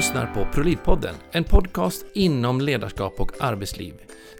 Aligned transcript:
lyssnar 0.00 0.26
på 0.26 0.44
ProLid-podden, 0.44 1.14
en 1.32 1.44
podcast 1.44 2.04
inom 2.12 2.60
ledarskap 2.60 3.20
och 3.20 3.32
arbetsliv, 3.40 3.94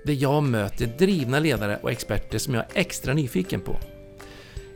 där 0.04 0.12
jag 0.12 0.42
möter 0.42 0.86
drivna 0.86 1.38
ledare 1.38 1.78
och 1.82 1.90
experter 1.90 2.38
som 2.38 2.54
jag 2.54 2.64
är 2.64 2.80
extra 2.80 3.14
nyfiken 3.14 3.60
på. 3.60 3.76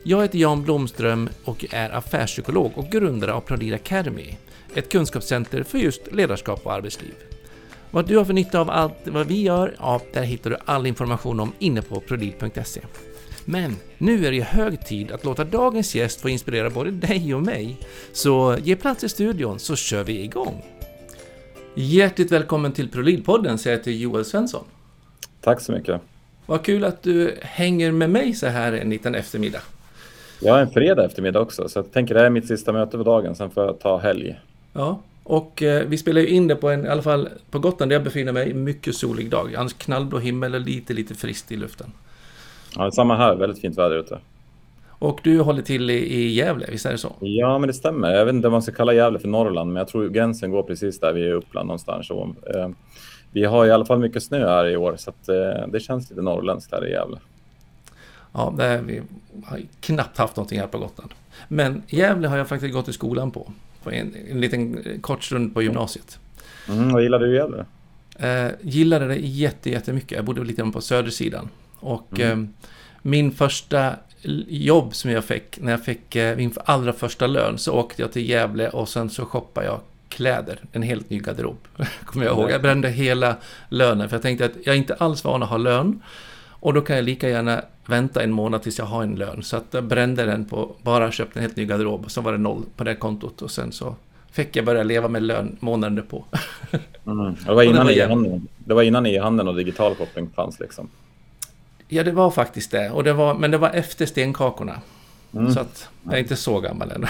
Jag 0.03 0.21
heter 0.21 0.39
Jan 0.39 0.63
Blomström 0.63 1.29
och 1.43 1.65
är 1.71 1.89
affärspsykolog 1.89 2.71
och 2.75 2.89
grundare 2.89 3.33
av 3.33 3.41
ProLid 3.41 3.73
Academy, 3.73 4.37
ett 4.75 4.91
kunskapscenter 4.91 5.63
för 5.63 5.77
just 5.77 6.11
ledarskap 6.11 6.65
och 6.65 6.73
arbetsliv. 6.73 7.13
Vad 7.91 8.07
du 8.07 8.17
har 8.17 8.25
för 8.25 8.33
nytta 8.33 8.59
av 8.59 8.69
allt 8.69 9.07
vad 9.07 9.27
vi 9.27 9.41
gör, 9.41 9.75
ja, 9.79 10.01
där 10.13 10.23
hittar 10.23 10.49
du 10.49 10.57
all 10.65 10.85
information 10.85 11.39
om 11.39 11.53
inne 11.59 11.81
på 11.81 11.99
prolid.se. 11.99 12.81
Men 13.45 13.75
nu 13.97 14.25
är 14.25 14.31
det 14.31 14.41
hög 14.41 14.85
tid 14.85 15.11
att 15.11 15.23
låta 15.23 15.43
dagens 15.43 15.95
gäst 15.95 16.21
få 16.21 16.29
inspirera 16.29 16.69
både 16.69 16.91
dig 16.91 17.35
och 17.35 17.43
mig. 17.43 17.77
Så 18.13 18.57
ge 18.63 18.75
plats 18.75 19.03
i 19.03 19.09
studion 19.09 19.59
så 19.59 19.75
kör 19.75 20.03
vi 20.03 20.23
igång. 20.23 20.74
Hjärtligt 21.77 22.31
välkommen 22.31 22.71
till 22.71 22.89
ProLid-podden 22.89 23.57
säger 23.57 23.77
jag 23.77 23.83
till 23.83 24.01
Joel 24.01 24.25
Svensson. 24.25 24.63
Tack 25.41 25.61
så 25.61 25.71
mycket. 25.71 26.01
Vad 26.45 26.63
kul 26.63 26.83
att 26.83 27.03
du 27.03 27.37
hänger 27.41 27.91
med 27.91 28.09
mig 28.09 28.33
så 28.33 28.47
här 28.47 28.73
en 28.73 28.89
liten 28.89 29.15
eftermiddag. 29.15 29.61
Jag 30.41 30.53
har 30.53 30.59
en 30.59 30.69
fredag 30.69 31.05
eftermiddag 31.05 31.39
också, 31.39 31.69
så 31.69 31.79
jag 31.79 31.91
tänker 31.91 32.13
det 32.13 32.19
här 32.19 32.25
är 32.25 32.29
mitt 32.29 32.47
sista 32.47 32.71
möte 32.71 32.97
för 32.97 33.03
dagen, 33.03 33.35
sen 33.35 33.51
får 33.51 33.63
jag 33.63 33.79
ta 33.79 33.97
helg. 33.97 34.39
Ja, 34.73 34.99
och 35.23 35.63
eh, 35.63 35.87
vi 35.87 35.97
spelar 35.97 36.21
ju 36.21 36.27
in 36.27 36.47
det 36.47 36.55
på 36.55 36.69
en, 36.69 36.85
i 36.85 36.89
alla 36.89 37.01
fall 37.01 37.29
på 37.51 37.59
Gotland 37.59 37.91
där 37.91 37.95
jag 37.95 38.03
befinner 38.03 38.31
mig, 38.31 38.53
mycket 38.53 38.95
solig 38.95 39.29
dag. 39.29 39.55
Annars 39.55 39.73
knallblå 39.73 40.19
himmel 40.19 40.55
och 40.55 40.61
lite, 40.61 40.93
lite 40.93 41.15
friskt 41.15 41.51
i 41.51 41.55
luften. 41.55 41.91
Ja, 42.75 42.91
samma 42.91 43.17
här, 43.17 43.35
väldigt 43.35 43.61
fint 43.61 43.77
väder 43.77 43.97
ute. 43.97 44.19
Och 45.05 45.19
du 45.23 45.41
håller 45.41 45.61
till 45.61 45.89
i, 45.89 45.93
i 45.93 46.33
Gävle, 46.33 46.67
visst 46.71 46.85
är 46.85 46.91
det 46.91 46.97
så? 46.97 47.15
Ja, 47.19 47.59
men 47.59 47.67
det 47.67 47.73
stämmer. 47.73 48.11
Jag 48.11 48.25
vet 48.25 48.35
inte 48.35 48.47
om 48.47 48.51
man 48.51 48.61
ska 48.61 48.71
kalla 48.71 48.93
Gävle 48.93 49.19
för 49.19 49.27
Norrland, 49.27 49.73
men 49.73 49.79
jag 49.79 49.87
tror 49.87 50.09
gränsen 50.09 50.51
går 50.51 50.63
precis 50.63 50.99
där 50.99 51.13
vid 51.13 51.33
Uppland 51.33 51.67
någonstans. 51.67 52.07
Så, 52.07 52.35
eh, 52.55 52.69
vi 53.31 53.45
har 53.45 53.65
i 53.65 53.71
alla 53.71 53.85
fall 53.85 53.99
mycket 53.99 54.23
snö 54.23 54.47
här 54.47 54.67
i 54.67 54.77
år, 54.77 54.95
så 54.97 55.09
att, 55.09 55.29
eh, 55.29 55.67
det 55.67 55.79
känns 55.79 56.09
lite 56.09 56.21
norrländskt 56.21 56.71
här 56.71 56.87
i 56.87 56.91
Gävle. 56.91 57.17
Ja, 58.33 58.55
är, 58.59 58.81
vi 58.81 59.01
har 59.45 59.59
knappt 59.79 60.17
haft 60.17 60.35
någonting 60.35 60.59
här 60.59 60.67
på 60.67 60.77
Gotland. 60.77 61.11
Men 61.47 61.83
Gävle 61.87 62.27
har 62.27 62.37
jag 62.37 62.47
faktiskt 62.47 62.73
gått 62.73 62.87
i 62.87 62.93
skolan 62.93 63.31
på. 63.31 63.51
På 63.83 63.91
en, 63.91 64.15
en 64.31 64.41
liten 64.41 64.83
kort 65.01 65.23
stund 65.23 65.53
på 65.53 65.61
gymnasiet. 65.61 66.19
Mm, 66.69 66.91
vad 66.91 67.03
gillade 67.03 67.25
du 67.25 67.33
i 67.33 67.35
Gävle? 67.35 67.65
Eh, 68.19 68.51
gillade 68.61 69.07
det 69.07 69.15
jätte, 69.15 69.69
jättemycket. 69.69 70.11
Jag 70.11 70.25
bodde 70.25 70.43
lite 70.43 70.63
på 70.73 70.81
södersidan. 70.81 71.49
Och 71.79 72.19
mm. 72.19 72.43
eh, 72.43 72.49
min 73.01 73.31
första 73.31 73.95
jobb 74.47 74.95
som 74.95 75.11
jag 75.11 75.25
fick, 75.25 75.61
när 75.61 75.71
jag 75.71 75.83
fick 75.83 76.15
eh, 76.15 76.37
min 76.37 76.53
allra 76.65 76.93
första 76.93 77.27
lön, 77.27 77.57
så 77.57 77.73
åkte 77.73 78.01
jag 78.01 78.11
till 78.11 78.29
Gävle 78.29 78.69
och 78.69 78.89
sen 78.89 79.09
så 79.09 79.25
shoppade 79.25 79.67
jag 79.67 79.79
kläder, 80.09 80.59
en 80.71 80.81
helt 80.81 81.09
ny 81.09 81.19
garderob. 81.19 81.57
Kommer 82.05 82.25
jag 82.25 82.37
ihåg. 82.37 82.51
Jag 82.51 82.61
brände 82.61 82.89
hela 82.89 83.35
lönen 83.69 84.09
för 84.09 84.15
jag 84.15 84.21
tänkte 84.21 84.45
att 84.45 84.51
jag 84.63 84.75
är 84.75 84.77
inte 84.77 84.93
alls 84.93 85.23
van 85.23 85.43
att 85.43 85.49
ha 85.49 85.57
lön. 85.57 86.01
Och 86.47 86.73
då 86.73 86.81
kan 86.81 86.95
jag 86.95 87.05
lika 87.05 87.29
gärna 87.29 87.61
vänta 87.85 88.23
en 88.23 88.31
månad 88.31 88.61
tills 88.61 88.79
jag 88.79 88.85
har 88.85 89.03
en 89.03 89.15
lön. 89.15 89.43
Så 89.43 89.57
att 89.57 89.65
jag 89.71 89.83
brände 89.83 90.25
den 90.25 90.45
på, 90.45 90.75
bara 90.81 91.11
köpte 91.11 91.39
en 91.39 91.41
helt 91.41 91.55
ny 91.55 91.65
garderob 91.65 92.05
och 92.05 92.11
så 92.11 92.21
var 92.21 92.31
det 92.31 92.37
noll 92.37 92.63
på 92.75 92.83
det 92.83 92.95
kontot 92.95 93.41
och 93.41 93.51
sen 93.51 93.71
så 93.71 93.95
fick 94.31 94.55
jag 94.55 94.65
börja 94.65 94.83
leva 94.83 95.07
med 95.07 95.23
lön 95.23 95.57
månaden 95.59 96.05
på. 96.09 96.25
mm. 97.05 97.35
det, 97.45 97.53
var 97.53 97.63
innan 97.63 97.89
e-handeln, 97.89 98.47
det 98.57 98.73
var 98.73 98.83
innan 98.83 99.05
e-handeln 99.05 99.47
och 99.47 99.55
digital 99.55 99.95
koppling 99.95 100.29
fanns 100.35 100.59
liksom. 100.59 100.89
Ja, 101.87 102.03
det 102.03 102.11
var 102.11 102.31
faktiskt 102.31 102.71
det. 102.71 102.89
Och 102.89 103.03
det 103.03 103.13
var, 103.13 103.33
men 103.33 103.51
det 103.51 103.57
var 103.57 103.69
efter 103.69 104.05
stenkakorna. 104.05 104.81
Mm. 105.33 105.53
Så 105.53 105.59
att 105.59 105.89
jag 106.03 106.13
är 106.13 106.19
inte 106.19 106.35
så 106.35 106.59
gammal 106.59 106.91
än. 106.91 107.05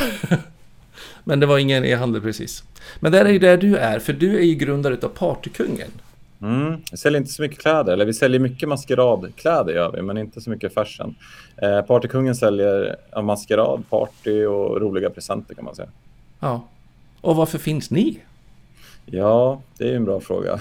men 1.23 1.39
det 1.39 1.45
var 1.45 1.57
ingen 1.57 1.85
e-handel 1.85 2.21
precis. 2.21 2.63
Men 2.99 3.11
där 3.11 3.25
är 3.25 3.29
ju 3.29 3.39
där 3.39 3.57
du 3.57 3.77
är, 3.77 3.99
för 3.99 4.13
du 4.13 4.37
är 4.37 4.43
ju 4.43 4.55
grundare 4.55 4.97
av 5.03 5.07
Partykungen. 5.07 5.91
Mm. 6.41 6.81
Vi 6.91 6.97
säljer 6.97 7.21
inte 7.21 7.33
så 7.33 7.41
mycket 7.41 7.59
kläder, 7.59 7.93
eller 7.93 8.05
vi 8.05 8.13
säljer 8.13 8.39
mycket 8.39 8.69
maskeradkläder 8.69 9.73
gör 9.73 9.91
vi, 9.91 10.01
men 10.01 10.17
inte 10.17 10.41
så 10.41 10.49
mycket 10.49 10.73
fashion. 10.73 11.15
Eh, 11.57 11.81
Partykungen 11.81 12.35
säljer 12.35 12.95
maskerad, 13.21 13.89
party 13.89 14.45
och 14.45 14.81
roliga 14.81 15.09
presenter 15.09 15.55
kan 15.55 15.65
man 15.65 15.75
säga. 15.75 15.89
Ja. 16.39 16.67
Och 17.21 17.35
varför 17.35 17.57
finns 17.57 17.91
ni? 17.91 18.19
Ja, 19.05 19.61
det 19.77 19.89
är 19.89 19.95
en 19.95 20.05
bra 20.05 20.19
fråga. 20.19 20.59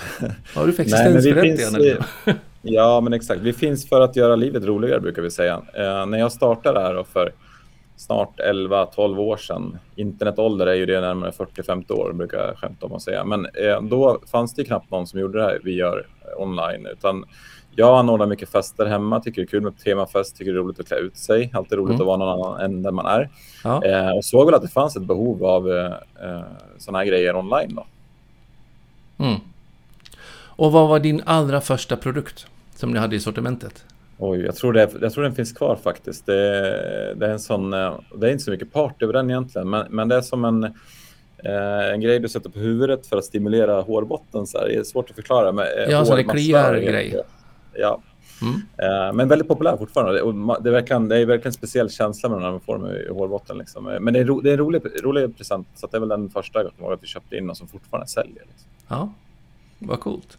Har 0.54 0.66
du 0.66 0.72
för 0.72 0.82
existensberättigande? 0.82 2.04
Ja, 2.66 3.00
men 3.00 3.12
exakt. 3.12 3.40
Vi 3.40 3.52
finns 3.52 3.88
för 3.88 4.00
att 4.00 4.16
göra 4.16 4.36
livet 4.36 4.64
roligare 4.64 5.00
brukar 5.00 5.22
vi 5.22 5.30
säga. 5.30 5.62
Eh, 5.74 6.06
när 6.06 6.18
jag 6.18 6.32
startade 6.32 6.80
här 6.80 7.04
för 7.12 7.32
snart 7.96 8.40
11-12 8.40 9.18
år 9.18 9.36
sedan. 9.36 9.78
Internetålder 9.96 10.66
är 10.66 10.74
ju 10.74 10.86
det 10.86 11.00
närmare 11.00 11.30
40-50 11.30 11.92
år 11.92 12.12
brukar 12.12 12.38
jag 12.38 12.58
skämta 12.58 12.86
om 12.86 12.92
att 12.92 13.02
säga. 13.02 13.24
Men 13.24 13.46
eh, 13.46 13.82
då 13.82 14.18
fanns 14.30 14.54
det 14.54 14.64
knappt 14.64 14.90
någon 14.90 15.06
som 15.06 15.20
gjorde 15.20 15.38
det 15.38 15.44
här 15.44 15.60
vi 15.64 15.74
gör 15.74 16.06
online. 16.38 16.86
Utan 16.86 17.24
jag 17.76 17.98
anordnar 17.98 18.26
mycket 18.26 18.48
fester 18.48 18.86
hemma, 18.86 19.20
tycker 19.20 19.42
det 19.42 19.46
är 19.46 19.50
kul 19.50 19.62
med 19.62 19.78
temafest, 19.78 20.36
tycker 20.36 20.52
det 20.52 20.58
är 20.58 20.62
roligt 20.62 20.80
att 20.80 20.86
klä 20.86 20.96
ut 20.96 21.16
sig. 21.16 21.50
Alltid 21.54 21.78
roligt 21.78 21.90
mm. 21.90 22.00
att 22.00 22.06
vara 22.06 22.16
någon 22.16 22.28
annan 22.28 22.60
än 22.60 22.82
den 22.82 22.94
man 22.94 23.06
är. 23.06 23.30
Ja. 23.64 23.84
Eh, 23.84 24.10
och 24.10 24.24
såg 24.24 24.46
väl 24.46 24.54
att 24.54 24.62
det 24.62 24.68
fanns 24.68 24.96
ett 24.96 25.02
behov 25.02 25.44
av 25.44 25.70
eh, 25.70 25.84
eh 26.22 26.42
sådana 26.78 26.98
här 26.98 27.06
grejer 27.06 27.36
online. 27.36 27.74
Då. 27.74 27.86
Mm. 29.24 29.40
Och 30.56 30.72
vad 30.72 30.88
var 30.88 30.98
din 30.98 31.22
allra 31.26 31.60
första 31.60 31.96
produkt 31.96 32.46
som 32.84 32.92
ni 32.92 32.98
hade 32.98 33.16
i 33.16 33.20
sortimentet? 33.20 33.84
Oj, 34.18 34.40
jag 34.40 34.56
tror, 34.56 34.72
det, 34.72 34.90
jag 35.00 35.12
tror 35.12 35.24
den 35.24 35.34
finns 35.34 35.52
kvar 35.52 35.76
faktiskt. 35.76 36.26
Det, 36.26 36.34
det 37.16 37.26
är 37.26 37.30
en 37.30 37.38
sån, 37.38 37.72
eh, 37.72 37.94
det 38.16 38.26
är 38.26 38.30
inte 38.30 38.44
så 38.44 38.50
mycket 38.50 38.72
party 38.72 39.04
över 39.04 39.12
den 39.12 39.30
egentligen, 39.30 39.70
men, 39.70 39.86
men 39.90 40.08
det 40.08 40.16
är 40.16 40.20
som 40.20 40.44
en, 40.44 40.64
eh, 41.44 41.92
en 41.92 42.00
grej 42.00 42.20
du 42.20 42.28
sätter 42.28 42.50
på 42.50 42.58
huvudet 42.58 43.06
för 43.06 43.16
att 43.16 43.24
stimulera 43.24 43.80
hårbotten. 43.80 44.46
Så 44.46 44.58
här. 44.58 44.68
Det 44.68 44.76
är 44.76 44.82
svårt 44.82 45.10
att 45.10 45.16
förklara. 45.16 45.52
Med, 45.52 45.66
eh, 45.66 45.90
ja, 45.90 46.04
så 46.04 46.16
det 46.16 46.24
kliar 46.24 46.74
grej. 46.74 47.20
Ja. 47.72 48.02
Mm. 48.42 49.16
men 49.16 49.28
väldigt 49.28 49.48
populär 49.48 49.76
fortfarande. 49.76 50.12
det, 50.62 50.68
är 50.68 50.72
verkligen, 50.72 51.08
det 51.08 51.16
är 51.16 51.26
verkligen 51.26 51.48
en 51.48 51.52
speciell 51.52 51.90
känsla 51.90 52.28
med 52.28 52.40
när 52.40 52.50
man 52.50 52.60
får 52.60 52.78
dem 52.78 52.86
i 52.86 53.08
hårbotten. 53.12 53.58
Liksom. 53.58 53.84
Men 54.00 54.14
det 54.14 54.20
är, 54.20 54.24
ro, 54.24 54.40
det 54.40 54.50
är 54.50 54.52
en 54.52 54.58
rolig, 54.58 54.82
rolig 55.02 55.36
present, 55.36 55.68
så 55.74 55.86
det 55.86 55.96
är 55.96 56.00
väl 56.00 56.08
den 56.08 56.30
första 56.30 56.60
att 56.60 57.02
vi 57.02 57.06
köpte 57.06 57.36
in 57.36 57.50
och 57.50 57.56
som 57.56 57.68
fortfarande 57.68 58.06
säljer. 58.06 58.42
Liksom. 58.48 58.70
Ja, 58.88 59.12
vad 59.86 60.00
coolt. 60.00 60.38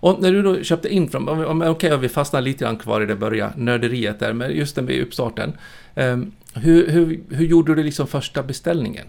Och 0.00 0.22
när 0.22 0.32
du 0.32 0.42
då 0.42 0.62
köpte 0.62 0.88
in 0.88 1.08
från, 1.08 1.28
okej 1.28 1.70
okay, 1.70 1.96
vi 1.96 2.08
fastnar 2.08 2.40
lite 2.40 2.64
grann 2.64 2.76
kvar 2.76 3.00
i 3.00 3.06
det 3.06 3.16
börja 3.16 3.52
nörderiet 3.56 4.20
där, 4.20 4.32
men 4.32 4.50
just 4.50 4.76
den 4.76 4.86
vid 4.86 5.02
uppstarten. 5.02 5.52
Um, 5.94 6.32
hur, 6.54 6.88
hur, 6.88 7.20
hur 7.30 7.46
gjorde 7.46 7.74
du 7.74 7.82
liksom 7.82 8.06
första 8.06 8.42
beställningen? 8.42 9.06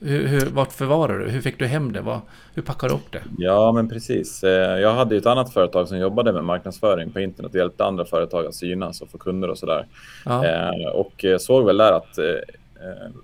Hur, 0.00 0.26
hur, 0.26 0.46
vart 0.46 0.72
förvarade 0.72 1.24
du? 1.24 1.30
Hur 1.30 1.40
fick 1.40 1.58
du 1.58 1.66
hem 1.66 1.92
det? 1.92 2.00
Vad, 2.00 2.20
hur 2.54 2.62
packade 2.62 2.92
du 2.92 2.96
upp 2.96 3.12
det? 3.12 3.22
Ja, 3.38 3.72
men 3.72 3.88
precis. 3.88 4.44
Eh, 4.44 4.80
jag 4.80 4.94
hade 4.94 5.16
ett 5.16 5.26
annat 5.26 5.52
företag 5.52 5.88
som 5.88 5.98
jobbade 5.98 6.32
med 6.32 6.44
marknadsföring 6.44 7.10
på 7.10 7.20
internet 7.20 7.52
och 7.52 7.58
hjälpte 7.58 7.84
andra 7.84 8.04
företag 8.04 8.46
att 8.46 8.54
synas 8.54 9.00
och 9.00 9.10
få 9.10 9.18
kunder 9.18 9.48
och 9.48 9.58
sådär. 9.58 9.86
Ja. 10.24 10.46
Eh, 10.46 10.88
och 10.88 11.24
såg 11.38 11.66
väl 11.66 11.76
där 11.76 11.92
att 11.92 12.18
Eh, 12.18 12.54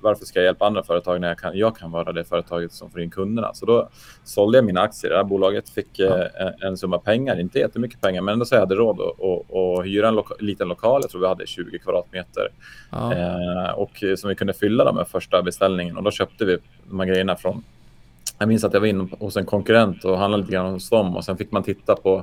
varför 0.03 0.25
ska 0.25 0.39
jag 0.39 0.44
hjälpa 0.44 0.67
andra 0.67 0.83
företag 0.83 1.21
när 1.21 1.28
jag 1.28 1.39
kan, 1.39 1.59
jag 1.59 1.77
kan 1.77 1.91
vara 1.91 2.12
det 2.12 2.25
företaget 2.25 2.72
som 2.72 2.91
får 2.91 3.00
in 3.00 3.11
kunderna? 3.11 3.55
Så 3.55 3.67
då 3.67 3.89
sålde 4.25 4.59
jag 4.59 4.65
mina 4.65 4.81
aktier 4.81 5.11
i 5.11 5.12
det 5.12 5.17
här 5.17 5.25
bolaget, 5.25 5.69
fick 5.69 5.99
ja. 5.99 6.22
eh, 6.22 6.53
en 6.61 6.77
summa 6.77 6.99
pengar, 6.99 7.41
inte 7.41 7.59
jättemycket 7.59 8.00
pengar, 8.00 8.22
men 8.22 8.33
ändå 8.33 8.44
så 8.44 8.55
jag 8.55 8.61
hade 8.61 8.75
råd 8.75 9.00
att, 9.00 9.25
att, 9.25 9.56
att 9.56 9.87
hyra 9.87 10.09
en 10.09 10.15
loka, 10.15 10.34
liten 10.39 10.69
lokal. 10.69 11.00
Jag 11.03 11.11
tror 11.11 11.21
vi 11.21 11.27
hade 11.27 11.47
20 11.47 11.78
kvadratmeter 11.78 12.49
ja. 12.91 13.15
eh, 13.15 13.71
och 13.71 14.05
som 14.19 14.28
vi 14.28 14.34
kunde 14.34 14.53
fylla 14.53 14.93
med 14.93 15.09
första 15.09 15.43
beställningen 15.43 15.97
och 15.97 16.03
då 16.03 16.11
köpte 16.11 16.44
vi 16.44 16.59
de 16.88 17.00
här 17.00 17.06
grejerna 17.06 17.37
från 17.37 17.65
jag 18.38 18.49
minns 18.49 18.65
att 18.65 18.73
jag 18.73 18.81
var 18.81 18.87
inne 18.87 19.09
hos 19.19 19.37
en 19.37 19.47
konkurrent 19.47 20.05
och 20.05 20.19
handlade 20.19 20.43
lite 20.43 20.53
grann 20.53 20.73
hos 20.73 20.91
dem 20.91 21.17
och 21.17 21.25
sen 21.25 21.37
fick 21.37 21.53
man 21.53 21.62
titta 21.62 21.97
på 21.97 22.23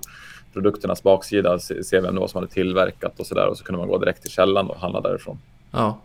produkternas 0.54 1.04
baksida, 1.04 1.60
se, 1.60 1.84
se 1.84 2.00
vem 2.00 2.14
det 2.14 2.20
var 2.20 2.28
som 2.28 2.42
hade 2.42 2.54
tillverkat 2.54 3.20
och 3.20 3.26
så 3.26 3.36
där 3.36 3.48
och 3.48 3.58
så 3.58 3.64
kunde 3.64 3.80
man 3.80 3.88
gå 3.88 3.98
direkt 3.98 4.22
till 4.22 4.32
källan 4.32 4.70
och 4.70 4.78
handla 4.78 5.02
därifrån. 5.02 5.38
Ja. 5.72 5.98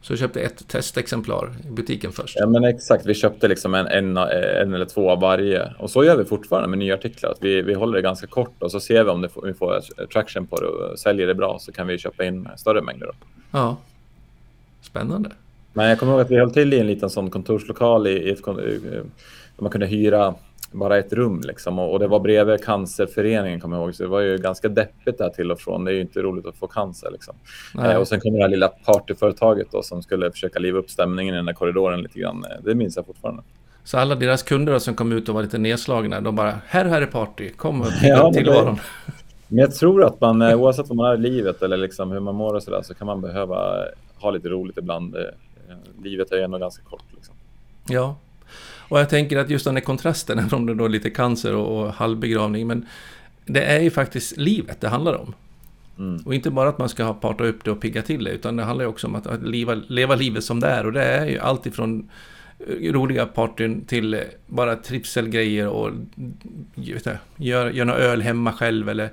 Så 0.00 0.12
du 0.12 0.18
köpte 0.18 0.40
ett 0.40 0.68
testexemplar 0.68 1.52
i 1.68 1.70
butiken 1.70 2.12
först? 2.12 2.36
Ja, 2.38 2.46
men 2.46 2.64
exakt. 2.64 3.06
Vi 3.06 3.14
köpte 3.14 3.48
liksom 3.48 3.74
en, 3.74 3.86
en, 3.86 4.16
en 4.16 4.74
eller 4.74 4.84
två 4.86 5.10
av 5.10 5.20
varje. 5.20 5.74
Och 5.78 5.90
så 5.90 6.04
gör 6.04 6.16
vi 6.16 6.24
fortfarande 6.24 6.68
med 6.68 6.78
nya 6.78 6.94
artiklar. 6.94 7.30
Att 7.30 7.38
vi, 7.40 7.62
vi 7.62 7.74
håller 7.74 7.96
det 7.96 8.02
ganska 8.02 8.26
kort 8.26 8.62
och 8.62 8.70
så 8.70 8.80
ser 8.80 9.04
vi 9.04 9.10
om 9.10 9.20
det 9.20 9.28
vi 9.44 9.54
får 9.54 9.80
traction 10.06 10.46
på 10.46 10.60
det 10.60 10.66
och 10.66 10.98
säljer 10.98 11.26
det 11.26 11.34
bra 11.34 11.58
så 11.60 11.72
kan 11.72 11.86
vi 11.86 11.98
köpa 11.98 12.24
in 12.24 12.48
större 12.56 12.82
mängder. 12.82 13.06
Då. 13.06 13.12
Ja, 13.50 13.76
spännande. 14.82 15.30
Men 15.72 15.88
jag 15.88 15.98
kommer 15.98 16.12
ihåg 16.12 16.20
att 16.20 16.30
vi 16.30 16.38
höll 16.38 16.50
till 16.50 16.74
i 16.74 16.78
en 16.78 16.86
liten 16.86 17.10
sån 17.10 17.30
kontorslokal 17.30 18.06
i, 18.06 18.10
i 18.10 18.30
ett, 18.30 18.44
där 18.44 19.02
man 19.56 19.70
kunde 19.70 19.86
hyra 19.86 20.34
bara 20.72 20.98
ett 20.98 21.12
rum 21.12 21.40
liksom. 21.44 21.78
Och, 21.78 21.92
och, 21.92 21.98
det 21.98 22.08
var 22.08 22.20
bredvid 22.20 22.64
cancerföreningen 22.64 23.60
kommer 23.60 23.76
jag 23.76 23.84
ihåg. 23.84 23.94
Så 23.94 24.02
det 24.02 24.08
var 24.08 24.20
ju 24.20 24.38
ganska 24.38 24.68
deppigt 24.68 25.18
där 25.18 25.28
till 25.28 25.50
och 25.50 25.60
från. 25.60 25.84
Det 25.84 25.90
är 25.90 25.94
ju 25.94 26.00
inte 26.00 26.22
roligt 26.22 26.46
att 26.46 26.56
få 26.56 26.66
cancer 26.66 27.10
liksom. 27.12 27.34
Eh, 27.84 27.96
och 27.96 28.08
sen 28.08 28.20
kom 28.20 28.32
det 28.32 28.42
här 28.42 28.48
lilla 28.48 28.68
partyföretaget 28.68 29.66
då 29.70 29.82
som 29.82 30.02
skulle 30.02 30.30
försöka 30.30 30.58
liva 30.58 30.78
upp 30.78 30.90
stämningen 30.90 31.34
i 31.34 31.36
den 31.36 31.46
där 31.46 31.52
korridoren 31.52 32.02
lite 32.02 32.18
grann. 32.18 32.44
Eh, 32.44 32.62
det 32.64 32.74
minns 32.74 32.96
jag 32.96 33.06
fortfarande. 33.06 33.42
Så 33.84 33.98
alla 33.98 34.14
deras 34.14 34.42
kunder 34.42 34.78
som 34.78 34.94
kom 34.94 35.12
ut 35.12 35.28
och 35.28 35.34
var 35.34 35.42
lite 35.42 35.58
nedslagna, 35.58 36.20
de 36.20 36.36
bara 36.36 36.54
här, 36.66 36.84
här 36.84 37.02
är 37.02 37.06
party, 37.06 37.48
kom 37.48 37.80
och 37.80 37.86
ja, 38.02 38.32
tillvaron. 38.32 38.78
Men 39.48 39.58
jag 39.58 39.74
tror 39.74 40.04
att 40.04 40.20
man, 40.20 40.42
eh, 40.42 40.60
oavsett 40.60 40.88
vad 40.88 40.96
man 40.96 41.10
är 41.10 41.14
i 41.14 41.20
livet 41.20 41.62
eller 41.62 41.76
liksom 41.76 42.10
hur 42.10 42.20
man 42.20 42.34
mår 42.34 42.54
och 42.54 42.62
sådär, 42.62 42.82
så 42.82 42.94
kan 42.94 43.06
man 43.06 43.20
behöva 43.20 43.84
ha 44.20 44.30
lite 44.30 44.48
roligt 44.48 44.78
ibland. 44.78 45.16
Eh, 45.16 45.22
livet 46.02 46.32
är 46.32 46.36
ju 46.36 46.42
ändå 46.42 46.58
ganska 46.58 46.82
kort. 46.82 47.04
Liksom. 47.14 47.34
Ja, 47.88 48.16
Och 48.88 48.98
jag 49.00 49.08
tänker 49.08 49.36
att 49.36 49.50
just 49.50 49.64
den 49.64 49.76
här 49.76 49.82
kontrasten, 49.82 50.38
även 50.38 50.54
om 50.54 50.66
det 50.66 50.74
då 50.74 50.84
är 50.84 50.88
lite 50.88 51.10
cancer 51.10 51.54
och, 51.54 51.80
och 51.80 51.92
halvbegravning, 51.92 52.66
men 52.66 52.86
det 53.46 53.62
är 53.62 53.80
ju 53.80 53.90
faktiskt 53.90 54.36
livet 54.36 54.80
det 54.80 54.88
handlar 54.88 55.14
om. 55.14 55.34
Mm. 55.98 56.22
Och 56.26 56.34
inte 56.34 56.50
bara 56.50 56.68
att 56.68 56.78
man 56.78 56.88
ska 56.88 57.14
parta 57.14 57.44
upp 57.44 57.64
det 57.64 57.70
och 57.70 57.80
pigga 57.80 58.02
till 58.02 58.24
det, 58.24 58.30
utan 58.30 58.56
det 58.56 58.64
handlar 58.64 58.84
ju 58.84 58.88
också 58.88 59.06
om 59.06 59.14
att, 59.14 59.26
att 59.26 59.42
leva, 59.42 59.74
leva 59.74 60.14
livet 60.14 60.44
som 60.44 60.60
det 60.60 60.66
är. 60.66 60.86
Och 60.86 60.92
det 60.92 61.04
är 61.04 61.26
ju 61.26 61.38
allt 61.38 61.66
ifrån 61.66 62.10
eh, 62.58 62.92
roliga 62.92 63.26
partyn 63.26 63.84
till 63.84 64.20
bara 64.46 64.76
trivselgrejer 64.76 65.68
och 65.68 65.90
göra 66.74 67.18
gör 67.72 67.84
några 67.84 67.98
öl 67.98 68.22
hemma 68.22 68.52
själv 68.52 68.88
eller 68.88 69.10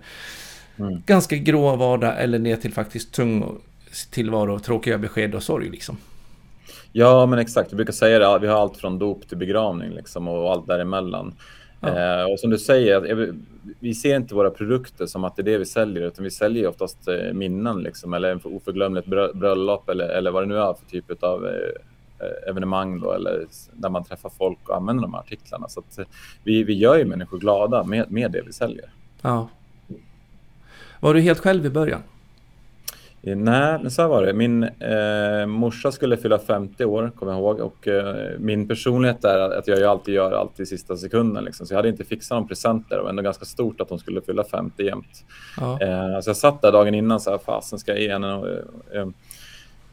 mm. 0.78 1.02
ganska 1.06 1.36
grå 1.36 1.76
vardag 1.76 2.14
eller 2.18 2.40
ner 2.40 2.56
till 2.56 2.74
faktiskt 2.74 3.12
tung 3.12 3.58
tillvaro, 4.10 4.60
tråkiga 4.60 4.98
besked 4.98 5.36
och 5.36 5.44
sorg 5.44 5.70
liksom. 5.70 5.98
Ja, 6.98 7.26
men 7.26 7.40
exakt. 7.40 7.72
Vi 7.72 7.76
brukar 7.76 7.94
säga 7.94 8.20
det, 8.20 8.40
vi 8.40 8.48
har 8.48 8.62
allt 8.62 8.78
från 8.78 9.00
dop 9.00 9.28
till 9.28 9.38
begravning 9.38 9.92
liksom, 9.92 10.28
och 10.28 10.52
allt 10.52 10.68
däremellan. 10.68 11.34
Ja. 11.80 11.88
Eh, 11.88 12.32
och 12.32 12.40
som 12.40 12.50
du 12.50 12.58
säger, 12.58 13.34
vi 13.80 13.94
ser 13.94 14.16
inte 14.16 14.36
våra 14.36 14.50
produkter 14.50 15.06
som 15.06 15.24
att 15.24 15.36
det 15.36 15.42
är 15.42 15.44
det 15.44 15.58
vi 15.58 15.66
säljer, 15.66 16.04
utan 16.04 16.24
vi 16.24 16.32
säljer 16.32 16.68
oftast 16.68 17.08
eh, 17.08 17.34
minnen 17.34 17.84
liksom, 17.84 18.14
eller 18.14 18.32
en 18.32 18.40
oförglömligt 18.44 19.08
bröllop 19.34 19.90
eller, 19.90 20.08
eller 20.08 20.32
vad 20.32 20.44
det 20.44 20.48
nu 20.48 20.58
är 20.58 20.74
för 20.74 20.86
typ 20.90 21.24
av 21.24 21.46
eh, 21.46 22.50
evenemang 22.50 23.00
då, 23.00 23.12
eller 23.12 23.46
där 23.74 23.90
man 23.90 24.04
träffar 24.04 24.32
folk 24.38 24.70
och 24.70 24.76
använder 24.76 25.02
de 25.02 25.14
här 25.14 25.22
artiklarna. 25.22 25.68
Så 25.70 25.84
vi, 26.44 26.64
vi 26.64 26.74
gör 26.74 26.98
ju 26.98 27.06
människor 27.06 27.38
glada 27.38 27.84
med, 27.84 28.12
med 28.12 28.32
det 28.32 28.42
vi 28.46 28.54
säljer. 28.54 28.90
Ja. 29.22 29.50
Var 31.00 31.14
du 31.14 31.20
helt 31.20 31.40
själv 31.40 31.66
i 31.66 31.70
början? 31.70 32.02
Eh, 33.26 33.36
nej, 33.36 33.80
men 33.82 33.92
så 33.92 34.08
var 34.08 34.26
det. 34.26 34.34
Min 34.34 34.64
eh, 34.64 35.46
morsa 35.48 35.92
skulle 35.92 36.18
fylla 36.18 36.40
50 36.40 36.86
år, 36.86 37.12
kommer 37.16 37.32
jag 37.32 37.40
ihåg. 37.40 37.60
Och 37.60 37.88
eh, 37.88 38.40
min 38.40 38.68
personlighet 38.68 39.24
är 39.26 39.40
att 39.40 39.68
jag 39.68 39.84
alltid 39.84 40.14
gör 40.14 40.32
allt 40.32 40.60
i 40.60 40.66
sista 40.66 40.98
sekunden. 40.98 41.44
Liksom. 41.44 41.68
Så 41.68 41.74
jag 41.74 41.78
hade 41.78 41.90
inte 41.90 42.04
fixat 42.04 42.36
någon 42.36 42.48
present 42.48 42.90
där. 42.90 42.98
Det 42.98 43.04
var 43.04 43.10
ändå 43.10 43.24
ganska 43.24 43.46
stort 43.46 43.82
att 43.82 43.90
hon 43.90 44.00
skulle 44.00 44.22
fylla 44.22 44.44
50 44.44 44.84
jämt. 44.84 45.26
Ja. 45.58 45.82
Eh, 45.82 46.20
så 46.22 46.30
jag 46.30 46.38
satt 46.38 46.62
där 46.62 46.72
dagen 46.72 46.96
innan 46.96 47.20
så 47.20 47.32
här, 47.32 47.38
fasen 47.38 47.80
ska 47.80 47.92
jag 47.92 48.02
ge 48.02 48.12
henne? 48.12 48.44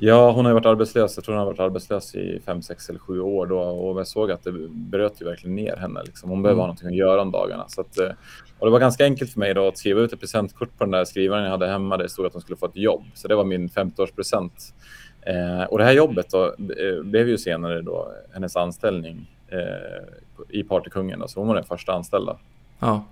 Ja, 0.05 0.31
hon 0.33 0.45
har 0.45 0.53
varit 0.53 0.67
arbetslös. 0.67 1.17
Jag 1.17 1.25
tror 1.25 1.35
hon 1.35 1.39
har 1.39 1.47
varit 1.47 1.61
arbetslös 1.61 2.15
i 2.15 2.41
fem, 2.47 2.63
sex 2.63 2.89
eller 2.89 2.99
sju 2.99 3.21
år 3.21 3.47
då 3.47 3.59
och 3.59 4.01
jag 4.01 4.07
såg 4.07 4.31
att 4.31 4.45
det 4.45 4.53
bröt 4.69 5.21
ju 5.21 5.25
verkligen 5.25 5.57
ner 5.57 5.77
henne. 5.77 6.03
Liksom. 6.05 6.31
Hon 6.31 6.43
behöver 6.43 6.55
mm. 6.55 6.61
ha 6.61 6.67
någonting 6.67 6.89
att 6.89 6.95
göra 6.95 7.23
om 7.23 7.31
dagarna. 7.31 7.69
Så 7.69 7.81
att, 7.81 7.99
eh, 7.99 8.11
och 8.59 8.67
det 8.67 8.71
var 8.71 8.81
ganska 8.81 9.05
enkelt 9.05 9.33
för 9.33 9.41
mig 9.41 9.55
då 9.55 9.69
att 9.69 9.79
skriva 9.79 10.01
ut 10.01 10.13
ett 10.13 10.21
presentkort 10.21 10.79
på 10.79 10.85
den 10.85 10.91
där 10.91 11.05
skrivaren 11.05 11.45
jag 11.45 11.51
hade 11.51 11.69
hemma. 11.69 11.97
Det 11.97 12.09
stod 12.09 12.27
att 12.27 12.33
hon 12.33 12.43
skulle 12.43 12.57
få 12.57 12.67
ett 12.67 12.77
jobb, 12.77 13.03
så 13.15 13.29
det 13.29 13.35
var 13.35 13.45
min 13.45 13.69
50-årspresent. 13.69 14.75
Eh, 15.21 15.65
och 15.65 15.79
det 15.79 15.85
här 15.85 15.93
jobbet 15.93 16.31
då, 16.31 16.47
eh, 16.47 17.03
blev 17.03 17.29
ju 17.29 17.39
senare 17.39 17.83
då 17.83 18.13
hennes 18.33 18.57
anställning 18.57 19.31
eh, 19.49 20.59
i 20.59 20.63
Partykungen. 20.63 21.21
Då, 21.21 21.29
så 21.29 21.41
hon 21.41 21.49
var 21.49 21.55
den 21.55 21.65
första 21.65 21.93
anställda. 21.93 22.37
Ja, 22.79 23.05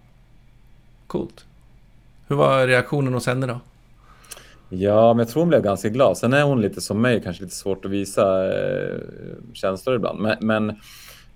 coolt. 1.07 1.47
Hur 2.29 2.37
var 2.37 2.67
reaktionen 2.67 3.15
hos 3.15 3.27
henne 3.27 3.47
då? 3.47 3.61
Ja, 4.71 5.15
men 5.15 5.19
jag 5.19 5.29
tror 5.29 5.43
hon 5.43 5.49
blev 5.49 5.63
ganska 5.63 5.89
glad. 5.89 6.19
Sen 6.19 6.33
är 6.33 6.43
hon 6.43 6.61
lite 6.61 6.81
som 6.81 7.01
mig, 7.01 7.23
kanske 7.23 7.43
lite 7.43 7.55
svårt 7.55 7.85
att 7.85 7.91
visa 7.91 8.53
eh, 8.53 8.99
känslor 9.53 9.97
ibland. 9.97 10.21
Men, 10.21 10.37
men 10.41 10.71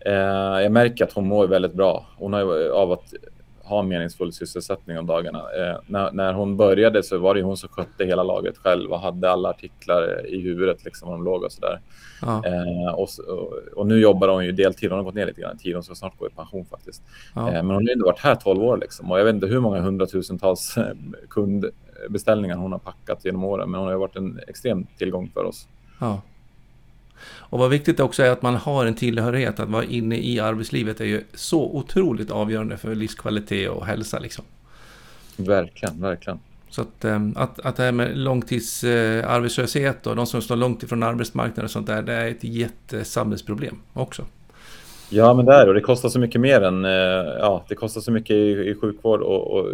eh, 0.01 0.63
jag 0.63 0.73
märker 0.73 1.05
att 1.05 1.13
hon 1.13 1.29
mår 1.29 1.47
väldigt 1.47 1.75
bra. 1.75 2.07
Hon 2.17 2.33
har 2.33 2.69
av 2.71 2.93
att 2.93 3.15
ha 3.65 3.81
en 3.81 3.89
meningsfull 3.89 4.33
sysselsättning 4.33 4.99
om 4.99 5.07
dagarna. 5.07 5.39
Eh, 5.39 5.77
när, 5.87 6.13
när 6.13 6.33
hon 6.33 6.57
började 6.57 7.03
så 7.03 7.19
var 7.19 7.35
det 7.35 7.43
hon 7.43 7.57
som 7.57 7.69
skötte 7.69 8.05
hela 8.05 8.23
laget 8.23 8.59
själv 8.59 8.93
och 8.93 9.01
hade 9.01 9.31
alla 9.31 9.49
artiklar 9.49 10.27
i 10.27 10.41
huvudet 10.41 10.85
liksom, 10.85 11.11
de 11.11 11.25
låg 11.25 11.43
och 11.43 11.53
sådär. 11.53 11.81
Ja. 12.23 12.43
Eh, 12.47 12.95
och, 12.95 13.09
och, 13.77 13.87
nu 13.87 14.01
jobbar 14.01 14.29
hon 14.29 14.45
ju 14.45 14.53
deltid. 14.53 14.91
Hon 14.91 14.99
har 14.99 15.05
gått 15.05 15.15
ner 15.15 15.27
lite 15.27 15.41
grann 15.41 15.57
i 15.57 15.59
tid. 15.59 15.75
Hon 15.75 15.83
ska 15.83 15.95
snart 15.95 16.19
gå 16.19 16.27
i 16.27 16.31
pension 16.31 16.65
faktiskt. 16.65 17.03
Ja. 17.35 17.49
Eh, 17.49 17.53
men 17.53 17.71
hon 17.71 17.87
har 17.87 17.93
ändå 17.93 18.07
varit 18.07 18.21
här 18.21 18.35
12 18.35 18.63
år 18.63 18.77
liksom. 18.77 19.11
Och 19.13 19.21
jag 19.21 19.25
vet 19.25 19.35
inte 19.35 19.47
hur 19.47 19.61
många 19.61 19.81
hundratusentals 19.81 20.75
kund 21.31 21.65
beställningar 22.09 22.57
hon 22.57 22.73
har 22.73 22.79
packat 22.79 23.25
genom 23.25 23.45
åren. 23.45 23.71
Men 23.71 23.81
hon 23.81 23.89
har 23.89 23.97
varit 23.97 24.17
en 24.17 24.41
extrem 24.49 24.87
tillgång 24.99 25.31
för 25.35 25.45
oss. 25.45 25.69
Ja. 26.01 26.23
Och 27.27 27.59
vad 27.59 27.71
viktigt 27.71 28.01
också 28.01 28.23
är 28.23 28.31
att 28.31 28.43
man 28.43 28.55
har 28.55 28.87
en 28.87 28.95
tillhörighet. 28.95 29.61
Att 29.61 29.69
vara 29.69 29.85
inne 29.85 30.17
i 30.17 30.41
arbetslivet 30.41 31.01
är 31.01 31.05
ju 31.05 31.25
så 31.35 31.63
otroligt 31.63 32.31
avgörande 32.31 32.77
för 32.77 32.95
livskvalitet 32.95 33.71
och 33.71 33.87
hälsa. 33.87 34.19
Liksom. 34.19 34.45
Verkligen, 35.37 36.01
verkligen. 36.01 36.39
Så 36.71 36.83
att, 36.83 37.05
eh, 37.05 37.21
att, 37.35 37.61
att 37.61 37.77
det 37.77 37.83
här 37.83 37.93
med 37.93 38.19
långtidsarbetslöshet 38.19 40.07
och 40.07 40.17
de 40.17 40.27
som 40.27 40.43
står 40.43 40.57
långt 40.57 40.83
ifrån 40.83 41.03
arbetsmarknaden 41.03 41.65
och 41.65 41.71
sånt 41.71 41.87
där, 41.87 42.03
det 42.03 42.13
är 42.13 42.29
ett 42.29 42.45
jättesamhällsproblem 42.45 43.77
också. 43.93 44.25
Ja, 45.11 45.35
men 45.35 45.47
det 45.47 45.53
är 45.53 45.69
och 45.69 45.75
det 45.75 45.81
kostar 45.81 46.09
så 46.09 46.19
mycket 46.19 46.41
mer 46.41 46.61
än, 46.61 46.85
eh, 46.85 46.91
ja, 47.39 47.65
det 47.69 47.75
kostar 47.75 48.01
så 48.01 48.13
mycket 48.13 48.31
i, 48.31 48.51
i 48.51 48.75
sjukvård 48.81 49.21
och, 49.21 49.51
och 49.51 49.69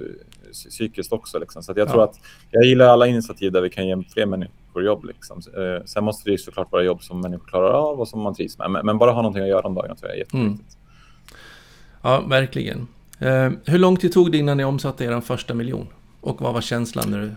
psykiskt 0.52 1.12
också. 1.12 1.38
Liksom. 1.38 1.62
Så 1.62 1.72
jag 1.76 1.88
tror 1.88 2.04
att 2.04 2.20
jag 2.50 2.64
gillar 2.64 2.86
alla 2.86 3.06
initiativ 3.06 3.52
där 3.52 3.60
vi 3.60 3.70
kan 3.70 3.88
ge 3.88 4.02
fler 4.12 4.26
människor 4.26 4.84
jobb. 4.84 5.04
Liksom. 5.04 5.38
Eh, 5.38 5.84
sen 5.84 6.04
måste 6.04 6.30
det 6.30 6.38
såklart 6.38 6.72
vara 6.72 6.82
jobb 6.82 7.02
som 7.02 7.20
människor 7.20 7.46
klarar 7.46 7.72
av 7.72 8.00
och 8.00 8.08
som 8.08 8.20
man 8.20 8.34
trivs 8.34 8.58
med. 8.58 8.70
Men, 8.70 8.86
men 8.86 8.98
bara 8.98 9.10
ha 9.10 9.22
någonting 9.22 9.42
att 9.42 9.48
göra 9.48 9.66
om 9.66 9.74
dagen 9.74 9.96
tror 9.96 10.10
jag 10.10 10.14
är 10.14 10.18
jätteviktigt. 10.18 10.34
Mm. 10.42 10.58
Ja, 12.02 12.20
verkligen. 12.20 12.86
Eh, 13.18 13.50
hur 13.64 13.78
lång 13.78 13.96
tid 13.96 14.12
tog 14.12 14.32
det 14.32 14.38
innan 14.38 14.56
ni 14.56 14.64
omsatte 14.64 15.04
er 15.04 15.20
första 15.20 15.54
miljon? 15.54 15.86
Och 16.20 16.42
vad 16.42 16.54
var 16.54 16.60
känslan 16.60 17.10
när 17.10 17.20
du 17.20 17.30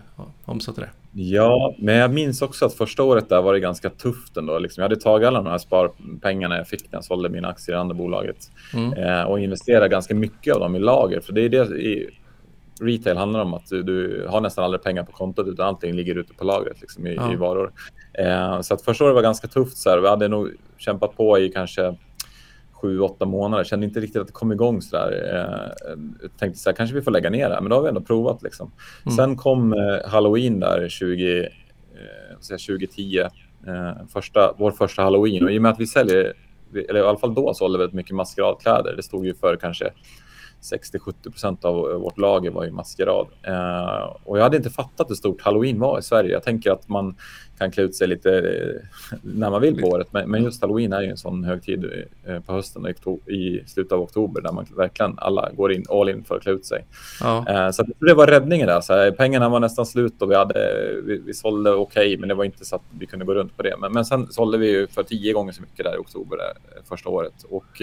omsatte 0.44 0.80
det? 0.80 0.90
Ja, 1.16 1.74
men 1.78 1.94
jag 1.94 2.10
minns 2.10 2.42
också 2.42 2.66
att 2.66 2.74
första 2.74 3.02
året 3.02 3.28
där 3.28 3.42
var 3.42 3.52
det 3.52 3.60
ganska 3.60 3.90
tufft 3.90 4.36
ändå. 4.36 4.58
Liksom 4.58 4.82
jag 4.82 4.88
hade 4.88 5.00
tagit 5.00 5.28
alla 5.28 5.42
de 5.42 5.50
här 5.50 5.58
sparpengarna 5.58 6.56
jag 6.56 6.68
fick 6.68 6.92
när 6.92 6.96
jag 6.96 7.04
sålde 7.04 7.28
mina 7.28 7.48
aktier 7.48 7.76
i 7.76 7.78
andra 7.78 7.94
bolaget 7.94 8.50
mm. 8.74 8.92
eh, 8.92 9.22
och 9.22 9.40
investerade 9.40 9.88
ganska 9.88 10.14
mycket 10.14 10.54
av 10.54 10.60
dem 10.60 10.76
i 10.76 10.78
lager. 10.78 11.20
För 11.20 11.32
det 11.32 11.40
är 11.40 11.48
det 11.48 11.64
i 11.64 12.10
retail 12.80 13.16
handlar 13.16 13.40
om 13.40 13.54
att 13.54 13.68
du, 13.68 14.26
har 14.28 14.40
nästan 14.40 14.64
aldrig 14.64 14.82
pengar 14.82 15.02
på 15.02 15.12
kontot 15.12 15.46
utan 15.46 15.66
allting 15.66 15.94
ligger 15.94 16.18
ute 16.18 16.34
på 16.34 16.44
lagret 16.44 16.80
liksom, 16.80 17.06
i, 17.06 17.14
ja. 17.14 17.32
i 17.32 17.36
varor. 17.36 17.72
Eh, 18.12 18.60
så 18.60 18.74
att 18.74 18.82
första 18.82 19.04
året 19.04 19.14
var 19.14 19.22
ganska 19.22 19.48
tufft. 19.48 19.76
Så 19.76 19.90
här. 19.90 19.98
Vi 19.98 20.08
hade 20.08 20.28
nog 20.28 20.50
kämpat 20.76 21.16
på 21.16 21.38
i 21.38 21.48
kanske 21.48 21.94
sju, 22.72 23.00
åtta 23.00 23.26
månader. 23.26 23.64
Kände 23.64 23.86
inte 23.86 24.00
riktigt 24.00 24.20
att 24.20 24.26
det 24.26 24.32
kom 24.32 24.52
igång 24.52 24.82
så 24.82 24.96
där. 24.96 25.34
Eh, 25.34 25.96
tänkte 26.38 26.60
så 26.60 26.70
här, 26.70 26.76
kanske 26.76 26.96
vi 26.96 27.02
får 27.02 27.10
lägga 27.10 27.30
ner 27.30 27.48
det, 27.48 27.58
men 27.60 27.70
då 27.70 27.76
har 27.76 27.82
vi 27.82 27.88
ändå 27.88 28.00
provat 28.00 28.42
liksom. 28.42 28.72
Mm. 29.06 29.16
Sen 29.16 29.36
kom 29.36 29.72
eh, 29.72 30.10
Halloween 30.10 30.60
där 30.60 30.88
20, 30.88 31.40
eh, 31.42 31.48
2010, 32.38 33.18
eh, 33.66 33.92
första, 34.12 34.54
vår 34.58 34.70
första 34.70 35.02
Halloween 35.02 35.44
och 35.44 35.52
i 35.52 35.58
och 35.58 35.62
med 35.62 35.72
att 35.72 35.80
vi 35.80 35.86
säljer, 35.86 36.32
eller 36.88 37.00
i 37.00 37.02
alla 37.02 37.18
fall 37.18 37.34
då 37.34 37.54
sålde 37.54 37.78
väldigt 37.78 37.94
mycket 37.94 38.16
maskeradkläder. 38.16 38.96
Det 38.96 39.02
stod 39.02 39.26
ju 39.26 39.34
för 39.34 39.56
kanske 39.56 39.90
60-70 40.72 41.30
procent 41.30 41.64
av 41.64 41.90
eh, 41.90 41.96
vårt 41.96 42.18
lager 42.18 42.50
var 42.50 42.64
ju 42.64 42.70
maskerad. 42.70 43.26
Eh, 43.42 44.16
och 44.24 44.38
jag 44.38 44.42
hade 44.42 44.56
inte 44.56 44.70
fattat 44.70 45.10
hur 45.10 45.14
stort 45.14 45.42
halloween 45.42 45.80
var 45.80 45.98
i 45.98 46.02
Sverige. 46.02 46.32
Jag 46.32 46.42
tänker 46.42 46.70
att 46.70 46.88
man 46.88 47.16
kan 47.58 47.70
klä 47.70 47.82
ut 47.82 47.94
sig 47.94 48.08
lite 48.08 48.38
eh, 48.38 49.18
när 49.22 49.50
man 49.50 49.60
vill 49.60 49.80
på 49.80 49.88
året. 49.88 50.08
Men, 50.10 50.30
men 50.30 50.44
just 50.44 50.62
halloween 50.62 50.92
är 50.92 51.00
ju 51.00 51.08
en 51.08 51.16
sån 51.16 51.44
högtid 51.44 51.84
eh, 52.24 52.40
på 52.40 52.52
hösten 52.52 52.86
i 53.26 53.62
slutet 53.66 53.92
av 53.92 54.00
oktober 54.00 54.42
där 54.42 54.52
man 54.52 54.66
verkligen 54.76 55.14
alla 55.18 55.50
går 55.52 55.72
in 55.72 55.84
all 55.90 56.08
in 56.08 56.24
för 56.24 56.36
att 56.36 56.42
klä 56.42 56.52
ut 56.52 56.66
sig. 56.66 56.86
Ja. 57.20 57.48
Eh, 57.48 57.70
så 57.70 57.84
det 58.00 58.14
var 58.14 58.26
räddningen 58.26 58.66
där. 58.66 58.80
Så 58.80 58.92
här, 58.92 59.10
pengarna 59.10 59.48
var 59.48 59.60
nästan 59.60 59.86
slut 59.86 60.22
och 60.22 60.30
vi, 60.30 60.34
hade, 60.34 60.90
vi, 61.04 61.18
vi 61.18 61.34
sålde 61.34 61.70
okej, 61.70 62.06
okay, 62.06 62.18
men 62.18 62.28
det 62.28 62.34
var 62.34 62.44
inte 62.44 62.64
så 62.64 62.76
att 62.76 62.82
vi 62.98 63.06
kunde 63.06 63.24
gå 63.24 63.34
runt 63.34 63.56
på 63.56 63.62
det. 63.62 63.76
Men, 63.80 63.92
men 63.92 64.04
sen 64.04 64.26
sålde 64.32 64.58
vi 64.58 64.70
ju 64.70 64.86
för 64.86 65.02
tio 65.02 65.32
gånger 65.32 65.52
så 65.52 65.62
mycket 65.62 65.84
där 65.84 65.94
i 65.94 65.98
oktober 65.98 66.38
första 66.88 67.08
året. 67.08 67.42
Och 67.50 67.82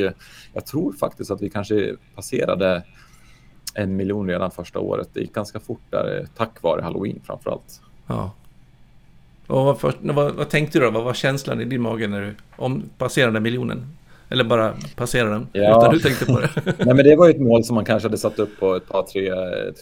jag 0.53 0.65
tror 0.65 0.93
faktiskt 0.93 1.31
att 1.31 1.41
vi 1.41 1.49
kanske 1.49 1.95
passerade 2.15 2.83
en 3.75 3.95
miljon 3.95 4.27
redan 4.27 4.51
första 4.51 4.79
året. 4.79 5.09
Det 5.13 5.19
gick 5.19 5.33
ganska 5.33 5.59
fort 5.59 5.81
där, 5.89 6.27
tack 6.37 6.61
vare 6.61 6.81
halloween 6.81 7.21
framför 7.25 7.51
allt. 7.51 7.81
Ja. 8.07 8.31
Och 9.51 9.65
vad, 9.65 9.93
vad, 10.01 10.35
vad, 10.35 10.49
tänkte 10.49 10.79
du 10.79 10.85
då? 10.85 10.91
Vad 10.91 11.03
var 11.03 11.13
känslan 11.13 11.61
i 11.61 11.65
din 11.65 11.81
mage 11.81 12.07
när 12.07 12.21
du 12.21 12.35
om, 12.55 12.83
passerade 12.97 13.39
miljonen? 13.39 13.97
Eller 14.29 14.43
bara 14.43 14.73
passerade 14.95 15.31
den 15.31 15.47
ja. 15.51 15.77
utan 15.77 15.93
du 15.93 15.99
tänkte 15.99 16.25
på 16.25 16.39
det? 16.39 16.49
Nej, 16.65 16.95
men 16.95 16.97
det 16.97 17.15
var 17.15 17.27
ju 17.27 17.33
ett 17.33 17.41
mål 17.41 17.63
som 17.63 17.75
man 17.75 17.85
kanske 17.85 18.07
hade 18.07 18.17
satt 18.17 18.39
upp 18.39 18.59
på 18.59 18.75
ett 18.75 18.87
par, 18.87 19.03
tre, 19.03 19.31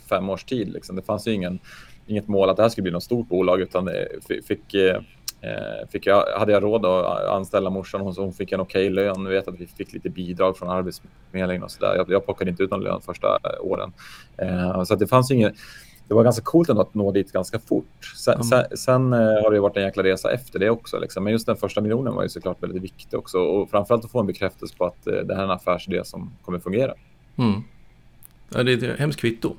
fem 0.10 0.30
års 0.30 0.44
tid. 0.44 0.70
Liksom. 0.74 0.96
Det 0.96 1.02
fanns 1.02 1.28
ju 1.28 1.32
ingen, 1.32 1.60
inget 2.08 2.28
mål 2.28 2.50
att 2.50 2.58
det 2.58 2.62
här 2.62 2.70
skulle 2.70 2.84
bli 2.84 2.92
något 2.92 3.04
stort 3.04 3.28
bolag 3.28 3.62
utan 3.62 3.86
det 3.86 4.08
fick, 4.48 4.74
eh, 4.74 5.02
fick 5.92 6.08
jag, 6.08 6.26
hade 6.40 6.52
jag 6.52 6.64
råd 6.64 6.86
att 6.86 7.30
anställa 7.30 7.70
morsan. 7.70 8.02
Hon, 8.02 8.14
hon 8.18 8.34
fick 8.34 8.52
en 8.52 8.60
okej 8.60 8.86
okay 8.86 8.96
lön. 8.96 9.26
Jag 9.26 9.32
vet 9.32 9.48
att 9.48 9.60
vi 9.60 9.68
fick 9.68 9.94
lite 9.94 10.10
bidrag 10.10 10.58
från 10.58 10.70
Arbetsförmedlingen 10.70 11.64
och 11.64 11.72
så 11.72 11.80
där. 11.80 11.96
Jag, 11.96 12.10
jag 12.10 12.26
plockade 12.26 12.52
inte 12.52 12.64
ut 12.64 12.72
någon 12.72 12.84
lön 12.84 13.02
första 13.02 13.40
åren. 13.62 13.92
Eh, 14.38 14.84
så 14.84 14.94
att 14.94 15.00
det 15.00 15.08
fanns 15.08 15.32
inget 15.32 15.54
det 16.10 16.16
var 16.16 16.24
ganska 16.24 16.42
coolt 16.42 16.70
ändå 16.70 16.82
att 16.82 16.94
nå 16.94 17.12
dit 17.12 17.32
ganska 17.32 17.60
fort. 17.60 18.14
Sen, 18.16 18.34
mm. 18.34 18.44
sen, 18.44 18.78
sen 18.78 19.14
uh, 19.14 19.20
har 19.20 19.52
det 19.52 19.60
varit 19.60 19.78
en 19.78 19.84
jäkla 19.84 20.04
resa 20.04 20.32
efter 20.32 20.60
det 20.60 20.70
också. 20.70 21.00
Liksom. 21.00 21.24
Men 21.24 21.34
just 21.34 21.46
den 21.46 21.58
första 21.58 21.82
miljonen 21.82 22.16
var 22.16 22.24
ju 22.24 22.30
såklart 22.30 22.64
väldigt 22.64 22.84
viktig 22.84 23.20
också. 23.20 23.38
Och 23.38 23.70
framförallt 23.70 24.06
att 24.06 24.12
få 24.12 24.20
en 24.20 24.26
bekräftelse 24.26 24.76
på 24.78 24.86
att 24.86 25.08
uh, 25.08 25.14
det 25.14 25.36
här 25.36 25.42
är 25.42 25.46
en 25.46 25.52
affärsidé 25.52 26.06
som 26.06 26.32
kommer 26.46 26.60
fungera. 26.60 26.94
Mm. 27.38 27.64
Ja, 28.50 28.64
det 28.64 28.74
är 28.74 28.90
ett 28.90 29.00
hemskt 29.00 29.20
kvitto. 29.20 29.56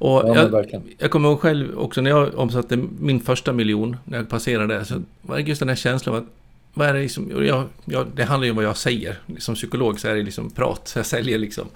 Och 0.00 0.22
ja, 0.24 0.36
jag, 0.36 0.82
jag 0.98 1.10
kommer 1.10 1.28
ihåg 1.28 1.40
själv 1.40 1.78
också 1.78 2.00
när 2.00 2.10
jag 2.10 2.34
omsatte 2.34 2.76
min 2.98 3.20
första 3.20 3.52
miljon, 3.52 3.96
när 4.04 4.18
jag 4.18 4.28
passerade, 4.28 4.84
så 4.84 5.02
var 5.22 5.36
det 5.36 5.42
just 5.42 5.58
den 5.58 5.68
här 5.68 5.76
känslan 5.76 6.14
av 6.14 6.22
att 6.22 6.28
vad 6.74 6.88
är 6.88 6.94
det 6.94 7.00
liksom, 7.00 7.44
jag, 7.46 7.64
jag, 7.84 8.06
det 8.14 8.24
handlar 8.24 8.44
ju 8.44 8.50
om 8.50 8.56
vad 8.56 8.64
jag 8.64 8.76
säger. 8.76 9.18
Som 9.38 9.54
psykolog 9.54 10.00
så 10.00 10.08
är 10.08 10.14
det 10.14 10.22
liksom 10.22 10.50
prat, 10.50 10.92
jag 10.96 11.06
säljer 11.06 11.38
liksom. 11.38 11.68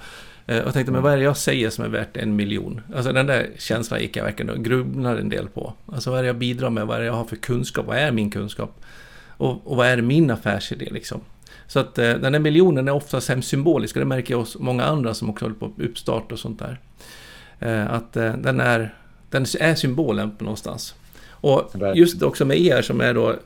Eh, 0.47 0.59
och 0.59 0.73
tänkte, 0.73 0.93
men 0.93 1.03
vad 1.03 1.13
är 1.13 1.17
det 1.17 1.23
jag 1.23 1.37
säger 1.37 1.71
som 1.71 1.85
är 1.85 1.89
värt 1.89 2.17
en 2.17 2.37
miljon? 2.37 2.81
Alltså 2.95 3.13
den 3.13 3.27
där 3.27 3.51
känslan 3.59 4.01
gick 4.01 4.17
jag 4.17 4.25
verkligen 4.25 4.51
och 4.51 4.65
grubblade 4.65 5.21
en 5.21 5.29
del 5.29 5.49
på. 5.49 5.75
Alltså 5.87 6.11
vad 6.11 6.19
är 6.19 6.23
det 6.23 6.27
jag 6.27 6.37
bidrar 6.37 6.71
med? 6.71 6.87
Vad 6.87 6.97
är 6.97 7.01
det 7.01 7.07
jag 7.07 7.13
har 7.13 7.25
för 7.25 7.37
kunskap? 7.37 7.87
Vad 7.87 7.97
är 7.97 8.13
min 8.13 8.31
kunskap? 8.31 8.85
Och, 9.29 9.67
och 9.67 9.77
vad 9.77 9.87
är 9.87 10.01
min 10.01 10.31
affärsidé 10.31 10.89
liksom? 10.91 11.21
Så 11.67 11.79
att 11.79 11.99
eh, 11.99 12.15
den 12.15 12.33
där 12.33 12.39
miljonen 12.39 12.89
är 12.89 12.93
oftast 12.93 13.29
hemskt 13.29 13.49
symbolisk 13.49 13.97
och 13.97 14.01
det 14.01 14.07
märker 14.07 14.35
jag 14.35 14.39
hos 14.39 14.59
många 14.59 14.85
andra 14.85 15.15
som 15.15 15.31
också 15.31 15.45
håller 15.45 15.57
på 15.57 15.73
uppstart 15.79 16.33
och 16.33 16.39
sånt 16.39 16.59
där. 16.59 16.79
Eh, 17.59 17.93
att 17.93 18.17
eh, 18.17 18.33
den, 18.37 18.61
är, 18.61 18.95
den 19.31 19.43
är 19.61 19.75
symbolen 19.75 20.37
på 20.37 20.45
någonstans. 20.45 20.95
Och 21.31 21.73
just 21.95 22.23
också 22.23 22.45
med 22.45 22.61
er 22.61 22.83
som 22.83 23.01
är 23.01 23.15
då 23.15 23.37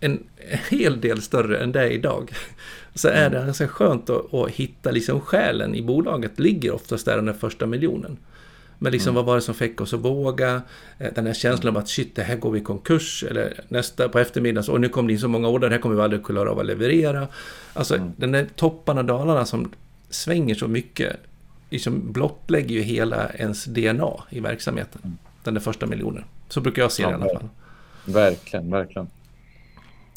en 0.00 0.22
hel 0.70 1.00
del 1.00 1.22
större 1.22 1.58
än 1.58 1.72
det 1.72 1.80
är 1.80 1.90
idag. 1.90 2.32
Så 2.96 3.08
är 3.08 3.30
det 3.30 3.36
ganska 3.36 3.68
skönt 3.68 4.10
att, 4.10 4.34
att 4.34 4.50
hitta 4.50 4.90
liksom 4.90 5.20
själen 5.20 5.74
i 5.74 5.82
bolaget. 5.82 6.38
ligger 6.38 6.74
oftast 6.74 7.04
där 7.04 7.22
den 7.22 7.34
första 7.34 7.66
miljonen. 7.66 8.16
Men 8.78 8.92
liksom, 8.92 9.10
mm. 9.10 9.14
vad 9.14 9.24
var 9.24 9.34
det 9.34 9.42
som 9.42 9.54
fick 9.54 9.80
oss 9.80 9.94
att 9.94 10.00
våga? 10.00 10.62
Eh, 10.98 11.12
den 11.14 11.26
här 11.26 11.34
känslan 11.34 11.76
av 11.76 11.82
att 11.82 11.88
shit, 11.88 12.14
det 12.14 12.22
här 12.22 12.36
går 12.36 12.50
vi 12.50 12.58
i 12.58 12.62
konkurs. 12.62 13.24
Eller 13.30 13.60
nästa 13.68 14.08
på 14.08 14.18
eftermiddagen, 14.18 14.74
och 14.74 14.80
nu 14.80 14.88
kommer 14.88 15.08
det 15.08 15.12
in 15.12 15.20
så 15.20 15.28
många 15.28 15.48
order, 15.48 15.68
det 15.68 15.74
här 15.74 15.82
kommer 15.82 15.96
vi 15.96 16.02
aldrig 16.02 16.24
klara 16.24 16.50
av 16.50 16.58
att 16.58 16.66
leverera. 16.66 17.28
Alltså 17.72 17.94
mm. 17.94 18.12
den 18.16 18.32
där 18.32 18.46
topparna 18.56 19.00
och 19.00 19.06
dalarna 19.06 19.44
som 19.44 19.72
svänger 20.10 20.54
så 20.54 20.68
mycket, 20.68 21.16
liksom 21.70 22.12
blottlägger 22.12 22.74
ju 22.74 22.82
hela 22.82 23.28
ens 23.28 23.64
DNA 23.64 24.12
i 24.30 24.40
verksamheten. 24.40 25.00
Mm. 25.04 25.16
Den 25.42 25.54
där 25.54 25.60
första 25.60 25.86
miljonen. 25.86 26.24
Så 26.48 26.60
brukar 26.60 26.82
jag 26.82 26.92
se 26.92 27.02
ja, 27.02 27.08
det 27.08 27.12
i 27.12 27.16
alla 27.16 27.40
fall. 27.40 27.48
Verkligen, 28.04 28.70
verkligen. 28.70 29.08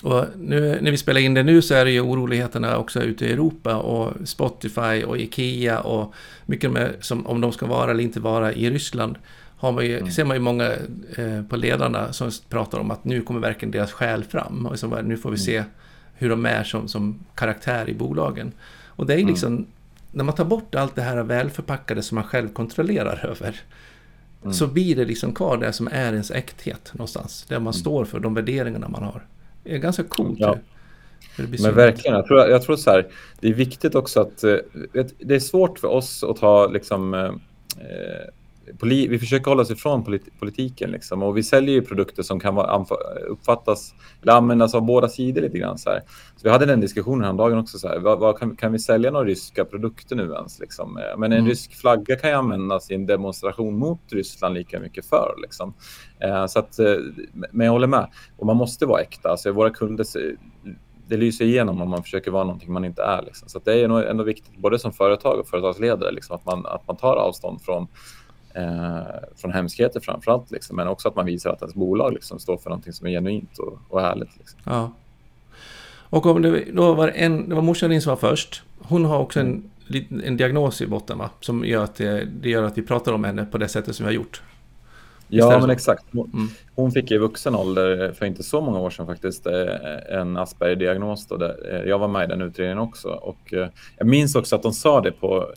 Och 0.04 0.26
nu, 0.38 0.80
när 0.82 0.92
vi 0.92 0.98
spelar 0.98 1.22
in 1.22 1.34
det 1.34 1.44
nu 1.44 1.62
så 1.62 1.74
är 1.74 1.86
det 1.86 1.92
ju 1.92 2.02
oroligheterna 2.02 2.78
också 2.78 3.02
ute 3.02 3.26
i 3.26 3.32
Europa 3.32 3.76
och 3.76 4.28
Spotify 4.28 5.04
och 5.04 5.18
Ikea 5.18 5.80
och 5.80 6.14
mycket 6.46 6.72
med, 6.72 6.96
som, 7.00 7.28
om 7.28 7.42
de 7.42 7.52
ska 7.52 7.66
vara 7.66 7.92
eller 7.92 8.04
inte 8.04 8.20
vara 8.20 8.54
i 8.54 8.70
Ryssland 8.70 9.18
har 9.58 9.72
man 9.72 9.86
ju, 9.86 9.98
mm. 9.98 10.12
ser 10.12 10.26
man 10.26 10.38
ju 10.38 10.42
många 10.42 10.72
eh, 11.18 11.42
på 11.50 11.56
ledarna 11.56 12.14
som 12.14 12.32
pratar 12.50 12.80
om 12.80 12.92
att 12.92 13.06
nu 13.06 13.22
kommer 13.22 13.40
verkligen 13.40 13.72
deras 13.72 13.92
själ 13.92 14.24
fram. 14.24 14.66
Och 14.66 14.80
så, 14.80 15.02
nu 15.02 15.18
får 15.18 15.30
vi 15.30 15.36
mm. 15.36 15.46
se 15.46 15.64
hur 16.14 16.30
de 16.30 16.46
är 16.46 16.64
som, 16.64 16.88
som 16.88 17.20
karaktär 17.36 17.90
i 17.90 17.94
bolagen. 17.94 18.52
Och 18.86 19.06
det 19.06 19.14
är 19.14 19.18
mm. 19.18 19.28
liksom, 19.28 19.54
mm. 19.54 19.66
när 20.12 20.24
man 20.24 20.36
tar 20.36 20.46
bort 20.46 20.76
allt 20.76 20.96
det 20.96 21.02
här 21.02 21.24
välförpackade 21.24 22.02
som 22.02 22.16
man 22.16 22.24
själv 22.24 22.50
kontrollerar 22.54 23.26
över, 23.26 23.62
mm. 24.42 24.54
så 24.54 24.68
blir 24.68 24.96
det 24.96 25.06
liksom 25.06 25.34
kvar 25.34 25.58
det 25.58 25.74
som 25.74 25.88
är 25.92 26.14
ens 26.14 26.32
äkthet 26.32 26.92
någonstans. 26.94 27.46
Det 27.48 27.56
man 27.56 27.62
mm. 27.62 27.74
står 27.74 28.06
för, 28.06 28.20
de 28.20 28.34
värderingarna 28.34 28.88
man 28.88 29.04
har. 29.04 29.22
Det 29.64 29.74
är 29.74 29.78
ganska 29.78 30.04
coolt. 30.04 30.40
Ja. 30.40 30.58
Men 31.38 31.76
verkligen, 31.76 32.16
jag 32.16 32.28
tror, 32.28 32.40
jag 32.40 32.62
tror 32.62 32.76
så 32.76 32.92
här, 32.92 33.08
det 33.40 33.48
är 33.48 33.54
viktigt 33.54 33.96
också 33.96 34.22
att 34.22 34.44
eh, 34.44 34.56
det 35.20 35.36
är 35.36 35.40
svårt 35.40 35.80
för 35.80 35.88
oss 35.88 36.24
att 36.24 36.38
ta 36.38 36.68
liksom 36.68 37.14
eh 38.70 39.08
vi 39.10 39.20
försöker 39.20 39.52
hålla 39.52 39.62
oss 39.62 39.72
ifrån 39.72 40.04
polit 40.04 40.40
politiken 40.40 40.92
liksom, 40.92 41.24
och 41.24 41.38
vi 41.38 41.44
säljer 41.44 41.76
ju 41.76 41.82
produkter 41.82 42.24
som 42.24 42.40
kan 42.40 42.56
vara, 42.56 42.86
uppfattas 43.28 43.94
eller 44.22 44.34
användas 44.34 44.76
av 44.76 44.86
båda 44.86 45.10
sidor 45.10 45.42
lite 45.42 45.58
grann. 45.58 45.78
Så, 45.78 45.90
här. 45.90 46.02
så 46.36 46.42
vi 46.44 46.50
hade 46.50 46.66
den 46.66 46.80
diskussionen 46.80 47.24
häromdagen 47.24 47.58
också. 47.58 47.80
Så 47.80 47.88
här, 47.88 48.00
vad, 48.00 48.20
vad, 48.20 48.40
kan, 48.40 48.56
kan, 48.56 48.72
vi 48.72 48.80
sälja 48.80 49.12
några 49.12 49.26
ryska 49.26 49.66
produkter 49.66 50.16
nu 50.16 50.34
ens? 50.34 50.60
Liksom? 50.60 50.98
Eh, 50.98 51.18
men 51.18 51.32
en 51.32 51.38
mm. 51.38 51.50
rysk 51.50 51.76
flagga 51.76 52.16
kan 52.16 52.30
ju 52.30 52.36
användas 52.36 52.92
i 52.92 52.96
en 52.96 53.06
demonstration 53.06 53.78
mot 53.78 54.02
Ryssland 54.12 54.56
lika 54.56 54.80
mycket 54.80 55.06
för. 55.06 55.36
Liksom. 55.42 55.74
Eh, 56.20 56.46
så 56.46 56.60
att, 56.60 56.80
eh, 56.80 56.96
men 57.52 57.66
jag 57.66 57.74
håller 57.74 57.88
med. 57.88 58.08
Och 58.38 58.46
man 58.46 58.58
måste 58.58 58.86
vara 58.86 59.02
äkta. 59.02 59.30
Alltså, 59.30 59.52
våra 59.52 59.70
kunder 59.70 60.06
det 61.10 61.18
lyser 61.18 61.46
igenom 61.46 61.82
om 61.82 61.90
man 61.90 62.04
försöker 62.04 62.32
vara 62.32 62.44
någonting 62.44 62.74
man 62.74 62.86
inte 62.86 63.04
är. 63.04 63.22
Liksom. 63.22 63.50
Så 63.50 63.60
det 63.60 63.74
är 63.74 63.88
nog 63.88 64.04
ändå 64.04 64.24
viktigt, 64.24 64.58
både 64.58 64.80
som 64.80 64.94
företag 64.94 65.40
och 65.40 65.48
företagsledare, 65.48 66.12
liksom, 66.12 66.36
att, 66.36 66.46
man, 66.46 66.66
att 66.66 66.88
man 66.88 66.98
tar 66.98 67.16
avstånd 67.16 67.62
från 67.62 67.88
eh, 68.54 69.02
från 69.36 69.52
hemskheter 69.52 70.00
framför 70.00 70.32
allt, 70.32 70.52
liksom, 70.52 70.76
men 70.76 70.88
också 70.88 71.08
att 71.08 71.16
man 71.16 71.26
visar 71.26 71.50
att 71.50 71.62
ens 71.62 71.76
bolag 71.76 72.14
liksom, 72.14 72.40
står 72.40 72.58
för 72.58 72.70
någonting 72.70 72.94
som 72.94 73.08
är 73.08 73.12
genuint 73.12 73.58
och, 73.58 73.80
och 73.90 74.02
härligt. 74.02 74.38
Liksom. 74.38 74.60
Ja. 74.64 74.92
Och 76.10 76.26
om 76.26 76.42
det, 76.42 76.64
då 76.74 76.94
var 76.94 77.08
en, 77.08 77.50
det 77.50 77.56
var 77.56 77.62
morsan 77.62 77.90
din 77.90 78.02
som 78.02 78.10
var 78.10 78.18
först. 78.18 78.64
Hon 78.80 79.06
har 79.06 79.20
också 79.20 79.40
en, 79.40 79.72
en 80.24 80.38
diagnos 80.38 80.82
i 80.82 80.88
botten 80.88 81.18
va? 81.18 81.30
Som 81.40 81.66
gör 81.66 81.84
att 81.84 81.96
det, 81.96 82.28
det 82.42 82.50
gör 82.50 82.64
att 82.64 82.78
vi 82.78 82.82
pratar 82.82 83.14
om 83.14 83.24
henne 83.24 83.46
på 83.46 83.58
det 83.58 83.68
sättet 83.68 83.96
som 83.96 84.06
vi 84.06 84.08
har 84.08 84.16
gjort. 84.16 84.42
Ja, 85.32 85.60
men 85.60 85.70
exakt. 85.70 86.06
Hon, 86.12 86.50
mm. 86.78 86.92
fick 86.92 87.12
i 87.12 87.18
vuxen 87.18 87.56
ålder, 87.56 88.12
för 88.12 88.26
inte 88.26 88.44
så 88.44 88.62
många 88.62 88.80
år 88.80 88.90
sedan 88.90 89.06
faktiskt, 89.06 89.46
eh, 89.46 90.20
en 90.20 90.38
Asperger-diagnos. 90.38 91.28
Eh, 91.32 91.90
jag 91.90 92.00
var 92.00 92.08
med 92.08 92.24
i 92.24 92.28
den 92.28 92.42
utredningen 92.42 92.80
också. 92.80 93.10
Och 93.10 93.54
eh, 93.54 93.70
jag 93.98 94.08
minns 94.08 94.36
också 94.36 94.56
att 94.56 94.64
de 94.64 94.74
sa 94.74 95.02
det 95.02 95.12
på 95.12 95.48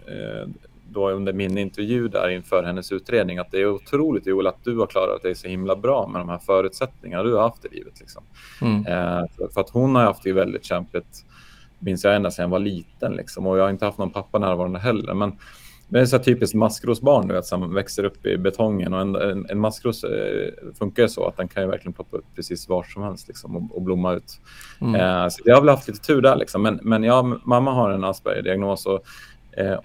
då 0.92 1.10
under 1.10 1.32
min 1.32 1.58
intervju 1.58 2.08
där 2.08 2.28
inför 2.28 2.62
hennes 2.62 2.92
utredning 2.92 3.38
att 3.38 3.50
det 3.50 3.60
är 3.60 3.66
otroligt 3.66 4.26
Joel 4.26 4.46
att 4.46 4.64
du 4.64 4.78
har 4.78 4.86
klarat 4.86 5.22
dig 5.22 5.34
så 5.34 5.48
himla 5.48 5.76
bra 5.76 6.06
med 6.06 6.20
de 6.20 6.28
här 6.28 6.38
förutsättningarna 6.38 7.22
du 7.22 7.34
har 7.34 7.42
haft 7.42 7.64
i 7.64 7.68
livet. 7.68 8.00
Liksom. 8.00 8.22
Mm. 8.62 8.86
Eh, 8.86 9.24
för, 9.36 9.48
för, 9.54 9.60
att 9.60 9.70
hon 9.70 9.94
har 9.94 10.02
haft 10.02 10.22
det 10.22 10.32
väldigt 10.32 10.64
kämpigt, 10.64 11.24
minns 11.78 12.04
jag 12.04 12.16
ända 12.16 12.30
sedan 12.30 12.42
jag 12.42 12.50
var 12.50 12.58
liten. 12.58 13.12
Liksom. 13.12 13.46
Och 13.46 13.58
jag 13.58 13.62
har 13.62 13.70
inte 13.70 13.84
haft 13.84 13.98
någon 13.98 14.10
pappa 14.10 14.38
närvarande 14.38 14.78
heller. 14.78 15.14
Men 15.14 15.32
det 15.92 16.00
är 16.00 16.06
så 16.06 16.18
typiskt 16.18 16.54
maskrosbarn 16.54 17.28
du 17.28 17.34
vet, 17.34 17.46
som 17.46 17.74
växer 17.74 18.04
upp 18.04 18.26
i 18.26 18.38
betongen. 18.38 18.94
Och 18.94 19.00
en, 19.00 19.16
en, 19.16 19.46
en 19.50 19.58
maskros 19.58 20.04
eh, 20.04 20.52
funkar 20.78 21.06
så 21.06 21.28
att 21.28 21.36
den 21.36 21.48
kan 21.48 21.62
ju 21.62 21.68
verkligen 21.68 21.92
ploppa 21.92 22.16
upp 22.16 22.24
precis 22.36 22.68
var 22.68 22.82
som 22.82 23.02
helst 23.02 23.28
liksom, 23.28 23.56
och, 23.56 23.76
och 23.76 23.82
blomma 23.82 24.12
ut. 24.12 24.40
Mm. 24.80 24.94
Eh, 24.94 25.28
så 25.28 25.42
jag 25.44 25.54
har 25.54 25.62
väl 25.62 25.68
haft 25.68 25.88
lite 25.88 26.00
tur 26.00 26.20
där. 26.22 26.36
Liksom. 26.36 26.62
Men, 26.62 26.80
men 26.82 27.02
ja, 27.02 27.22
mamma 27.44 27.72
har 27.72 27.90
en 27.90 28.04
Asperger-diagnos 28.04 28.86
och 28.86 29.04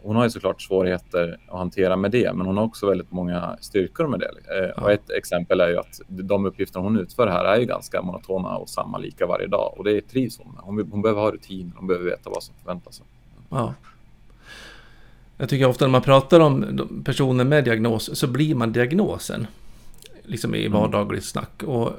hon 0.01 0.15
har 0.15 0.23
ju 0.23 0.29
såklart 0.29 0.61
svårigheter 0.61 1.39
att 1.47 1.57
hantera 1.57 1.95
med 1.95 2.11
det, 2.11 2.33
men 2.33 2.45
hon 2.45 2.57
har 2.57 2.63
också 2.63 2.87
väldigt 2.87 3.11
många 3.11 3.57
styrkor 3.61 4.07
med 4.07 4.19
det. 4.19 4.25
Eh, 4.25 4.71
ja. 4.75 4.83
Och 4.83 4.91
ett 4.91 5.09
exempel 5.09 5.61
är 5.61 5.69
ju 5.69 5.77
att 5.77 6.01
de 6.07 6.45
uppgifter 6.45 6.79
hon 6.79 6.99
utför 6.99 7.27
här 7.27 7.45
är 7.45 7.59
ju 7.59 7.65
ganska 7.65 8.01
monotona 8.01 8.57
och 8.57 8.69
samma 8.69 8.97
lika 8.97 9.25
varje 9.25 9.47
dag. 9.47 9.73
Och 9.77 9.83
det 9.83 10.01
trivs 10.01 10.37
hon 10.37 10.47
med. 10.47 10.63
Hon, 10.63 10.91
hon 10.91 11.01
behöver 11.01 11.21
ha 11.21 11.31
rutin, 11.31 11.73
hon 11.75 11.87
behöver 11.87 12.05
veta 12.05 12.29
vad 12.29 12.43
som 12.43 12.55
förväntas. 12.63 13.01
Ja. 13.49 13.73
Jag 15.37 15.49
tycker 15.49 15.67
ofta 15.67 15.85
när 15.85 15.91
man 15.91 16.01
pratar 16.01 16.39
om 16.39 16.79
personer 17.05 17.43
med 17.43 17.63
diagnos 17.63 18.19
så 18.19 18.27
blir 18.27 18.55
man 18.55 18.71
diagnosen. 18.71 19.47
Liksom 20.23 20.55
i 20.55 20.65
mm. 20.65 20.79
vardagligt 20.79 21.25
snack. 21.25 21.63
Och 21.63 21.91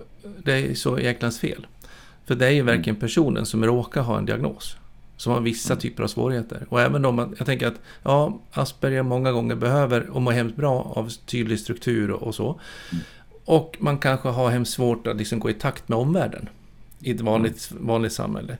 det 0.44 0.52
är 0.52 0.74
så 0.74 0.98
jäklans 0.98 1.40
fel. 1.40 1.66
För 2.24 2.34
det 2.34 2.46
är 2.46 2.50
ju 2.50 2.62
verkligen 2.62 2.96
mm. 2.96 3.00
personen 3.00 3.46
som 3.46 3.64
råkar 3.64 4.02
ha 4.02 4.18
en 4.18 4.24
diagnos 4.24 4.76
som 5.18 5.32
har 5.32 5.40
vissa 5.40 5.72
mm. 5.72 5.80
typer 5.80 6.02
av 6.02 6.08
svårigheter. 6.08 6.66
Och 6.68 6.80
även 6.80 7.04
om 7.04 7.34
jag 7.38 7.46
tänker 7.46 7.66
att 7.66 7.80
ja, 8.02 8.40
Asperger 8.52 9.02
många 9.02 9.32
gånger 9.32 9.54
behöver 9.54 10.08
och 10.08 10.22
mår 10.22 10.32
hemskt 10.32 10.56
bra 10.56 10.92
av 10.96 11.08
tydlig 11.08 11.60
struktur 11.60 12.10
och, 12.10 12.22
och 12.22 12.34
så. 12.34 12.60
Mm. 12.92 13.04
Och 13.44 13.76
man 13.80 13.98
kanske 13.98 14.28
har 14.28 14.50
hemskt 14.50 14.72
svårt 14.72 15.06
att 15.06 15.16
liksom 15.16 15.40
gå 15.40 15.50
i 15.50 15.54
takt 15.54 15.88
med 15.88 15.98
omvärlden 15.98 16.48
i 17.00 17.10
ett 17.10 17.20
vanligt, 17.20 17.70
mm. 17.70 17.86
vanligt 17.86 18.12
samhälle. 18.12 18.58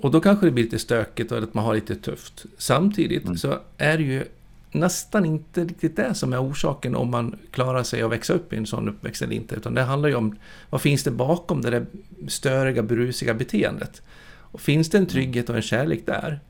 Och 0.00 0.10
då 0.10 0.20
kanske 0.20 0.46
det 0.46 0.52
blir 0.52 0.64
lite 0.64 0.78
stökigt 0.78 1.32
och 1.32 1.38
att 1.38 1.54
man 1.54 1.64
har 1.64 1.74
lite 1.74 1.96
tufft. 1.96 2.44
Samtidigt 2.58 3.24
mm. 3.24 3.36
så 3.36 3.58
är 3.78 3.98
det 3.98 4.04
ju 4.04 4.24
nästan 4.72 5.24
inte 5.24 5.64
riktigt 5.64 5.96
det 5.96 6.14
som 6.14 6.32
är 6.32 6.42
orsaken 6.42 6.96
om 6.96 7.10
man 7.10 7.36
klarar 7.50 7.82
sig 7.82 8.02
att 8.02 8.10
växa 8.10 8.32
upp 8.32 8.52
i 8.52 8.56
en 8.56 8.66
sån 8.66 8.88
uppväxt 8.88 9.22
eller 9.22 9.36
inte. 9.36 9.54
Utan 9.54 9.74
det 9.74 9.82
handlar 9.82 10.08
ju 10.08 10.14
om 10.14 10.38
vad 10.70 10.80
finns 10.80 11.04
det 11.04 11.10
bakom 11.10 11.62
det 11.62 11.70
där 11.70 11.86
störiga, 12.28 12.82
brusiga 12.82 13.34
beteendet. 13.34 14.02
Och 14.50 14.60
finns 14.60 14.90
det 14.90 14.98
en 14.98 15.06
trygghet 15.06 15.50
och 15.50 15.56
en 15.56 15.62
kärlek 15.62 16.06
där, 16.06 16.40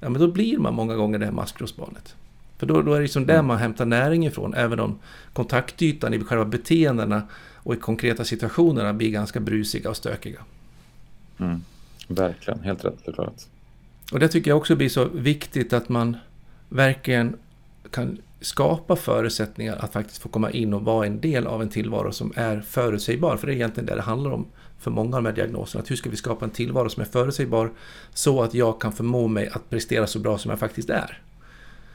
ja 0.00 0.08
men 0.08 0.20
då 0.20 0.28
blir 0.28 0.58
man 0.58 0.74
många 0.74 0.94
gånger 0.94 1.18
det 1.18 1.24
här 1.24 1.32
maskrosbarnet. 1.32 2.14
För 2.58 2.66
då, 2.66 2.82
då 2.82 2.92
är 2.92 2.96
det 2.96 3.02
liksom 3.02 3.26
där 3.26 3.34
mm. 3.34 3.46
man 3.46 3.58
hämtar 3.58 3.86
näring 3.86 4.26
ifrån, 4.26 4.54
även 4.54 4.80
om 4.80 4.98
kontaktytan 5.32 6.14
i 6.14 6.20
själva 6.20 6.44
beteendena 6.44 7.22
och 7.54 7.74
i 7.74 7.76
konkreta 7.76 8.24
situationerna 8.24 8.92
blir 8.92 9.10
ganska 9.10 9.40
brusiga 9.40 9.90
och 9.90 9.96
stökiga. 9.96 10.40
Mm. 11.38 11.62
Verkligen, 12.08 12.60
helt 12.60 12.84
rätt 12.84 13.02
förklarat. 13.04 13.48
Och 14.12 14.18
det 14.18 14.28
tycker 14.28 14.50
jag 14.50 14.58
också 14.58 14.76
blir 14.76 14.88
så 14.88 15.04
viktigt 15.04 15.72
att 15.72 15.88
man 15.88 16.16
verkligen 16.68 17.36
kan 17.90 18.18
skapa 18.40 18.96
förutsättningar 18.96 19.76
att 19.76 19.92
faktiskt 19.92 20.22
få 20.22 20.28
komma 20.28 20.50
in 20.50 20.74
och 20.74 20.82
vara 20.82 21.06
en 21.06 21.20
del 21.20 21.46
av 21.46 21.62
en 21.62 21.68
tillvaro 21.68 22.12
som 22.12 22.32
är 22.36 22.60
förutsägbar. 22.60 23.36
För 23.36 23.46
det 23.46 23.52
är 23.52 23.54
egentligen 23.54 23.86
det 23.86 23.94
det 23.94 24.02
handlar 24.02 24.30
om 24.30 24.46
för 24.78 24.90
många 24.90 25.16
av 25.16 25.22
de 25.22 25.28
här 25.28 25.36
diagnoserna. 25.36 25.82
Att 25.82 25.90
hur 25.90 25.96
ska 25.96 26.10
vi 26.10 26.16
skapa 26.16 26.44
en 26.44 26.50
tillvaro 26.50 26.88
som 26.88 27.00
är 27.00 27.06
förutsägbar 27.06 27.70
så 28.14 28.42
att 28.42 28.54
jag 28.54 28.80
kan 28.80 28.92
förmå 28.92 29.28
mig 29.28 29.48
att 29.48 29.70
prestera 29.70 30.06
så 30.06 30.18
bra 30.18 30.38
som 30.38 30.50
jag 30.50 30.58
faktiskt 30.58 30.90
är. 30.90 31.20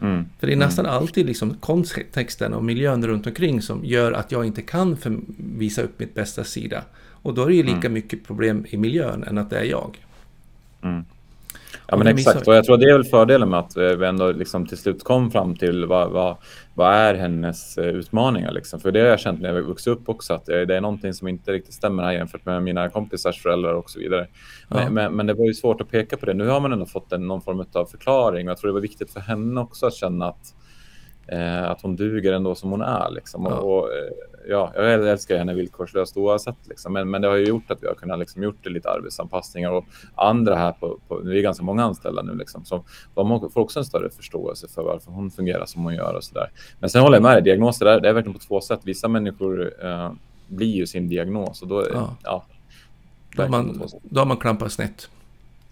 Mm. 0.02 0.26
För 0.40 0.48
det 0.48 0.54
är 0.54 0.58
nästan 0.58 0.86
mm. 0.86 0.98
alltid 0.98 1.26
liksom 1.26 1.54
kontexten 1.54 2.54
och 2.54 2.64
miljön 2.64 3.08
runt 3.08 3.28
omkring 3.28 3.62
som 3.62 3.86
gör 3.86 4.12
att 4.12 4.32
jag 4.32 4.46
inte 4.46 4.62
kan 4.62 4.98
visa 5.38 5.82
upp 5.82 6.00
mitt 6.00 6.14
bästa 6.14 6.44
sida. 6.44 6.84
Och 7.24 7.34
då 7.34 7.44
är 7.44 7.48
det 7.48 7.54
ju 7.54 7.64
lika 7.64 7.78
mm. 7.78 7.94
mycket 7.94 8.28
problem 8.28 8.66
i 8.70 8.78
miljön 8.78 9.24
än 9.24 9.38
att 9.38 9.50
det 9.50 9.60
är 9.60 9.64
jag. 9.64 9.98
Ja, 11.88 11.98
men 11.98 12.08
exakt. 12.08 12.48
Och 12.48 12.56
jag 12.56 12.66
tror 12.66 12.78
det 12.78 12.86
är 12.86 12.94
väl 12.94 13.04
fördelen 13.04 13.50
med 13.50 13.60
att 13.60 13.78
vi 13.78 14.06
ändå 14.06 14.32
liksom 14.32 14.66
till 14.66 14.78
slut 14.78 15.04
kom 15.04 15.32
fram 15.32 15.56
till 15.56 15.86
vad, 15.86 16.12
vad, 16.12 16.38
vad 16.74 16.94
är 16.94 17.16
hennes 17.16 17.78
eh, 17.78 17.86
utmaningar. 17.86 18.52
Liksom. 18.52 18.80
För 18.80 18.92
det 18.92 19.00
har 19.00 19.08
jag 19.08 19.20
känt 19.20 19.42
när 19.42 19.54
jag 19.54 19.62
vuxit 19.62 19.88
upp 19.88 20.10
också, 20.10 20.34
att 20.34 20.46
det 20.46 20.76
är 20.76 20.82
någonting 20.82 21.14
som 21.14 21.28
inte 21.28 21.52
riktigt 21.52 21.74
stämmer 21.74 22.04
här 22.04 22.12
jämfört 22.12 22.46
med 22.46 22.64
mina 22.64 22.90
kompisars 22.90 23.42
föräldrar 23.42 23.74
och 23.74 23.90
så 23.90 24.00
vidare. 24.00 24.28
Ja. 24.70 24.76
Men, 24.76 24.94
men, 24.94 25.16
men, 25.16 25.26
det 25.26 25.34
var 25.34 25.46
ju 25.46 25.54
svårt 25.54 25.82
att 25.82 25.92
peka 25.92 26.18
på 26.18 26.26
det. 26.26 26.34
Nu 26.34 26.48
har 26.48 26.60
man 26.60 26.74
ändå 26.74 26.86
fått 26.86 27.14
en, 27.14 27.28
någon 27.28 27.42
form 27.42 27.66
av 27.74 27.86
förklaring 27.86 28.48
och 28.48 28.52
jag 28.52 28.58
tror 28.58 28.68
det 28.68 28.74
var 28.74 28.82
viktigt 28.82 29.14
för 29.14 29.20
henne 29.20 29.62
också 29.62 29.86
att 29.86 29.94
känna 29.94 30.28
att 30.28 30.54
Eh, 30.54 30.61
att 31.68 31.82
hon 31.82 31.96
duger 31.96 32.34
ändå 32.34 32.56
som 32.56 32.72
hon 32.72 32.82
är. 32.82 33.12
Liksom. 33.12 33.46
Ja. 33.50 33.56
Och, 33.56 33.94
eh, 33.94 34.12
ja, 34.50 34.72
jag 34.76 35.10
älskar 35.10 35.38
henne 35.38 35.54
villkorslöst 35.54 36.18
oavsett. 36.18 36.68
Liksom. 36.70 36.94
Men, 36.94 37.10
men 37.10 37.22
det 37.22 37.28
har 37.28 37.36
ju 37.36 37.46
gjort 37.46 37.72
att 37.72 37.84
vi 37.84 37.88
har 37.88 37.94
kunnat 37.94 38.20
liksom, 38.20 38.44
gjort 38.44 38.64
det 38.64 38.70
lite 38.70 38.90
arbetsanpassningar 38.90 39.72
och 39.72 39.86
andra 40.16 40.56
här 40.56 40.72
på, 40.72 41.00
på 41.08 41.18
vi 41.18 41.38
är 41.38 41.42
ganska 41.42 41.64
många 41.64 41.84
anställda 41.84 42.22
nu 42.22 42.36
liksom, 42.36 42.66
så 42.66 42.84
de 43.14 43.50
får 43.50 43.62
också 43.62 43.80
en 43.80 43.86
större 43.86 44.10
förståelse 44.10 44.68
för 44.68 44.84
varför 44.84 45.12
hon 45.12 45.32
fungerar 45.32 45.66
som 45.66 45.84
hon 45.84 45.96
gör 45.96 46.14
och 46.14 46.24
så 46.24 46.34
där. 46.34 46.52
Men 46.80 46.90
sen 46.90 47.02
håller 47.02 47.16
jag 47.16 47.24
med 47.24 47.36
dig, 47.36 47.42
diagnoser 47.42 47.86
är, 47.86 48.00
det 48.00 48.10
är 48.10 48.14
verkligen 48.14 48.40
på 48.40 48.46
två 48.46 48.62
sätt. 48.62 48.80
Vissa 48.84 49.08
människor 49.08 49.74
eh, 49.86 50.12
blir 50.48 50.76
ju 50.76 50.88
sin 50.88 51.10
diagnos 51.10 51.62
och 51.62 51.68
då, 51.68 51.86
ja. 51.94 52.16
ja 52.24 52.46
då, 53.36 53.42
har 53.42 53.50
man, 53.50 53.82
då 54.04 54.22
har 54.22 54.26
man 54.26 54.38
klampat 54.38 54.72
snett. 54.72 55.10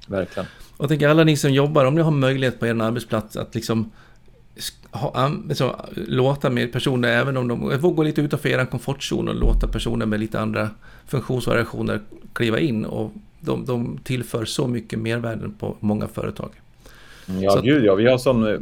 Verkligen. 0.08 0.48
Och 0.78 0.84
jag 0.84 0.90
tänker 0.90 1.10
alla 1.10 1.24
ni 1.24 1.38
som 1.38 1.54
jobbar, 1.54 1.86
om 1.86 1.96
ni 1.96 2.02
har 2.02 2.12
möjlighet 2.12 2.60
på 2.60 2.68
er 2.68 2.82
arbetsplats 2.82 3.38
att 3.38 3.56
liksom 3.56 3.92
ha, 4.92 5.12
alltså, 5.16 5.86
låta 5.96 6.50
med 6.50 6.74
personer, 6.74 7.10
även 7.10 7.38
om 7.38 7.48
de 7.48 7.80
får 7.82 7.92
gå 7.92 8.04
lite 8.04 8.22
utanför 8.22 8.50
er 8.50 8.66
komfortzon 8.66 9.28
och 9.28 9.36
låta 9.36 9.68
personer 9.68 10.06
med 10.06 10.20
lite 10.20 10.40
andra 10.40 10.70
funktionsvariationer 11.08 12.02
kliva 12.34 12.60
in. 12.60 12.86
Och 12.86 13.12
de, 13.40 13.66
de 13.66 14.00
tillför 14.04 14.46
så 14.46 14.68
mycket 14.68 15.00
mervärden 15.00 15.54
på 15.60 15.76
många 15.80 16.08
företag. 16.08 16.52
Ja, 17.42 17.52
så 17.52 17.62
gud 17.62 17.86
ja. 17.86 17.96
Vi 17.96 18.08
har 18.08 18.18
sån, 18.18 18.48
eh, 18.48 18.60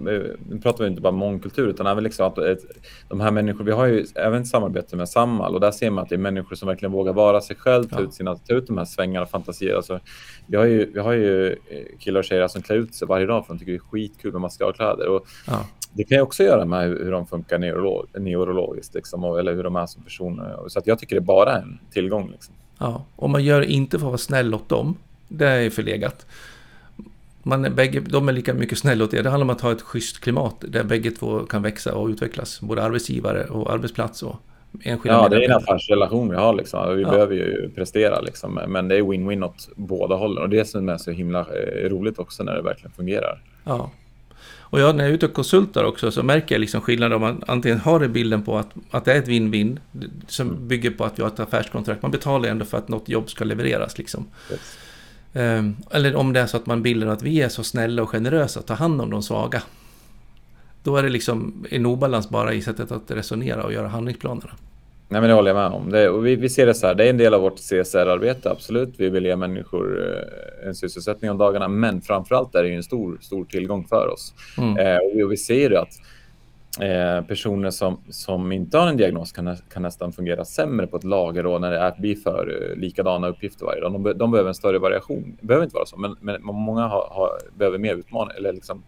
nu 0.49 0.59
pratar 0.63 0.83
vi 0.83 0.89
inte 0.89 1.01
bara 1.01 1.11
mångkultur 1.11 1.67
utan 1.67 1.87
även 1.87 2.03
liksom 2.03 2.27
att 2.27 2.37
ett, 2.37 2.59
de 3.07 3.19
här 3.19 3.31
människorna, 3.31 3.65
vi 3.65 3.71
har 3.71 3.85
ju 3.85 4.05
även 4.15 4.45
samarbete 4.45 4.95
med 4.95 5.09
Samhall 5.09 5.53
och 5.53 5.61
där 5.61 5.71
ser 5.71 5.89
man 5.89 6.03
att 6.03 6.09
det 6.09 6.15
är 6.15 6.19
människor 6.19 6.55
som 6.55 6.67
verkligen 6.67 6.91
vågar 6.91 7.13
vara 7.13 7.41
sig 7.41 7.55
själv, 7.55 7.83
ta, 7.83 8.01
ut, 8.01 8.13
sina, 8.13 8.35
ta 8.35 8.53
ut 8.53 8.67
de 8.67 8.77
här 8.77 8.85
svängarna 8.85 9.23
och 9.23 9.29
fantasier. 9.29 9.75
Alltså, 9.75 9.99
vi, 10.47 10.57
har 10.57 10.65
ju, 10.65 10.91
vi 10.93 10.99
har 10.99 11.13
ju 11.13 11.47
eh, 11.47 11.55
killar 11.99 12.19
och 12.19 12.25
tjejer 12.25 12.47
som 12.47 12.61
klär 12.61 12.75
ut 12.75 12.95
sig 12.95 13.07
varje 13.07 13.25
dag 13.25 13.45
för 13.45 13.53
de 13.53 13.59
tycker 13.59 13.71
det 13.71 13.77
är 13.77 13.79
skitkul 13.79 14.31
med 14.31 14.41
maskerkläder. 14.41 15.07
Och 15.07 15.27
ja. 15.47 15.65
Det 15.97 16.03
kan 16.03 16.17
ju 16.17 16.21
också 16.21 16.43
göra 16.43 16.65
med 16.65 16.87
hur 16.87 17.11
de 17.11 17.27
funkar 17.27 17.59
neurolog, 17.59 18.05
neurologiskt 18.19 18.93
liksom, 18.95 19.23
eller 19.23 19.53
hur 19.53 19.63
de 19.63 19.75
är 19.75 19.85
som 19.85 20.03
personer. 20.03 20.57
Så 20.67 20.81
jag 20.85 20.99
tycker 20.99 21.15
det 21.15 21.19
är 21.19 21.25
bara 21.25 21.57
en 21.57 21.79
tillgång. 21.91 22.31
Liksom. 22.31 22.53
Ja, 22.79 23.05
och 23.15 23.29
man 23.29 23.43
gör 23.43 23.61
inte 23.61 23.99
för 23.99 24.05
att 24.05 24.09
vara 24.09 24.17
snäll 24.17 24.53
åt 24.53 24.69
dem. 24.69 24.95
Det 25.27 25.47
är 25.47 25.69
förlegat. 25.69 26.25
Man 27.43 27.65
är 27.65 27.69
bägge, 27.69 27.99
de 27.99 28.29
är 28.29 28.33
lika 28.33 28.53
mycket 28.53 28.77
snälla 28.77 29.03
åt 29.03 29.11
det. 29.11 29.21
Det 29.21 29.29
handlar 29.29 29.45
om 29.45 29.49
att 29.49 29.61
ha 29.61 29.71
ett 29.71 29.81
schysst 29.81 30.19
klimat 30.19 30.55
där 30.59 30.83
bägge 30.83 31.11
två 31.11 31.39
kan 31.39 31.61
växa 31.61 31.95
och 31.95 32.07
utvecklas. 32.07 32.61
Både 32.61 32.83
arbetsgivare 32.83 33.43
och 33.43 33.73
arbetsplats 33.73 34.23
och 34.23 34.35
enskilda 34.83 35.17
Ja, 35.17 35.29
det 35.29 35.45
är 35.45 35.49
en 35.49 35.57
affärsrelation 35.57 36.29
vi 36.29 36.35
har. 36.35 36.53
Liksom. 36.53 36.95
Vi 36.95 37.01
ja. 37.01 37.09
behöver 37.09 37.35
ju 37.35 37.69
prestera, 37.75 38.21
liksom. 38.21 38.59
men 38.67 38.87
det 38.87 38.95
är 38.95 39.01
win-win 39.01 39.45
åt 39.45 39.69
båda 39.75 40.15
hållen. 40.15 40.43
Och 40.43 40.49
det 40.49 40.65
som 40.65 40.89
är 40.89 40.97
så 40.97 41.11
himla 41.11 41.39
eh, 41.39 41.89
roligt 41.89 42.19
också 42.19 42.43
när 42.43 42.55
det 42.55 42.61
verkligen 42.61 42.91
fungerar. 42.91 43.41
Ja. 43.63 43.91
Och 44.69 44.79
jag, 44.79 44.95
när 44.95 45.03
jag 45.03 45.11
är 45.11 45.15
ute 45.15 45.25
och 45.25 45.33
konsultar 45.33 45.83
också 45.83 46.11
så 46.11 46.23
märker 46.23 46.55
jag 46.55 46.59
liksom 46.59 46.81
skillnad 46.81 47.13
om 47.13 47.21
man 47.21 47.43
antingen 47.47 47.79
har 47.79 48.07
bilden 48.07 48.43
på 48.43 48.57
att, 48.57 48.69
att 48.91 49.05
det 49.05 49.13
är 49.13 49.17
ett 49.19 49.27
win-win 49.27 49.79
som 50.27 50.67
bygger 50.67 50.91
på 50.91 51.05
att 51.05 51.19
vi 51.19 51.23
har 51.23 51.29
ett 51.29 51.39
affärskontrakt. 51.39 52.01
Man 52.01 52.11
betalar 52.11 52.49
ändå 52.49 52.65
för 52.65 52.77
att 52.77 52.87
något 52.87 53.09
jobb 53.09 53.29
ska 53.29 53.45
levereras. 53.45 53.97
Liksom. 53.97 54.27
Yes. 54.51 54.77
Um, 55.33 55.77
eller 55.91 56.15
om 56.15 56.33
det 56.33 56.39
är 56.39 56.47
så 56.47 56.57
att 56.57 56.65
man 56.65 56.83
bilden 56.83 57.09
att 57.09 57.23
vi 57.23 57.41
är 57.41 57.49
så 57.49 57.63
snälla 57.63 58.01
och 58.03 58.09
generösa, 58.09 58.61
tar 58.61 58.75
hand 58.75 59.01
om 59.01 59.09
de 59.09 59.23
svaga. 59.23 59.61
Då 60.83 60.97
är 60.97 61.03
det 61.03 61.09
liksom 61.09 61.65
en 61.69 61.85
obalans 61.85 62.29
bara 62.29 62.53
i 62.53 62.61
sättet 62.61 62.91
att 62.91 63.11
resonera 63.11 63.63
och 63.63 63.73
göra 63.73 63.87
handlingsplanerna. 63.87 64.51
Nej, 65.09 65.21
men 65.21 65.29
det 65.29 65.35
håller 65.35 65.49
jag 65.49 65.55
med 65.71 65.79
om. 65.79 65.89
Det, 65.89 66.11
vi, 66.11 66.35
vi 66.35 66.49
ser 66.49 66.65
det 66.65 66.73
så 66.73 66.87
här, 66.87 66.95
det 66.95 67.05
är 67.05 67.09
en 67.09 67.17
del 67.17 67.33
av 67.33 67.41
vårt 67.41 67.59
CSR-arbete, 67.59 68.51
absolut. 68.51 68.93
Vi 68.97 69.09
vill 69.09 69.25
ge 69.25 69.35
människor 69.35 70.13
eh, 70.13 70.67
en 70.67 70.75
sysselsättning 70.75 71.31
om 71.31 71.37
dagarna, 71.37 71.67
men 71.67 72.01
framförallt 72.01 72.55
är 72.55 72.63
det 72.63 72.73
en 72.73 72.83
stor, 72.83 73.17
stor 73.21 73.45
tillgång 73.45 73.87
för 73.87 74.07
oss. 74.13 74.33
Mm. 74.57 74.77
Eh, 74.77 74.97
och, 74.97 75.11
vi, 75.13 75.23
och 75.23 75.31
vi 75.31 75.37
ser 75.37 75.71
att 75.71 75.89
eh, 76.81 77.25
personer 77.27 77.69
som, 77.69 77.99
som 78.09 78.51
inte 78.51 78.77
har 78.77 78.87
en 78.87 78.97
diagnos 78.97 79.31
kan, 79.31 79.55
kan 79.73 79.81
nästan 79.81 80.13
fungera 80.13 80.45
sämre 80.45 80.87
på 80.87 80.97
ett 80.97 81.03
lager 81.03 81.43
då 81.43 81.59
när 81.59 81.71
det 81.71 81.77
är, 81.77 81.95
blir 81.99 82.15
för 82.15 82.69
eh, 82.71 82.77
likadana 82.77 83.27
uppgifter 83.27 83.65
varje 83.65 83.81
dag. 83.81 83.93
De, 83.93 84.17
de 84.17 84.31
behöver 84.31 84.47
en 84.47 84.55
större 84.55 84.79
variation. 84.79 85.37
Det 85.41 85.47
behöver 85.47 85.63
inte 85.63 85.75
vara 85.75 85.85
så, 85.85 85.97
men, 85.97 86.15
men 86.21 86.43
många 86.43 86.81
har, 86.81 87.07
har, 87.11 87.29
behöver 87.57 87.77
mer 87.77 87.95
utmaning 87.95 88.37
eller 88.37 88.53
liksom 88.53 88.83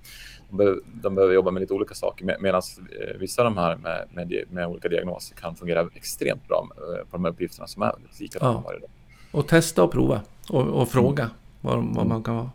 de 0.83 1.15
behöver 1.15 1.33
jobba 1.33 1.51
med 1.51 1.61
lite 1.61 1.73
olika 1.73 1.93
saker 1.93 2.25
med, 2.25 2.37
medan 2.39 2.61
eh, 3.01 3.17
vissa 3.19 3.41
av 3.41 3.45
de 3.45 3.57
här 3.57 3.75
med, 3.75 4.07
med, 4.13 4.43
med, 4.49 4.67
olika 4.67 4.89
diagnoser 4.89 5.35
kan 5.35 5.55
fungera 5.55 5.89
extremt 5.93 6.47
bra 6.47 6.69
eh, 6.77 7.05
på 7.05 7.17
de 7.17 7.25
här 7.25 7.31
uppgifterna 7.31 7.67
som 7.67 7.81
är 7.81 7.91
likadana 8.19 8.53
ja. 8.53 8.63
varje 8.65 8.79
dag. 8.79 8.89
Och 9.31 9.47
testa 9.47 9.83
och 9.83 9.91
prova 9.91 10.21
och, 10.49 10.63
och 10.63 10.89
fråga 10.89 11.23
mm. 11.23 11.35
vad, 11.61 11.95
vad 11.95 12.07
man 12.07 12.23
kan 12.23 12.35
vara. 12.35 12.51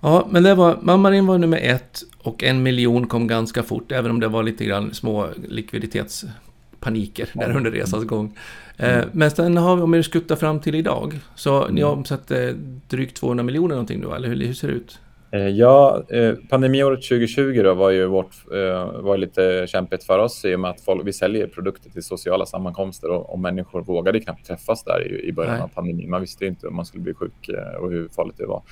Ja, 0.00 0.26
men 0.30 0.42
det 0.42 0.54
var, 0.54 0.78
Mammarin 0.82 1.26
var 1.26 1.38
nummer 1.38 1.58
ett 1.58 2.02
och 2.18 2.44
en 2.44 2.62
miljon 2.62 3.06
kom 3.06 3.26
ganska 3.26 3.62
fort, 3.62 3.92
även 3.92 4.10
om 4.10 4.20
det 4.20 4.28
var 4.28 4.42
lite 4.42 4.64
grann 4.64 4.94
små 4.94 5.28
likviditetspaniker 5.48 7.30
där 7.32 7.56
under 7.56 7.70
resans 7.70 8.04
gång. 8.04 8.38
Eh, 8.76 8.94
mm. 8.94 9.08
men 9.12 9.30
sen 9.30 9.56
har 9.56 9.76
vi, 9.76 9.82
om 9.82 9.90
vi 9.90 10.02
skuttar 10.02 10.36
fram 10.36 10.60
till 10.60 10.74
idag, 10.74 11.20
så 11.34 11.62
mm. 11.62 11.74
ni 11.74 11.84
omsätter 11.84 12.56
drygt 12.88 13.16
200 13.16 13.44
miljoner 13.44 13.74
någonting 13.74 14.00
då, 14.00 14.14
eller 14.14 14.28
hur, 14.28 14.46
hur 14.46 14.54
ser 14.54 14.68
det 14.68 14.74
ut? 14.74 14.98
Eh, 15.34 15.48
ja, 15.48 16.02
eh, 16.08 16.34
pandemiåret 16.48 17.02
2020 17.02 17.62
då 17.62 17.74
var 17.74 17.90
ju 17.90 18.06
vårt, 18.06 18.34
eh, 18.52 19.00
var 19.00 19.16
lite 19.16 19.66
kämpigt 19.66 20.04
för 20.04 20.18
oss 20.18 20.44
i 20.44 20.54
och 20.54 20.60
med 20.60 20.70
att 20.70 20.80
folk, 20.80 21.06
vi 21.06 21.12
säljer 21.12 21.46
produkter 21.46 21.90
till 21.90 22.02
sociala 22.02 22.46
sammankomster 22.46 23.10
och, 23.10 23.30
och 23.32 23.38
människor 23.38 23.82
vågade 23.82 24.20
knappt 24.20 24.46
träffas 24.46 24.84
där 24.84 25.06
i, 25.06 25.28
i 25.28 25.32
början 25.32 25.52
Nej. 25.52 25.62
av 25.62 25.68
pandemin. 25.68 26.10
Man 26.10 26.20
visste 26.20 26.46
inte 26.46 26.66
om 26.66 26.76
man 26.76 26.86
skulle 26.86 27.02
bli 27.02 27.14
sjuk 27.14 27.50
och 27.80 27.90
hur 27.90 28.08
farligt 28.08 28.36
det 28.38 28.46
var. 28.46 28.62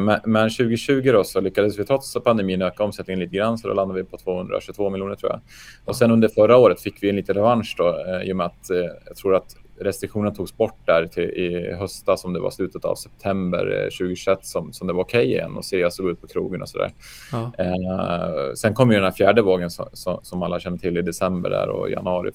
Men, 0.00 0.20
men 0.24 0.50
2020 0.50 1.10
då 1.12 1.24
så 1.24 1.40
lyckades 1.40 1.78
vi 1.78 1.84
trots 1.84 2.16
pandemin 2.24 2.62
öka 2.62 2.84
omsättningen 2.84 3.20
lite 3.20 3.36
grann 3.36 3.58
så 3.58 3.68
då 3.68 3.74
landade 3.74 4.02
vi 4.02 4.08
på 4.08 4.16
222 4.16 4.90
miljoner 4.90 5.14
tror 5.14 5.32
jag. 5.32 5.40
Och 5.84 5.96
sen 5.96 6.10
under 6.10 6.28
förra 6.28 6.56
året 6.56 6.80
fick 6.80 7.02
vi 7.02 7.08
en 7.08 7.16
liten 7.16 7.34
revansch 7.34 7.74
då 7.78 7.96
i 8.24 8.32
och 8.32 8.36
med 8.36 8.46
att 8.46 8.70
jag 9.06 9.16
tror 9.16 9.34
att 9.34 9.56
restriktionerna 9.80 10.34
togs 10.34 10.56
bort 10.56 10.78
där 10.84 11.06
till, 11.06 11.22
i 11.22 11.74
höstas, 11.74 12.20
som 12.20 12.32
det 12.32 12.40
var 12.40 12.50
slutet 12.50 12.84
av 12.84 12.94
september 12.94 13.88
2021, 13.98 14.38
eh, 14.38 14.42
som, 14.42 14.72
som 14.72 14.86
det 14.86 14.92
var 14.92 15.02
okej 15.02 15.20
okay 15.20 15.32
igen 15.32 15.56
och 15.56 15.64
se 15.64 15.90
såg 15.90 16.10
ut 16.10 16.20
på 16.20 16.26
krogen 16.26 16.62
och 16.62 16.68
sådär. 16.68 16.92
Ja. 17.32 17.52
Eh, 17.58 18.54
sen 18.54 18.74
kom 18.74 18.90
ju 18.90 18.94
den 18.94 19.04
här 19.04 19.12
fjärde 19.12 19.42
vågen 19.42 19.70
som, 19.70 19.86
som, 19.92 20.18
som, 20.22 20.42
alla 20.42 20.60
känner 20.60 20.78
till 20.78 20.96
i 20.96 21.02
december 21.02 21.50
där 21.50 21.68
och 21.68 21.90
januari, 21.90 22.30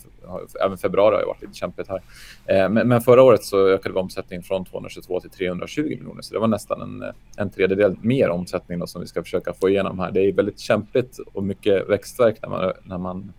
även 0.66 0.78
februari 0.78 1.16
har 1.16 1.26
varit 1.26 1.42
lite 1.42 1.54
kämpigt 1.54 1.88
här. 1.88 2.02
Eh, 2.46 2.70
men, 2.70 2.88
men, 2.88 3.02
förra 3.02 3.24
året 3.24 3.44
så 3.44 3.68
ökade 3.68 3.94
vi 3.94 4.00
omsättningen 4.00 4.44
från 4.44 4.66
222 4.66 5.20
till 5.20 5.30
320 5.30 5.82
miljoner, 5.84 6.22
så 6.22 6.34
det 6.34 6.40
var 6.40 6.48
nästan 6.48 6.82
en, 6.82 7.04
en 7.38 7.50
tredjedel 7.50 7.96
mer 8.02 8.30
omsättning 8.30 8.80
då, 8.80 8.88
som 8.88 9.02
vi 9.02 9.08
ska 9.08 9.24
försöka 9.24 9.54
få 9.54 9.70
igenom 9.70 10.00
här. 10.00 10.12
Det 10.12 10.20
är 10.20 10.34
väldigt 10.34 10.60
kämpigt 10.60 11.20
och 11.34 11.44
mycket 11.44 11.90
växtverk 11.90 12.36
när 12.42 12.50
man, 12.50 12.72
när 12.84 12.98
man 12.98 13.34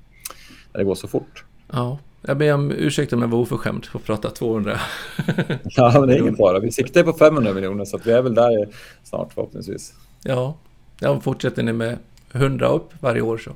när 0.72 0.78
det 0.78 0.84
går 0.84 0.94
så 0.94 1.08
fort. 1.08 1.44
Ja, 1.72 1.98
jag 2.22 2.36
ber 2.36 2.54
om 2.54 2.70
ursäkt 2.70 3.12
om 3.12 3.22
jag 3.22 3.28
var 3.28 3.38
oförskämd 3.38 3.86
för 3.86 3.98
att 3.98 4.04
prata 4.04 4.30
200. 4.30 4.80
ja, 5.64 5.92
men 5.94 6.08
det 6.08 6.14
är 6.14 6.18
ingen 6.18 6.36
fara. 6.36 6.58
Vi 6.58 6.72
siktar 6.72 7.02
på 7.02 7.12
500 7.12 7.52
miljoner 7.52 7.84
så 7.84 7.98
vi 8.04 8.12
är 8.12 8.22
väl 8.22 8.34
där 8.34 8.68
snart 9.04 9.32
förhoppningsvis. 9.32 9.92
Ja, 10.22 10.56
ja 11.00 11.20
fortsätter 11.20 11.62
ni 11.62 11.72
med 11.72 11.98
100 12.32 12.68
upp 12.68 12.90
varje 13.00 13.20
år 13.20 13.38
så 13.38 13.50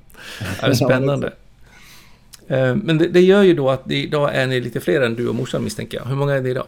är 0.61 0.69
det 0.69 0.77
spännande. 0.77 1.33
Eh, 2.49 2.77
men 2.77 2.99
det, 2.99 3.09
det, 3.09 3.21
gör 3.21 3.43
ju 3.43 3.55
då 3.55 3.71
att 3.71 3.91
idag 3.91 4.35
är 4.35 4.47
ni 4.47 4.61
lite 4.61 4.81
fler 4.81 5.01
än 5.01 5.15
du 5.15 5.29
och 5.29 5.35
morsan 5.35 5.65
misstänker 5.65 5.99
jag. 5.99 6.05
Hur 6.05 6.17
många 6.17 6.35
är 6.35 6.43
det 6.43 6.49
idag? 6.49 6.67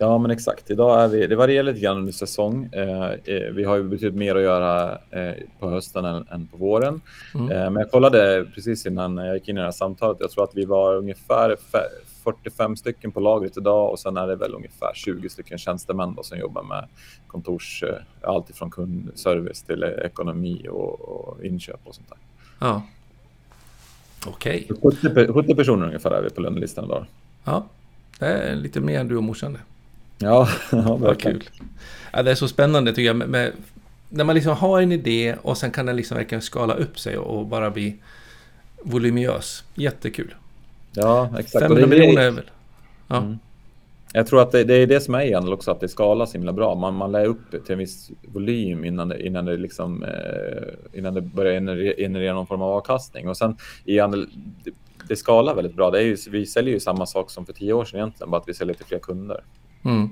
Ja, 0.00 0.18
men 0.18 0.30
exakt. 0.30 0.70
Idag 0.70 1.02
är 1.02 1.08
vi, 1.08 1.26
det 1.26 1.36
varierar 1.36 1.62
lite 1.62 1.80
grann 1.80 1.96
under 1.96 2.12
säsong. 2.12 2.68
Eh, 2.72 3.10
eh, 3.10 3.52
vi 3.52 3.64
har 3.64 3.76
ju 3.76 3.82
betydligt 3.82 4.14
mer 4.14 4.34
att 4.34 4.42
göra 4.42 4.98
eh, 5.10 5.34
på 5.58 5.70
hösten 5.70 6.04
än, 6.04 6.26
än 6.30 6.46
på 6.46 6.56
våren. 6.56 7.00
Mm. 7.34 7.50
Eh, 7.50 7.70
men 7.70 7.76
jag 7.76 7.90
kollade 7.90 8.46
precis 8.54 8.86
innan 8.86 9.16
jag 9.16 9.34
gick 9.34 9.48
in 9.48 9.56
i 9.56 9.60
det 9.60 9.64
här 9.64 9.72
samtalet. 9.72 10.16
Jag 10.20 10.30
tror 10.30 10.44
att 10.44 10.54
vi 10.54 10.64
var 10.64 10.96
ungefär 10.96 11.56
45 12.24 12.76
stycken 12.76 13.12
på 13.12 13.20
lagret 13.20 13.56
idag 13.56 13.90
och 13.90 13.98
sen 13.98 14.16
är 14.16 14.26
det 14.26 14.36
väl 14.36 14.54
ungefär 14.54 14.92
20 14.94 15.28
stycken 15.28 15.58
tjänstemän 15.58 16.14
då, 16.14 16.22
som 16.22 16.38
jobbar 16.38 16.62
med 16.62 16.88
kontors, 17.26 17.82
eh, 17.82 18.30
allt 18.30 18.50
ifrån 18.50 18.70
kundservice 18.70 19.62
till 19.62 19.84
ekonomi 19.84 20.66
och, 20.70 21.00
och 21.00 21.44
inköp 21.44 21.80
och 21.84 21.94
sånt 21.94 22.08
där. 22.08 22.18
Ja. 22.58 22.82
Okej. 24.26 24.66
Okay. 24.70 25.10
70, 25.10 25.32
70 25.32 25.54
personer 25.54 25.86
ungefär 25.86 26.10
är 26.10 26.22
vi 26.22 26.30
på 26.30 26.40
lönelistan 26.40 26.84
idag. 26.84 27.06
Ja, 27.44 27.66
det 28.18 28.26
är 28.26 28.56
lite 28.56 28.80
mer 28.80 29.00
än 29.00 29.08
du 29.08 29.16
och 29.16 29.22
morsan. 29.22 29.58
Ja, 30.18 30.48
ja 30.72 30.96
vad 30.96 31.20
kul. 31.20 31.44
Ja, 32.12 32.22
det 32.22 32.30
är 32.30 32.34
så 32.34 32.48
spännande 32.48 32.92
tycker 32.92 33.06
jag. 33.06 33.16
Med, 33.16 33.28
med, 33.28 33.52
när 34.08 34.24
man 34.24 34.34
liksom 34.34 34.56
har 34.56 34.80
en 34.80 34.92
idé 34.92 35.36
och 35.42 35.56
sen 35.56 35.70
kan 35.70 35.86
den 35.86 35.96
liksom 35.96 36.16
verkligen 36.16 36.42
skala 36.42 36.74
upp 36.74 36.98
sig 36.98 37.18
och, 37.18 37.38
och 37.38 37.46
bara 37.46 37.70
bli 37.70 37.96
volymös. 38.82 39.64
Jättekul. 39.74 40.34
Ja, 40.92 41.30
exakt. 41.38 41.62
500 41.62 41.86
miljoner 41.86 42.22
är 42.22 42.30
väl... 42.30 42.50
Ja. 43.08 43.16
Mm. 43.16 43.38
Jag 44.12 44.26
tror 44.26 44.42
att 44.42 44.52
det, 44.52 44.64
det 44.64 44.74
är 44.74 44.86
det 44.86 45.00
som 45.00 45.14
är 45.14 45.22
e 45.22 45.36
också, 45.36 45.70
att 45.70 45.80
det 45.80 45.88
skalas 45.88 46.34
himla 46.34 46.52
bra. 46.52 46.74
Man, 46.74 46.94
man 46.94 47.12
lär 47.12 47.24
upp 47.24 47.50
till 47.50 47.72
en 47.72 47.78
viss 47.78 48.10
volym 48.22 48.84
innan 48.84 49.08
det, 49.08 49.26
innan 49.26 49.44
det, 49.44 49.56
liksom, 49.56 50.02
eh, 50.02 50.98
innan 50.98 51.14
det 51.14 51.20
börjar 51.20 51.60
generera 51.96 52.34
någon 52.34 52.46
form 52.46 52.62
av 52.62 52.72
avkastning. 52.72 53.28
Och 53.28 53.36
sen 53.36 53.56
e-handel, 53.84 54.28
det, 54.64 54.70
det 55.08 55.16
skalar 55.16 55.54
väldigt 55.54 55.74
bra. 55.74 55.90
Det 55.90 55.98
är 55.98 56.02
ju, 56.02 56.16
vi 56.30 56.46
säljer 56.46 56.74
ju 56.74 56.80
samma 56.80 57.06
sak 57.06 57.30
som 57.30 57.46
för 57.46 57.52
tio 57.52 57.72
år 57.72 57.84
sedan 57.84 58.00
egentligen, 58.00 58.30
bara 58.30 58.40
att 58.40 58.48
vi 58.48 58.54
säljer 58.54 58.74
till 58.74 58.86
fler 58.86 58.98
kunder. 58.98 59.40
Mm. 59.84 60.10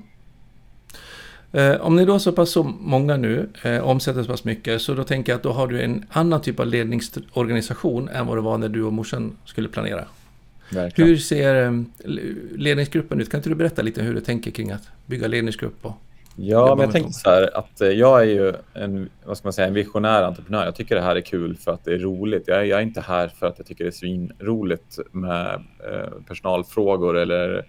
Eh, 1.51 1.81
om 1.81 1.95
ni 1.95 2.05
då 2.05 2.15
är 2.15 2.19
så 2.19 2.31
pass 2.31 2.49
så 2.49 2.63
många 2.63 3.17
nu, 3.17 3.49
eh, 3.63 3.79
omsätter 3.87 4.23
så 4.23 4.29
pass 4.29 4.43
mycket, 4.43 4.81
så 4.81 4.93
då 4.93 5.03
tänker 5.03 5.31
jag 5.31 5.37
att 5.37 5.43
då 5.43 5.51
har 5.51 5.67
du 5.67 5.81
en 5.81 6.05
annan 6.09 6.41
typ 6.41 6.59
av 6.59 6.67
ledningsorganisation 6.67 8.09
än 8.09 8.27
vad 8.27 8.37
det 8.37 8.41
var 8.41 8.57
när 8.57 8.69
du 8.69 8.83
och 8.83 8.93
morsan 8.93 9.37
skulle 9.45 9.69
planera. 9.69 10.05
Verkligen. 10.69 11.09
Hur 11.09 11.17
ser 11.17 11.65
eh, 11.65 11.71
ledningsgruppen 12.55 13.21
ut? 13.21 13.31
Kan 13.31 13.37
inte 13.37 13.49
du 13.49 13.55
berätta 13.55 13.81
lite 13.81 14.01
hur 14.01 14.13
du 14.13 14.21
tänker 14.21 14.51
kring 14.51 14.71
att 14.71 14.89
bygga 15.05 15.27
ledningsgrupp? 15.27 15.85
Och 15.85 15.93
ja, 16.35 16.75
men 16.75 16.83
jag 16.83 16.93
tänker 16.93 17.11
så 17.11 17.29
här 17.29 17.57
att 17.57 17.95
jag 17.95 18.21
är 18.21 18.25
ju 18.25 18.53
en, 18.73 19.09
vad 19.23 19.37
ska 19.37 19.45
man 19.45 19.53
säga, 19.53 19.67
en 19.67 19.73
visionär 19.73 20.23
entreprenör. 20.23 20.65
Jag 20.65 20.75
tycker 20.75 20.95
det 20.95 21.01
här 21.01 21.15
är 21.15 21.21
kul 21.21 21.57
för 21.57 21.71
att 21.71 21.85
det 21.85 21.93
är 21.93 21.99
roligt. 21.99 22.43
Jag 22.47 22.57
är, 22.57 22.63
jag 22.63 22.79
är 22.79 22.83
inte 22.83 23.01
här 23.01 23.27
för 23.27 23.47
att 23.47 23.57
jag 23.57 23.67
tycker 23.67 23.83
det 23.83 23.89
är 23.89 23.91
svinroligt 23.91 24.99
med 25.11 25.53
eh, 25.91 26.09
personalfrågor 26.27 27.17
eller 27.17 27.65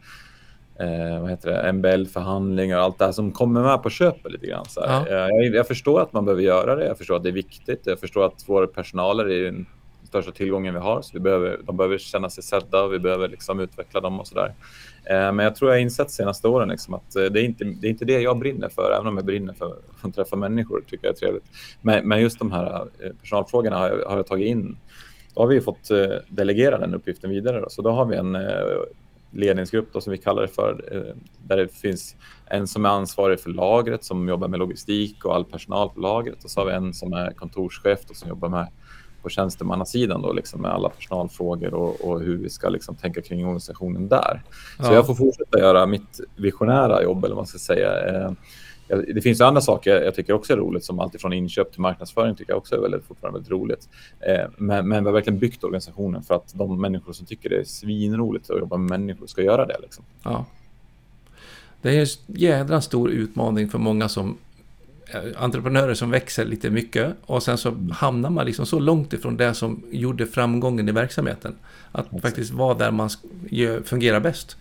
eh, 0.80 1.20
vad 1.20 1.30
heter 1.30 1.50
det, 1.50 1.72
MBL-förhandlingar 1.72 2.78
och 2.78 2.84
allt 2.84 2.98
det 2.98 3.04
här 3.04 3.12
som 3.12 3.32
kommer 3.32 3.62
med 3.62 3.82
på 3.82 3.90
köpet 3.90 4.32
lite 4.32 4.46
grann. 4.46 4.64
Så 4.68 4.80
ja. 4.86 5.08
jag, 5.08 5.54
jag, 5.54 5.66
förstår 5.66 6.00
att 6.00 6.12
man 6.12 6.24
behöver 6.24 6.42
göra 6.42 6.76
det. 6.76 6.86
Jag 6.86 6.98
förstår 6.98 7.16
att 7.16 7.22
det 7.22 7.28
är 7.28 7.32
viktigt. 7.32 7.80
Jag 7.84 8.00
förstår 8.00 8.26
att 8.26 8.44
vår 8.46 8.66
personal 8.66 9.20
är 9.20 9.48
en 9.48 9.66
största 10.08 10.32
tillgången 10.32 10.74
vi 10.74 10.80
har. 10.80 11.02
Så 11.02 11.10
vi 11.12 11.20
behöver, 11.20 11.60
de 11.64 11.76
behöver 11.76 11.98
känna 11.98 12.30
sig 12.30 12.44
sedda 12.44 12.82
och 12.82 12.92
vi 12.92 12.98
behöver 12.98 13.28
liksom 13.28 13.60
utveckla 13.60 14.00
dem 14.00 14.20
och 14.20 14.26
sådär. 14.26 14.54
Eh, 15.04 15.32
men 15.32 15.38
jag 15.38 15.56
tror 15.56 15.70
jag 15.70 15.76
har 15.76 15.82
insett 15.82 16.10
senaste 16.10 16.48
åren 16.48 16.68
liksom 16.68 16.94
att 16.94 17.16
eh, 17.16 17.24
det 17.24 17.40
är, 17.40 17.44
inte, 17.44 17.64
det 17.64 17.86
är 17.86 17.90
inte 17.90 18.04
det 18.04 18.20
jag 18.20 18.38
brinner 18.38 18.68
för, 18.68 18.92
även 18.92 19.06
om 19.06 19.16
jag 19.16 19.26
brinner 19.26 19.52
för 19.52 19.76
att 20.02 20.14
träffa 20.14 20.36
människor, 20.36 20.80
tycker 20.80 21.06
jag 21.06 21.14
är 21.14 21.18
trevligt. 21.18 21.44
Men, 21.82 22.08
men 22.08 22.20
just 22.20 22.38
de 22.38 22.52
här 22.52 22.86
eh, 22.98 23.10
personalfrågorna 23.20 23.76
har 23.78 23.88
jag, 23.88 24.08
har 24.08 24.16
jag 24.16 24.26
tagit 24.26 24.46
in. 24.46 24.76
Då 25.34 25.40
har 25.40 25.48
vi 25.48 25.60
fått 25.60 25.88
delegera 26.28 26.78
den 26.78 26.94
uppgiften 26.94 27.30
vidare. 27.30 27.60
Då. 27.60 27.68
Så 27.68 27.82
då 27.82 27.90
har 27.90 28.04
vi 28.04 28.16
en 28.16 28.36
ledningsgrupp 29.30 29.92
då, 29.92 30.00
som 30.00 30.10
vi 30.10 30.18
kallar 30.18 30.42
det 30.42 30.48
för, 30.48 31.14
där 31.46 31.56
det 31.56 31.68
finns 31.68 32.16
en 32.46 32.66
som 32.66 32.84
är 32.84 32.88
ansvarig 32.88 33.40
för 33.40 33.50
lagret 33.50 34.04
som 34.04 34.28
jobbar 34.28 34.48
med 34.48 34.58
logistik 34.58 35.24
och 35.24 35.34
all 35.34 35.44
personal 35.44 35.88
på 35.88 36.00
lagret 36.00 36.44
och 36.44 36.50
så 36.50 36.60
har 36.60 36.66
vi 36.66 36.72
en 36.72 36.94
som 36.94 37.12
är 37.12 37.30
kontorschef 37.30 37.98
då, 38.08 38.14
som 38.14 38.28
jobbar 38.28 38.48
med 38.48 38.68
på 39.22 39.28
tjänstemannasidan 39.28 40.22
då, 40.22 40.32
liksom, 40.32 40.62
med 40.62 40.70
alla 40.70 40.88
personalfrågor 40.88 41.74
och, 41.74 42.00
och 42.00 42.20
hur 42.20 42.36
vi 42.36 42.50
ska 42.50 42.68
liksom, 42.68 42.96
tänka 42.96 43.22
kring 43.22 43.44
organisationen 43.44 44.08
där. 44.08 44.42
Ja. 44.78 44.84
Så 44.84 44.92
jag 44.92 45.06
får 45.06 45.14
fortsätta 45.14 45.58
göra 45.58 45.86
mitt 45.86 46.20
visionära 46.36 47.02
jobb, 47.02 47.24
eller 47.24 47.34
vad 47.34 47.42
man 47.42 47.46
ska 47.46 47.58
säga. 47.58 47.90
Det 48.88 49.20
finns 49.20 49.40
andra 49.40 49.60
saker 49.60 50.02
jag 50.02 50.14
tycker 50.14 50.32
också 50.32 50.52
är 50.52 50.56
roligt, 50.56 50.84
som 50.84 51.00
alltifrån 51.00 51.32
inköp 51.32 51.72
till 51.72 51.80
marknadsföring 51.80 52.34
tycker 52.34 52.52
jag 52.52 52.58
också 52.58 52.74
är 52.74 52.80
väldigt, 52.80 53.04
fortfarande 53.04 53.38
väldigt 53.38 53.52
roligt. 53.52 53.88
Eh, 54.20 54.50
men, 54.56 54.88
men 54.88 55.04
vi 55.04 55.08
har 55.08 55.14
verkligen 55.14 55.38
byggt 55.38 55.64
organisationen 55.64 56.22
för 56.22 56.34
att 56.34 56.54
de 56.54 56.80
människor 56.80 57.12
som 57.12 57.26
tycker 57.26 57.48
det 57.48 57.56
är 57.56 57.64
svinroligt 57.64 58.50
att 58.50 58.58
jobba 58.58 58.76
med 58.76 59.00
människor 59.00 59.26
ska 59.26 59.42
göra 59.42 59.66
det. 59.66 59.76
Liksom. 59.82 60.04
Ja. 60.22 60.44
Det 61.82 61.96
är 61.96 62.00
en 62.00 62.06
jädra 62.26 62.80
stor 62.80 63.10
utmaning 63.10 63.68
för 63.68 63.78
många 63.78 64.08
som 64.08 64.38
Eh, 65.10 65.42
entreprenörer 65.42 65.94
som 65.94 66.10
växer 66.10 66.44
lite 66.44 66.70
mycket 66.70 67.14
och 67.26 67.42
sen 67.42 67.58
så 67.58 67.74
hamnar 67.92 68.30
man 68.30 68.46
liksom 68.46 68.66
så 68.66 68.78
långt 68.78 69.12
ifrån 69.12 69.36
det 69.36 69.54
som 69.54 69.82
gjorde 69.90 70.26
framgången 70.26 70.88
i 70.88 70.92
verksamheten. 70.92 71.54
Att 71.92 72.06
faktiskt 72.22 72.50
vara 72.50 72.74
där 72.74 72.90
man 72.90 73.10
fungerar 73.84 74.20
bäst. 74.20 74.56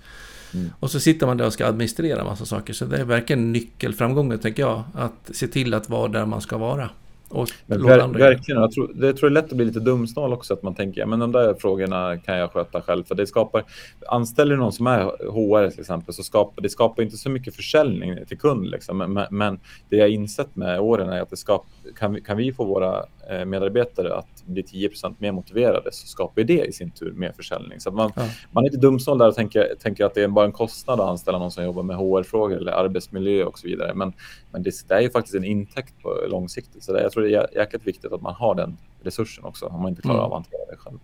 Mm. 0.54 0.70
Och 0.80 0.92
så 0.92 1.00
sitter 1.00 1.28
man 1.28 1.38
där 1.38 1.46
och 1.46 1.54
ska 1.54 1.66
administrera 1.66 2.24
massa 2.24 2.46
saker. 2.46 2.74
Så 2.74 2.86
det 2.86 2.98
är 2.98 3.06
verkligen 3.06 3.52
nyckelframgången, 3.52 4.40
tänker 4.40 4.64
jag. 4.64 4.84
Att 4.94 5.30
se 5.32 5.48
till 5.48 5.74
att 5.74 5.90
vara 5.90 6.08
där 6.08 6.26
man 6.26 6.42
ska 6.42 6.58
vara. 6.58 6.90
Och 7.30 7.50
men 7.66 7.84
ver 7.84 8.08
verkligen, 8.08 8.62
jag 8.62 8.72
tror, 8.72 8.92
det 8.96 9.14
tror 9.14 9.30
det 9.30 9.34
är 9.34 9.42
lätt 9.42 9.52
att 9.52 9.58
bli 9.58 9.66
lite 9.66 9.80
dumsnål 9.80 10.34
också, 10.34 10.54
att 10.54 10.64
man 10.64 10.76
tänker 10.76 11.02
ja, 11.02 11.08
men 11.08 11.20
de 11.20 11.32
där 11.32 11.54
frågorna 11.54 12.18
kan 12.18 12.38
jag 12.38 12.52
sköta 12.52 12.82
själv. 12.82 13.04
För 13.04 13.16
det 13.16 13.28
skapar, 13.28 13.64
anställer 14.08 14.56
någon 14.56 14.74
som 14.74 14.88
är 14.88 15.04
HR 15.32 15.70
till 15.70 15.80
exempel, 15.80 16.14
så 16.14 16.24
skapar 16.24 16.62
det 16.62 16.70
skapar 16.70 17.04
inte 17.04 17.18
så 17.18 17.30
mycket 17.30 17.56
försäljning 17.56 18.26
till 18.26 18.38
kund. 18.38 18.68
Liksom. 18.68 18.98
Men, 18.98 19.26
men, 19.32 19.60
det 19.90 19.96
jag 19.96 20.10
insett 20.10 20.56
med 20.56 20.80
åren 20.80 21.10
är 21.10 21.22
att 21.22 21.30
det 21.30 21.38
skap, 21.38 21.66
kan, 21.96 22.14
vi, 22.14 22.22
kan 22.22 22.38
vi 22.38 22.54
få 22.54 22.66
våra 22.66 23.06
medarbetare 23.46 24.16
att 24.16 24.44
bli 24.46 24.62
10% 24.62 25.16
mer 25.18 25.32
motiverade 25.32 25.92
så 25.92 26.08
skapar 26.08 26.44
det 26.44 26.66
i 26.66 26.72
sin 26.72 26.92
tur 26.92 27.12
mer 27.12 27.32
försäljning. 27.32 27.80
Så 27.80 27.92
man, 27.92 28.12
ja. 28.16 28.22
man 28.52 28.64
är 28.64 28.68
inte 28.68 28.78
dumsnål 28.78 29.18
där 29.18 29.28
och 29.28 29.36
tänker, 29.36 29.76
tänker 29.80 30.06
att 30.06 30.14
det 30.14 30.24
är 30.24 30.28
bara 30.28 30.46
en 30.46 30.52
kostnad 30.52 31.00
att 31.00 31.10
anställa 31.10 31.40
någon 31.40 31.52
som 31.52 31.64
jobbar 31.64 31.84
med 31.84 31.96
HR-frågor 31.96 32.58
eller 32.58 32.72
arbetsmiljö 32.72 33.44
och 33.44 33.60
så 33.60 33.68
vidare. 33.68 33.94
Men, 33.94 34.14
men 34.52 34.64
det, 34.64 34.88
det 34.88 34.94
är 34.94 35.02
ju 35.02 35.10
faktiskt 35.10 35.36
en 35.36 35.44
intäkt 35.44 35.94
på 36.02 36.26
långsiktigt. 36.30 36.84
Så 36.84 36.94
det, 36.94 37.02
jag 37.02 37.12
tror 37.12 37.24
det 37.24 37.36
är 37.36 37.56
jäkligt 37.56 37.88
viktigt 37.88 38.12
att 38.12 38.22
man 38.22 38.36
har 38.36 38.56
den 38.56 38.78
resursen 39.04 39.46
också 39.46 39.66
om 39.66 39.82
man 39.82 39.90
inte 39.90 40.02
klarar 40.02 40.18
mm. 40.18 40.26
av 40.26 40.34
att 40.34 40.38
hantera 40.38 40.72
det 40.72 40.78
själv. 40.78 40.98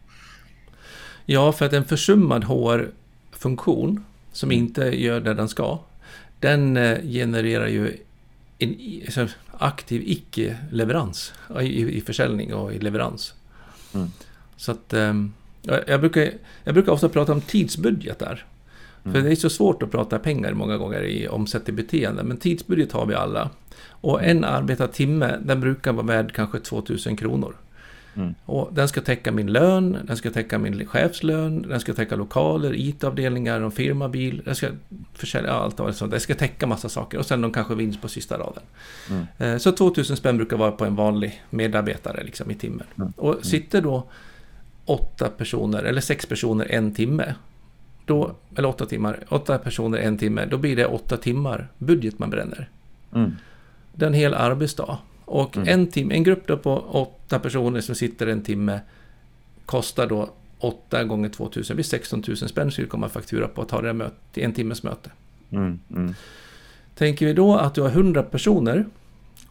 Ja, 1.26 1.52
för 1.52 1.66
att 1.66 1.74
en 1.74 1.86
försummad 1.86 2.44
HR-funktion 2.44 4.06
som 4.32 4.52
mm. 4.52 4.64
inte 4.64 4.82
gör 4.82 5.20
det 5.20 5.34
den 5.34 5.50
ska, 5.50 5.80
den 6.40 6.78
eh, 6.78 7.02
genererar 7.02 7.68
ju 7.68 7.98
en 8.64 9.30
aktiv 9.58 10.02
icke-leverans 10.06 11.34
i, 11.62 11.98
i 11.98 12.02
försäljning 12.02 12.54
och 12.54 12.74
i 12.74 12.80
leverans. 12.80 13.34
Mm. 13.94 14.08
Så 14.58 14.72
att 14.72 14.94
ehm, 14.94 15.34
jag, 15.62 16.00
brukar, 16.00 16.32
jag 16.64 16.74
brukar 16.74 16.92
ofta 16.92 17.10
prata 17.10 17.34
om 17.34 17.42
tidsbudgetar. 17.42 18.46
Mm. 19.04 19.14
För 19.14 19.22
det 19.22 19.32
är 19.32 19.36
så 19.36 19.50
svårt 19.50 19.84
att 19.84 19.92
prata 19.92 20.20
pengar 20.20 20.54
många 20.54 20.78
gånger 20.78 21.04
i 21.04 21.28
omsätt 21.28 21.70
i 21.70 21.72
beteende. 21.72 22.24
Men 22.24 22.38
tidsbudget 22.38 22.92
har 22.92 23.06
vi 23.06 23.16
alla. 23.16 23.50
Och 23.90 24.24
en 24.24 24.44
arbetad 24.44 24.88
timme, 24.88 25.40
den 25.46 25.62
brukar 25.62 25.94
vara 25.94 26.06
värd 26.06 26.34
kanske 26.34 26.60
2000 26.60 27.16
kronor. 27.16 27.56
Mm. 28.16 28.36
Och 28.46 28.70
den 28.74 28.88
ska 28.88 29.02
täcka 29.02 29.32
min 29.32 29.48
lön, 29.48 29.98
den 30.04 30.18
ska 30.18 30.32
täcka 30.32 30.58
min 30.58 30.88
chefslön, 30.88 31.62
den 31.62 31.80
ska 31.80 31.94
täcka 31.94 32.16
lokaler, 32.16 32.74
IT-avdelningar, 32.76 33.62
en 33.62 33.72
firmabil, 33.72 34.42
den 34.46 34.56
ska 34.56 34.68
försälja 35.14 35.52
allt 35.52 35.80
och 35.80 35.96
sånt. 35.96 36.12
Den 36.12 36.20
ska 36.20 36.36
täcka 36.36 36.68
massa 36.68 36.90
saker 36.90 37.18
och 37.18 37.26
sen 37.26 37.42
de 37.42 37.52
kanske 37.52 37.76
vinst 37.76 38.02
på 38.02 38.08
sista 38.08 38.38
raden. 38.38 38.64
Mm. 39.10 39.26
Eh, 39.38 39.58
så 39.58 39.72
2000 39.72 40.18
spänn 40.18 40.38
brukar 40.38 40.58
vara 40.58 40.72
på 40.72 40.86
en 40.86 40.96
vanlig 40.96 41.44
medarbetare 41.50 42.24
liksom, 42.24 42.52
i 42.52 42.56
timmen. 42.56 42.88
Mm. 42.98 43.14
Och 43.18 43.32
mm. 43.32 43.44
sitter 43.44 43.82
då 43.82 44.04
åtta 44.86 45.30
personer, 45.30 45.84
eller 45.84 46.02
sex 46.02 46.26
personer 46.26 46.68
en 46.70 46.94
timme, 46.94 47.36
då, 48.06 48.36
eller 48.56 48.70
åtta 48.70 48.86
timmar, 48.86 49.20
åtta 49.30 49.58
personer 49.58 49.98
en 49.98 50.18
timme, 50.18 50.46
då 50.46 50.58
blir 50.58 50.76
det 50.76 50.86
åtta 50.86 51.18
timmar 51.18 51.68
budget 51.78 52.20
man 52.20 52.30
bränner. 52.30 52.70
Mm. 53.16 53.36
Det 53.94 54.06
är 54.06 54.08
en 54.08 54.14
hel 54.14 54.34
arbetsdag. 54.34 54.98
Och 55.26 55.58
mm. 55.58 55.70
en, 55.70 55.88
timme, 55.88 56.16
en 56.16 56.24
grupp 56.24 56.48
då 56.48 56.58
på 56.58 56.72
åtta 57.34 57.40
personer 57.40 57.82
som 57.82 57.96
sitter 57.96 58.28
en 58.28 58.42
timme 58.42 58.80
kostar 59.66 60.08
då 60.08 60.34
8 60.60 61.04
gånger 61.04 61.30
2000, 61.30 61.64
det 61.68 61.76
blir 61.76 61.84
16 61.84 62.24
000 62.28 62.38
spänn 62.38 62.72
skulle 62.72 62.88
komma 62.88 63.10
faktura 63.10 63.48
på 63.48 63.62
att 63.62 63.70
ta 63.70 63.82
det 63.82 63.94
möte, 63.94 64.42
en 64.42 64.54
timmes 64.54 64.84
möte. 64.84 65.12
Mm. 65.52 65.80
Mm. 65.92 66.14
Tänker 66.96 67.26
vi 67.26 67.34
då 67.34 67.56
att 67.56 67.76
du 67.76 67.82
har 67.82 67.90
100 67.90 68.24
personer 68.24 68.86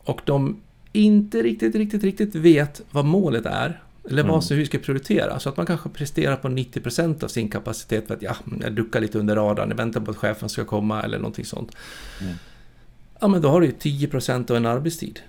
och 0.05 0.21
de 0.25 0.61
inte 0.93 1.43
riktigt, 1.43 1.75
riktigt, 1.75 2.03
riktigt 2.03 2.35
vet 2.35 2.83
vad 2.91 3.05
målet 3.05 3.47
är 3.47 3.83
eller 4.11 4.23
vad, 4.23 4.45
mm. 4.45 4.59
hur 4.59 4.65
ska 4.65 4.79
prioritera? 4.79 5.41
Så 5.41 5.49
att 5.49 5.57
man 5.57 5.67
kanske 5.67 5.89
presterar 5.89 6.37
på 6.37 6.49
90% 6.49 7.25
av 7.25 7.29
sin 7.29 7.49
kapacitet 7.49 8.07
för 8.07 8.15
att 8.15 8.23
ja, 8.23 8.37
jag 8.61 8.73
duckar 8.73 9.01
lite 9.01 9.19
under 9.19 9.37
radarn, 9.37 9.71
jag 9.71 9.77
väntar 9.77 10.01
på 10.01 10.11
att 10.11 10.17
chefen 10.17 10.49
ska 10.49 10.65
komma 10.65 11.03
eller 11.03 11.19
någonting 11.19 11.45
sånt. 11.45 11.77
Mm. 12.21 12.35
Ja, 13.21 13.29
men 13.29 13.43
då 13.43 13.49
har 13.49 13.61
du 13.61 13.67
ju 13.67 13.73
10% 13.73 14.51
av 14.51 14.57
en 14.57 14.67
arbetstid. 14.67 15.21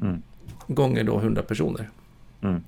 Mm. 0.00 0.22
Gånger 0.68 1.04
då 1.04 1.18
100 1.18 1.42
personer. 1.42 1.90
Mm. 2.40 2.62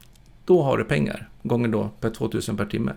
Då 0.44 0.62
har 0.62 0.78
du 0.78 0.84
pengar. 0.84 1.28
Gånger 1.42 1.68
då 1.68 1.90
per 2.00 2.10
2000 2.10 2.56
per 2.56 2.66
timme. 2.66 2.92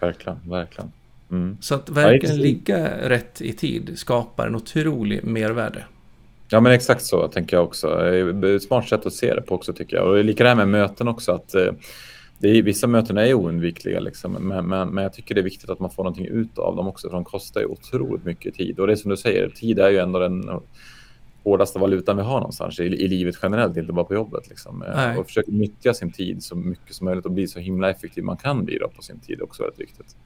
Verkligen, 0.00 0.38
verkligen. 0.44 0.92
Mm. 1.30 1.56
Så 1.60 1.74
att 1.74 1.90
verkligen 1.90 2.36
ja, 2.36 2.42
ligga 2.42 3.08
rätt 3.08 3.40
i 3.40 3.52
tid 3.52 3.98
skapar 3.98 4.46
en 4.46 4.54
otrolig 4.54 5.24
mervärde. 5.24 5.84
Ja, 6.50 6.60
men 6.60 6.72
exakt 6.72 7.04
så 7.04 7.28
tänker 7.28 7.56
jag 7.56 7.64
också. 7.64 8.00
Smart 8.60 8.88
sätt 8.88 9.06
att 9.06 9.12
se 9.12 9.34
det 9.34 9.42
på 9.42 9.54
också 9.54 9.72
tycker 9.72 9.96
jag. 9.96 10.06
Och 10.06 10.24
lika 10.24 10.42
det 10.42 10.48
här 10.48 10.56
med 10.56 10.68
möten 10.68 11.08
också. 11.08 11.32
att 11.32 11.54
eh, 11.54 11.72
det 12.38 12.48
är, 12.48 12.62
Vissa 12.62 12.86
möten 12.86 13.18
är 13.18 13.34
oundvikliga, 13.34 14.00
liksom, 14.00 14.32
men, 14.32 14.68
men, 14.68 14.88
men 14.88 15.02
jag 15.02 15.12
tycker 15.12 15.34
det 15.34 15.40
är 15.40 15.44
viktigt 15.44 15.70
att 15.70 15.78
man 15.78 15.90
får 15.90 16.04
någonting 16.04 16.26
ut 16.26 16.58
av 16.58 16.76
dem 16.76 16.88
också. 16.88 17.08
För 17.08 17.14
de 17.14 17.24
kostar 17.24 17.60
ju 17.60 17.66
otroligt 17.66 18.24
mycket 18.24 18.54
tid. 18.54 18.80
Och 18.80 18.86
det 18.86 18.92
är 18.92 18.96
som 18.96 19.10
du 19.10 19.16
säger, 19.16 19.48
tid 19.48 19.78
är 19.78 19.90
ju 19.90 19.98
ändå 19.98 20.18
den 20.18 20.50
hårdaste 21.48 21.78
valutan 21.78 22.16
vi 22.16 22.22
har 22.22 22.40
någonstans 22.40 22.80
i, 22.80 22.82
i 22.82 23.08
livet 23.08 23.38
generellt, 23.42 23.76
inte 23.76 23.92
bara 23.92 24.04
på 24.04 24.14
jobbet. 24.14 24.48
Liksom. 24.48 24.84
Och 25.18 25.26
försöka 25.26 25.50
nyttja 25.52 25.94
sin 25.94 26.12
tid 26.12 26.42
så 26.42 26.56
mycket 26.56 26.94
som 26.94 27.04
möjligt 27.04 27.24
och 27.24 27.32
bli 27.32 27.48
så 27.48 27.58
himla 27.58 27.90
effektiv 27.90 28.24
man 28.24 28.36
kan 28.36 28.64
bli 28.64 28.78
på 28.96 29.02
sin 29.02 29.18
tid 29.18 29.42
också 29.42 29.62
väldigt 29.62 29.80
viktigt. 29.80 30.16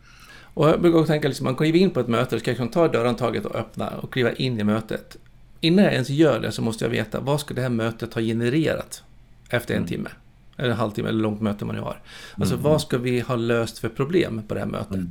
Och 0.54 0.68
jag 0.68 0.80
brukar 0.80 1.04
tänka, 1.04 1.28
liksom, 1.28 1.44
man 1.44 1.56
kliver 1.56 1.78
in 1.78 1.90
på 1.90 2.00
ett 2.00 2.08
möte, 2.08 2.40
ska 2.40 2.50
liksom 2.50 2.68
ta 2.68 2.88
dörrhandtaget 2.88 3.46
och 3.46 3.56
öppna 3.56 3.90
och 3.90 4.12
kliva 4.12 4.32
in 4.32 4.60
i 4.60 4.64
mötet. 4.64 5.16
Innan 5.60 5.84
jag 5.84 5.92
ens 5.92 6.10
gör 6.10 6.40
det 6.40 6.52
så 6.52 6.62
måste 6.62 6.84
jag 6.84 6.90
veta, 6.90 7.20
vad 7.20 7.40
ska 7.40 7.54
det 7.54 7.62
här 7.62 7.68
mötet 7.68 8.14
ha 8.14 8.22
genererat 8.22 9.02
efter 9.50 9.74
en 9.74 9.78
mm. 9.78 9.88
timme? 9.88 10.10
Eller 10.56 10.70
en 10.70 10.76
halvtimme, 10.76 11.08
eller 11.08 11.22
långt 11.22 11.40
möte 11.40 11.64
man 11.64 11.76
nu 11.76 11.82
har. 11.82 12.02
Alltså 12.34 12.54
mm. 12.54 12.64
vad 12.64 12.80
ska 12.80 12.98
vi 12.98 13.20
ha 13.20 13.36
löst 13.36 13.78
för 13.78 13.88
problem 13.88 14.42
på 14.48 14.54
det 14.54 14.60
här 14.60 14.66
mötet? 14.66 14.94
Mm. 14.94 15.10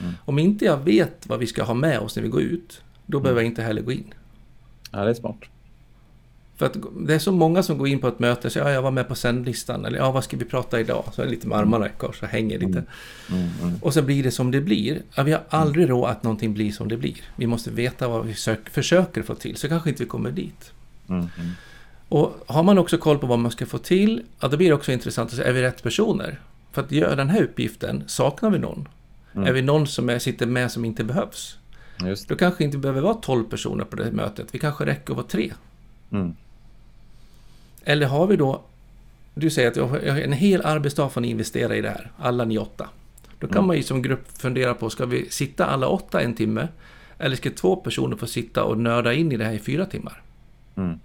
Mm. 0.00 0.14
Om 0.24 0.38
inte 0.38 0.64
jag 0.64 0.76
vet 0.76 1.26
vad 1.26 1.38
vi 1.38 1.46
ska 1.46 1.62
ha 1.62 1.74
med 1.74 1.98
oss 1.98 2.16
när 2.16 2.22
vi 2.22 2.28
går 2.28 2.42
ut, 2.42 2.82
då 3.06 3.20
behöver 3.20 3.40
jag 3.40 3.46
inte 3.46 3.62
heller 3.62 3.82
gå 3.82 3.92
in. 3.92 4.14
Ja, 4.92 5.04
det 5.04 5.10
är 5.10 5.14
smart. 5.14 5.36
För 6.56 6.66
att 6.66 6.76
det 7.06 7.14
är 7.14 7.18
så 7.18 7.32
många 7.32 7.62
som 7.62 7.78
går 7.78 7.88
in 7.88 7.98
på 7.98 8.08
ett 8.08 8.18
möte 8.18 8.48
och 8.48 8.52
säger 8.52 8.66
ja, 8.66 8.72
jag 8.72 8.82
var 8.82 8.90
med 8.90 9.08
på 9.08 9.14
sändlistan 9.14 9.84
eller 9.84 9.98
ja, 9.98 10.10
vad 10.10 10.24
ska 10.24 10.36
vi 10.36 10.44
prata 10.44 10.80
idag? 10.80 11.04
Så 11.12 11.22
är 11.22 11.26
det 11.26 11.30
lite 11.30 11.48
med 11.48 11.58
armarna 11.58 11.86
i 11.86 11.90
kors 11.98 12.22
och 12.22 12.28
hänger 12.28 12.58
lite. 12.58 12.84
Mm. 13.30 13.48
Mm, 13.62 13.74
och 13.82 13.94
så 13.94 14.02
blir 14.02 14.22
det 14.22 14.30
som 14.30 14.50
det 14.50 14.60
blir. 14.60 15.02
Ja, 15.14 15.22
vi 15.22 15.32
har 15.32 15.42
aldrig 15.48 15.90
råd 15.90 16.10
att 16.10 16.22
någonting 16.22 16.54
blir 16.54 16.72
som 16.72 16.88
det 16.88 16.96
blir. 16.96 17.16
Vi 17.36 17.46
måste 17.46 17.70
veta 17.70 18.08
vad 18.08 18.26
vi 18.26 18.34
söker, 18.34 18.70
försöker 18.70 19.22
få 19.22 19.34
till, 19.34 19.56
så 19.56 19.68
kanske 19.68 19.90
inte 19.90 20.02
vi 20.02 20.08
kommer 20.08 20.30
dit. 20.30 20.72
Och 22.08 22.44
har 22.46 22.62
man 22.62 22.78
också 22.78 22.98
koll 22.98 23.18
på 23.18 23.26
vad 23.26 23.38
man 23.38 23.50
ska 23.50 23.66
få 23.66 23.78
till, 23.78 24.22
ja, 24.40 24.48
då 24.48 24.56
blir 24.56 24.68
det 24.68 24.74
också 24.74 24.92
intressant 24.92 25.30
att 25.30 25.36
se, 25.36 25.42
är 25.42 25.52
vi 25.52 25.62
rätt 25.62 25.82
personer? 25.82 26.40
För 26.72 26.82
att 26.82 26.92
göra 26.92 27.14
den 27.14 27.30
här 27.30 27.42
uppgiften, 27.42 28.04
saknar 28.06 28.50
vi 28.50 28.58
någon? 28.58 28.88
Mm. 29.34 29.48
Är 29.48 29.52
vi 29.52 29.62
någon 29.62 29.86
som 29.86 30.08
är, 30.08 30.18
sitter 30.18 30.46
med 30.46 30.72
som 30.72 30.84
inte 30.84 31.04
behövs? 31.04 31.58
Just. 32.04 32.28
Då 32.28 32.36
kanske 32.36 32.64
inte 32.64 32.78
behöver 32.78 33.00
vara 33.00 33.14
12 33.14 33.44
personer 33.44 33.84
på 33.84 33.96
det 33.96 34.12
mötet. 34.12 34.54
Vi 34.54 34.58
kanske 34.58 34.86
räcker 34.86 35.12
att 35.12 35.16
vara 35.16 35.26
tre. 35.26 35.52
Mm. 36.10 36.34
Eller 37.84 38.06
har 38.06 38.26
vi 38.26 38.36
då... 38.36 38.62
Du 39.34 39.50
säger 39.50 39.68
att 39.68 39.76
jag 39.76 39.86
har 39.86 39.98
en 39.98 40.32
hel 40.32 40.62
arbetsdag 40.66 41.08
får 41.08 41.20
ni 41.20 41.28
investera 41.28 41.76
i 41.76 41.80
det 41.80 41.88
här. 41.88 42.10
Alla 42.18 42.44
ni 42.44 42.58
åtta. 42.58 42.88
Då 43.38 43.46
kan 43.46 43.56
mm. 43.56 43.66
man 43.66 43.76
ju 43.76 43.82
som 43.82 44.02
grupp 44.02 44.38
fundera 44.38 44.74
på, 44.74 44.90
ska 44.90 45.06
vi 45.06 45.30
sitta 45.30 45.66
alla 45.66 45.88
åtta 45.88 46.20
en 46.20 46.34
timme? 46.34 46.68
Eller 47.18 47.36
ska 47.36 47.50
två 47.50 47.76
personer 47.76 48.16
få 48.16 48.26
sitta 48.26 48.64
och 48.64 48.78
nörda 48.78 49.12
in 49.12 49.32
i 49.32 49.36
det 49.36 49.44
här 49.44 49.52
i 49.52 49.58
fyra 49.58 49.86
timmar? 49.86 50.22
Mm. 50.76 50.98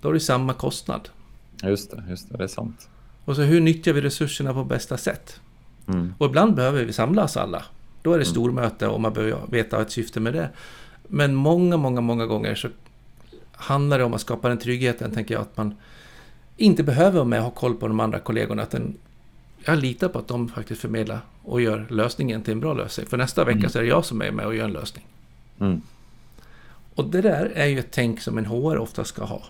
Då 0.00 0.08
har 0.08 0.12
du 0.12 0.20
samma 0.20 0.54
kostnad. 0.54 1.08
Just 1.62 1.90
det, 1.90 2.04
just 2.08 2.30
det, 2.30 2.38
det 2.38 2.44
är 2.44 2.48
sant. 2.48 2.88
Och 3.24 3.36
så 3.36 3.42
hur 3.42 3.60
nyttjar 3.60 3.92
vi 3.92 4.00
resurserna 4.00 4.54
på 4.54 4.64
bästa 4.64 4.96
sätt? 4.96 5.40
Mm. 5.88 6.14
Och 6.18 6.26
ibland 6.26 6.54
behöver 6.54 6.84
vi 6.84 6.92
samlas 6.92 7.36
alla. 7.36 7.64
Då 8.02 8.12
är 8.12 8.18
det 8.18 8.24
mm. 8.24 8.32
stormöte 8.32 8.86
och 8.88 9.00
man 9.00 9.12
behöver 9.12 9.38
veta 9.50 9.82
ett 9.82 9.90
syfte 9.90 10.20
med 10.20 10.34
det. 10.34 10.48
Men 11.08 11.34
många, 11.34 11.76
många, 11.76 12.00
många 12.00 12.26
gånger 12.26 12.54
så 12.54 12.68
handlar 13.52 13.98
det 13.98 14.04
om 14.04 14.14
att 14.14 14.20
skapa 14.20 14.48
den 14.48 14.58
tryggheten, 14.58 15.14
tänker 15.14 15.34
jag, 15.34 15.40
att 15.40 15.56
man 15.56 15.74
inte 16.56 16.82
behöver 16.82 17.12
vara 17.12 17.24
med 17.24 17.38
och 17.38 17.44
ha 17.44 17.50
koll 17.50 17.74
på 17.74 17.88
de 17.88 18.00
andra 18.00 18.18
kollegorna. 18.18 18.62
Att 18.62 18.70
den, 18.70 18.96
jag 19.64 19.78
litar 19.78 20.08
på 20.08 20.18
att 20.18 20.28
de 20.28 20.48
faktiskt 20.48 20.80
förmedlar 20.80 21.20
och 21.42 21.60
gör 21.60 21.86
lösningen 21.90 22.42
till 22.42 22.52
en 22.52 22.60
bra 22.60 22.74
lösning. 22.74 23.06
För 23.06 23.16
nästa 23.16 23.44
vecka 23.44 23.58
mm. 23.58 23.70
så 23.70 23.78
är 23.78 23.82
det 23.82 23.88
jag 23.88 24.04
som 24.04 24.22
är 24.22 24.30
med 24.30 24.46
och 24.46 24.54
gör 24.54 24.64
en 24.64 24.72
lösning. 24.72 25.06
Mm. 25.60 25.82
Och 26.94 27.04
det 27.04 27.20
där 27.20 27.52
är 27.54 27.66
ju 27.66 27.78
ett 27.78 27.90
tänk 27.90 28.20
som 28.20 28.38
en 28.38 28.46
HR 28.46 28.78
ofta 28.78 29.04
ska 29.04 29.24
ha. 29.24 29.42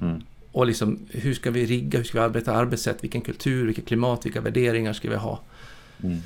Mm. 0.00 0.22
Och 0.52 0.66
liksom, 0.66 0.98
hur 1.08 1.34
ska 1.34 1.50
vi 1.50 1.66
rigga, 1.66 1.98
hur 1.98 2.04
ska 2.04 2.18
vi 2.18 2.24
arbeta 2.24 2.52
arbetssätt, 2.52 3.04
vilken 3.04 3.20
kultur, 3.20 3.66
vilket 3.66 3.86
klimat, 3.86 4.26
vilka 4.26 4.40
värderingar 4.40 4.92
ska 4.92 5.10
vi 5.10 5.16
ha? 5.16 5.40
Mm. 6.02 6.18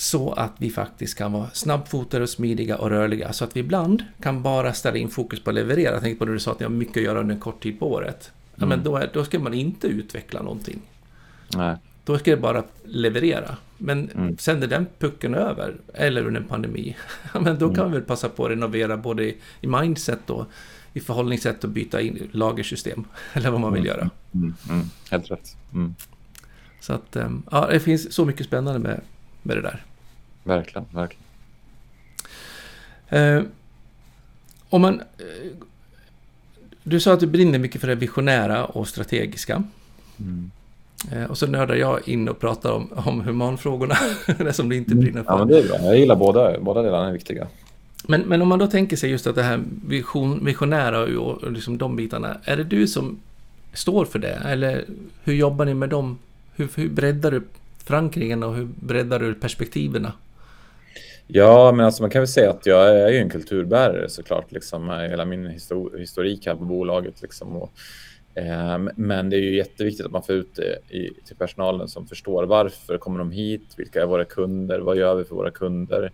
Så 0.00 0.32
att 0.32 0.52
vi 0.58 0.70
faktiskt 0.70 1.18
kan 1.18 1.32
vara 1.32 1.50
snabbfotade, 1.52 2.22
och 2.22 2.30
smidiga 2.30 2.78
och 2.78 2.90
rörliga. 2.90 3.32
Så 3.32 3.44
att 3.44 3.56
vi 3.56 3.60
ibland 3.60 4.04
kan 4.20 4.42
bara 4.42 4.72
ställa 4.72 4.96
in 4.96 5.08
fokus 5.08 5.40
på 5.40 5.50
att 5.50 5.54
leverera. 5.54 5.92
Jag 5.92 6.02
tänkte 6.02 6.18
på 6.18 6.24
det 6.24 6.32
du 6.32 6.38
sa 6.38 6.52
att 6.52 6.60
ni 6.60 6.64
har 6.64 6.70
mycket 6.70 6.96
att 6.96 7.02
göra 7.02 7.20
under 7.20 7.34
en 7.34 7.40
kort 7.40 7.62
tid 7.62 7.78
på 7.78 7.92
året. 7.92 8.32
Ja, 8.54 8.66
men 8.66 8.72
mm. 8.72 8.84
då, 8.84 8.96
är, 8.96 9.10
då 9.12 9.24
ska 9.24 9.38
man 9.38 9.54
inte 9.54 9.86
utveckla 9.86 10.42
någonting. 10.42 10.80
Nej. 11.56 11.76
Då 12.04 12.18
ska 12.18 12.30
det 12.30 12.36
bara 12.36 12.64
leverera. 12.84 13.56
Men 13.78 14.10
mm. 14.10 14.38
sen 14.38 14.62
är 14.62 14.66
den 14.66 14.86
pucken 14.98 15.34
över, 15.34 15.76
eller 15.94 16.26
under 16.26 16.40
en 16.40 16.46
pandemi, 16.46 16.96
men 17.40 17.58
då 17.58 17.68
kan 17.68 17.78
mm. 17.78 17.90
vi 17.90 17.98
väl 17.98 18.06
passa 18.06 18.28
på 18.28 18.44
att 18.44 18.50
renovera 18.50 18.96
både 18.96 19.24
i, 19.24 19.36
i 19.60 19.66
mindset 19.66 20.30
och 20.30 20.46
i 20.92 21.00
förhållningssätt 21.00 21.64
och 21.64 21.70
byta 21.70 22.00
in 22.00 22.28
lagersystem. 22.32 23.04
Eller 23.32 23.50
vad 23.50 23.60
man 23.60 23.72
vill 23.72 23.86
mm. 23.86 23.96
göra. 23.96 24.10
Mm. 24.34 24.54
Mm. 24.70 24.86
Helt 25.10 25.30
rätt. 25.30 25.56
Så 26.80 26.92
att, 26.92 27.16
ehm, 27.16 27.42
ja, 27.50 27.66
det 27.66 27.80
finns 27.80 28.12
så 28.12 28.24
mycket 28.24 28.46
spännande 28.46 28.78
med, 28.80 29.00
med 29.42 29.56
det 29.56 29.62
där. 29.62 29.84
Verkligen, 30.44 30.86
verkligen. 30.92 31.24
Eh, 33.08 33.42
om 34.68 34.80
man 34.80 35.00
eh, 35.00 35.50
du 36.82 37.00
sa 37.00 37.12
att 37.12 37.20
du 37.20 37.26
brinner 37.26 37.58
mycket 37.58 37.80
för 37.80 37.88
det 37.88 37.94
visionära 37.94 38.64
och 38.64 38.88
strategiska. 38.88 39.62
Mm. 40.18 40.50
Eh, 41.12 41.24
och 41.24 41.38
så 41.38 41.46
nördar 41.46 41.74
jag 41.74 42.08
in 42.08 42.28
och 42.28 42.40
pratar 42.40 42.72
om, 42.72 42.88
om 43.06 43.20
humanfrågorna, 43.20 43.96
det 44.38 44.52
som 44.52 44.68
du 44.68 44.76
inte 44.76 44.94
brinner 44.94 45.22
för. 45.22 45.32
Ja, 45.32 45.38
men 45.38 45.48
det 45.48 45.58
är 45.58 45.68
bra. 45.68 45.76
Jag 45.80 45.98
gillar 45.98 46.16
båda, 46.16 46.60
båda 46.60 46.82
delarna 46.82 47.08
är 47.08 47.12
viktiga. 47.12 47.46
Men, 48.06 48.20
men 48.20 48.42
om 48.42 48.48
man 48.48 48.58
då 48.58 48.66
tänker 48.66 48.96
sig 48.96 49.10
just 49.10 49.26
att 49.26 49.34
det 49.34 49.42
här 49.42 49.60
vision, 49.86 50.44
visionära 50.44 51.20
och 51.20 51.52
liksom 51.52 51.78
de 51.78 51.96
bitarna, 51.96 52.36
är 52.44 52.56
det 52.56 52.64
du 52.64 52.86
som 52.86 53.20
står 53.72 54.04
för 54.04 54.18
det? 54.18 54.42
Eller 54.44 54.84
hur 55.24 55.34
jobbar 55.34 55.64
ni 55.64 55.74
med 55.74 55.88
dem? 55.88 56.18
Hur, 56.56 56.68
hur 56.74 56.88
breddar 56.88 57.30
du 57.30 57.42
förankringen 57.84 58.42
och 58.42 58.54
hur 58.54 58.68
breddar 58.80 59.18
du 59.18 59.34
perspektiven? 59.34 60.06
Ja, 61.32 61.72
men 61.72 61.86
alltså 61.86 62.02
man 62.02 62.10
kan 62.10 62.20
väl 62.20 62.28
säga 62.28 62.50
att 62.50 62.66
jag 62.66 62.88
är 63.00 63.08
ju 63.08 63.18
en 63.18 63.30
kulturbärare 63.30 64.08
såklart, 64.08 64.52
liksom, 64.52 64.90
eh, 64.90 64.96
hela 64.96 65.24
min 65.24 65.46
histor 65.46 65.98
historik 65.98 66.46
här 66.46 66.54
på 66.54 66.64
bolaget. 66.64 67.22
Liksom, 67.22 67.56
och, 67.56 67.72
eh, 68.34 68.78
men 68.96 69.30
det 69.30 69.36
är 69.36 69.40
ju 69.40 69.56
jätteviktigt 69.56 70.06
att 70.06 70.12
man 70.12 70.22
får 70.22 70.34
ut 70.34 70.54
det 70.56 70.94
i, 70.96 71.10
till 71.24 71.36
personalen 71.36 71.88
som 71.88 72.06
förstår 72.06 72.44
varför 72.44 72.98
kommer 72.98 73.18
de 73.18 73.30
hit, 73.30 73.74
vilka 73.76 74.02
är 74.02 74.06
våra 74.06 74.24
kunder, 74.24 74.78
vad 74.80 74.96
gör 74.96 75.14
vi 75.14 75.24
för 75.24 75.34
våra 75.34 75.50
kunder? 75.50 76.12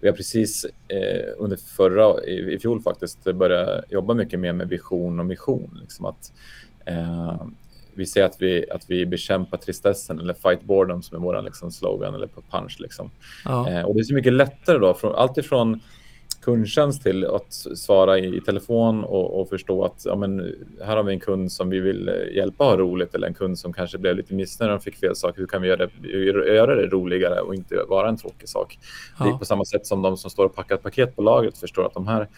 Vi 0.00 0.08
har 0.08 0.16
precis 0.16 0.66
eh, 0.88 1.32
under 1.38 1.56
förra, 1.56 2.24
i, 2.24 2.54
i 2.54 2.58
fjol 2.58 2.82
faktiskt, 2.82 3.24
börjat 3.24 3.84
jobba 3.90 4.14
mycket 4.14 4.40
mer 4.40 4.52
med 4.52 4.68
vision 4.68 5.20
och 5.20 5.26
mission. 5.26 5.78
Liksom 5.80 6.04
att, 6.04 6.32
eh, 6.84 7.46
vi 7.96 8.06
säger 8.06 8.26
att 8.26 8.42
vi, 8.42 8.70
att 8.70 8.90
vi 8.90 9.06
bekämpar 9.06 9.58
tristessen 9.58 10.20
eller 10.20 10.34
fight 10.34 10.62
boredom 10.62 11.02
som 11.02 11.16
är 11.16 11.20
vår 11.20 11.42
liksom, 11.42 11.70
slogan 11.70 12.14
eller 12.14 12.26
på 12.26 12.42
punch. 12.50 12.76
Liksom. 12.80 13.10
Ja. 13.44 13.70
Eh, 13.70 13.82
och 13.84 13.94
det 13.94 14.00
är 14.00 14.04
så 14.04 14.14
mycket 14.14 14.32
lättare 14.32 14.78
då, 14.78 14.94
från, 14.94 15.14
allt 15.14 15.38
ifrån 15.38 15.80
kundtjänst 16.46 17.02
till 17.02 17.24
att 17.24 17.52
svara 17.52 18.18
i, 18.18 18.36
i 18.36 18.40
telefon 18.40 19.04
och, 19.04 19.40
och, 19.40 19.48
förstå 19.48 19.84
att 19.84 20.02
ja, 20.04 20.16
men, 20.16 20.54
här 20.84 20.96
har 20.96 21.02
vi 21.02 21.12
en 21.12 21.20
kund 21.20 21.52
som 21.52 21.70
vi 21.70 21.80
vill 21.80 22.08
eh, 22.08 22.36
hjälpa 22.36 22.64
ha 22.64 22.76
roligt 22.76 23.14
eller 23.14 23.28
en 23.28 23.34
kund 23.34 23.58
som 23.58 23.72
kanske 23.72 23.98
blev 23.98 24.16
lite 24.16 24.34
missnöjd 24.34 24.72
och 24.72 24.82
fick 24.82 24.96
fel 24.96 25.16
sak. 25.16 25.38
Hur 25.38 25.46
kan 25.46 25.62
vi 25.62 25.68
göra 25.68 25.86
det, 25.86 26.08
göra 26.54 26.74
det 26.74 26.86
roligare 26.86 27.40
och 27.40 27.54
inte 27.54 27.84
vara 27.88 28.08
en 28.08 28.16
tråkig 28.16 28.48
sak? 28.48 28.78
Ja. 29.18 29.24
Det 29.24 29.30
är 29.30 29.38
på 29.38 29.44
samma 29.44 29.64
sätt 29.64 29.86
som 29.86 30.02
de 30.02 30.16
som 30.16 30.30
står 30.30 30.44
och 30.44 30.54
packar 30.54 30.74
ett 30.74 30.82
paket 30.82 31.16
på 31.16 31.22
lagret 31.22 31.58
förstår 31.58 31.86
att 31.86 31.94
de 31.94 32.06
här 32.06 32.28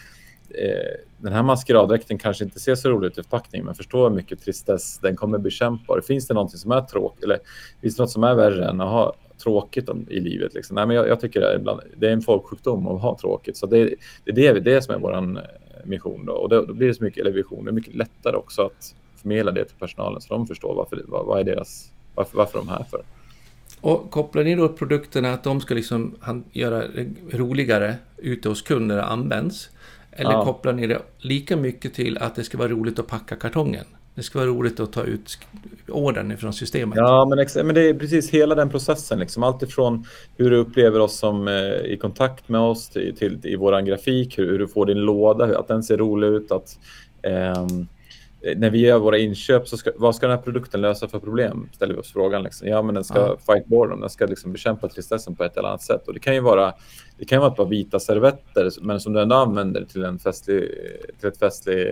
Eh, 0.49 0.99
den 1.17 1.33
här 1.33 1.43
maskeraddräkten 1.43 2.17
kanske 2.17 2.43
inte 2.43 2.59
ser 2.59 2.75
så 2.75 2.89
roligt 2.89 3.11
ut 3.11 3.17
i 3.17 3.23
förpackningen, 3.23 3.65
men 3.65 3.75
förstå 3.75 4.03
hur 4.03 4.15
mycket 4.15 4.41
tristess 4.41 4.99
den 4.99 5.15
kommer 5.15 5.37
bekämpa. 5.37 6.01
Finns 6.01 6.27
det 6.27 6.33
någonting 6.33 6.57
som 6.57 6.71
är 6.71 6.81
tråkigt 6.81 7.23
eller 7.23 7.39
finns 7.81 7.95
det 7.95 8.03
något 8.03 8.11
som 8.11 8.23
är 8.23 8.35
värre 8.35 8.69
än 8.69 8.81
att 8.81 8.89
ha 8.89 9.15
tråkigt 9.43 9.89
i 10.07 10.19
livet? 10.19 10.53
Liksom? 10.53 10.75
Nej, 10.75 10.87
men 10.87 10.95
jag, 10.95 11.07
jag 11.07 11.19
tycker 11.19 11.39
det 11.39 11.51
är, 11.51 11.55
ibland, 11.55 11.81
det 11.97 12.07
är 12.07 12.11
en 12.11 12.21
folksjukdom 12.21 12.87
att 12.87 13.01
ha 13.01 13.17
tråkigt, 13.21 13.57
så 13.57 13.65
det, 13.65 13.95
det 14.23 14.47
är 14.47 14.53
det, 14.53 14.59
det 14.59 14.81
som 14.81 14.95
är 14.95 14.99
vår 14.99 15.15
eh, 15.15 15.43
mission. 15.83 16.25
Då. 16.25 16.33
Och 16.33 16.49
då, 16.49 16.65
då, 16.65 16.73
blir 16.73 16.87
det 16.87 16.93
så 16.93 17.03
mycket, 17.03 17.21
eller 17.21 17.31
vision, 17.31 17.65
det 17.65 17.71
är 17.71 17.73
mycket 17.73 17.95
lättare 17.95 18.35
också 18.35 18.61
att 18.61 18.95
förmedla 19.21 19.51
det 19.51 19.65
till 19.65 19.77
personalen 19.79 20.21
så 20.21 20.33
de 20.33 20.47
förstår 20.47 20.75
varför, 20.75 21.03
vad, 21.07 21.25
vad 21.25 21.39
är 21.39 21.43
deras, 21.43 21.91
varför, 22.15 22.37
varför 22.37 22.59
de 22.59 22.67
är 22.67 22.71
här 22.71 22.83
för. 22.83 23.01
Och 23.81 24.11
kopplar 24.11 24.43
ni 24.43 24.55
då 24.55 24.69
produkterna 24.69 25.33
att 25.33 25.43
de 25.43 25.61
ska 25.61 25.73
liksom 25.73 26.15
göra 26.51 26.83
roligare 27.31 27.95
ute 28.17 28.49
hos 28.49 28.61
kunder 28.61 28.97
används? 28.97 29.69
Eller 30.19 30.31
ja. 30.31 30.45
kopplar 30.45 30.73
ni 30.73 30.87
det 30.87 31.01
lika 31.17 31.57
mycket 31.57 31.93
till 31.93 32.17
att 32.17 32.35
det 32.35 32.43
ska 32.43 32.57
vara 32.57 32.67
roligt 32.67 32.99
att 32.99 33.07
packa 33.07 33.35
kartongen? 33.35 33.85
Det 34.15 34.23
ska 34.23 34.39
vara 34.39 34.49
roligt 34.49 34.79
att 34.79 34.93
ta 34.93 35.03
ut 35.03 35.37
ordern 35.87 36.37
från 36.37 36.53
systemet. 36.53 36.97
Ja, 36.97 37.25
men, 37.25 37.65
men 37.65 37.75
det 37.75 37.89
är 37.89 37.93
precis 37.93 38.29
hela 38.29 38.55
den 38.55 38.69
processen. 38.69 39.19
Liksom. 39.19 39.43
Allt 39.43 39.63
ifrån 39.63 40.05
hur 40.37 40.49
du 40.49 40.57
upplever 40.57 40.99
oss 40.99 41.17
som 41.17 41.47
eh, 41.47 41.93
i 41.93 41.97
kontakt 42.01 42.49
med 42.49 42.61
oss 42.61 42.89
till, 42.89 43.15
till 43.17 43.39
i 43.43 43.55
vår 43.55 43.81
grafik, 43.81 44.39
hur, 44.39 44.51
hur, 44.51 44.59
du 44.59 44.67
får 44.67 44.85
din 44.85 44.97
låda, 44.97 45.59
att 45.59 45.67
den 45.67 45.83
ser 45.83 45.97
rolig 45.97 46.27
ut. 46.27 46.51
Att, 46.51 46.79
eh, 47.21 47.65
när 48.55 48.69
vi 48.69 48.79
gör 48.79 48.99
våra 48.99 49.17
inköp, 49.17 49.67
så 49.67 49.77
ska, 49.77 49.91
vad 49.95 50.15
ska 50.15 50.27
den 50.27 50.37
här 50.37 50.43
produkten 50.43 50.81
lösa 50.81 51.07
för 51.07 51.19
problem? 51.19 51.69
Ställer 51.73 51.93
vi 51.93 51.99
oss 51.99 52.13
frågan. 52.13 52.43
Liksom. 52.43 52.67
Ja, 52.67 52.81
men 52.81 52.95
den 52.95 53.03
ska 53.03 53.19
ja. 53.19 53.37
fight 53.53 53.65
boredom, 53.65 53.99
den 53.99 54.09
ska 54.09 54.25
liksom 54.25 54.51
bekämpa 54.51 54.87
tristessen 54.87 55.35
på 55.35 55.43
ett 55.43 55.57
eller 55.57 55.69
annat 55.69 55.81
sätt. 55.81 56.07
Och 56.07 56.13
det 56.13 56.19
kan 56.19 56.33
ju 56.33 56.39
vara, 56.39 56.73
det 57.17 57.25
kan 57.25 57.39
vara 57.39 57.51
ett 57.51 57.57
par 57.57 57.65
vita 57.65 57.99
servetter, 57.99 58.69
men 58.81 58.99
som 58.99 59.13
du 59.13 59.21
ändå 59.21 59.35
använder 59.35 59.85
till, 59.85 60.03
en 60.03 60.19
festlig, 60.19 60.71
till 61.19 61.29
ett 61.29 61.37
festlig 61.37 61.87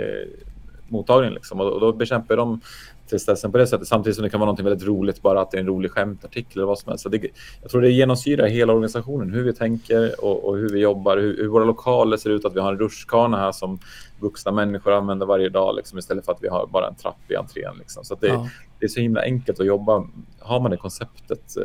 mottagning. 0.88 1.34
Liksom. 1.34 1.60
Och, 1.60 1.72
och 1.72 1.80
då 1.80 1.94
bekämpar 1.94 2.38
de 2.38 2.62
tristessen 3.10 3.52
på 3.52 3.58
det 3.58 3.68
sättet, 3.68 3.88
samtidigt 3.88 4.16
som 4.16 4.24
det 4.24 4.30
kan 4.30 4.40
vara 4.40 4.52
något 4.52 4.60
väldigt 4.60 4.88
roligt, 4.88 5.22
bara 5.22 5.42
att 5.42 5.52
det 5.52 5.58
är 5.58 5.62
en 5.62 5.68
rolig 5.68 5.92
skämtartikel 5.92 6.58
eller 6.58 6.68
vad 6.68 6.80
som 6.80 6.90
helst. 6.90 7.04
Så 7.04 7.10
det, 7.10 7.28
jag 7.62 7.72
tror 7.72 7.82
det 7.82 7.92
genomsyrar 7.92 8.48
hela 8.48 8.74
organisationen, 8.74 9.34
hur 9.34 9.44
vi 9.44 9.54
tänker 9.54 10.26
och, 10.26 10.50
och 10.50 10.58
hur 10.58 10.70
vi 10.70 10.80
jobbar, 10.80 11.18
hur, 11.18 11.38
hur, 11.38 11.48
våra 11.48 11.66
lokaler 11.66 12.18
ser 12.18 12.30
ut, 12.30 12.46
att 12.46 12.56
vi 12.56 12.60
har 12.60 12.72
en 12.72 12.80
rutschkana 12.80 13.38
här 13.38 13.52
som 13.52 13.80
vuxna 14.20 14.52
människor 14.52 14.94
använder 14.94 15.26
varje 15.26 15.50
dag, 15.50 15.76
liksom, 15.76 16.00
istället 16.00 16.26
för 16.26 16.32
att 16.32 16.44
vi 16.44 16.48
har 16.48 16.68
bara 16.68 16.88
en 16.88 16.96
trapp 16.96 17.32
i 17.32 17.36
entrén. 17.36 17.76
Liksom. 17.80 18.04
Så 18.04 18.16
det, 18.16 18.28
ja. 18.28 18.50
det, 18.80 18.86
är 18.86 18.90
så 18.90 19.00
himla 19.00 19.22
enkelt 19.22 19.60
att 19.60 19.66
jobba. 19.66 20.08
Har 20.40 20.60
man 20.60 20.72
det 20.72 20.78
konceptet 20.78 21.58
eh, 21.58 21.64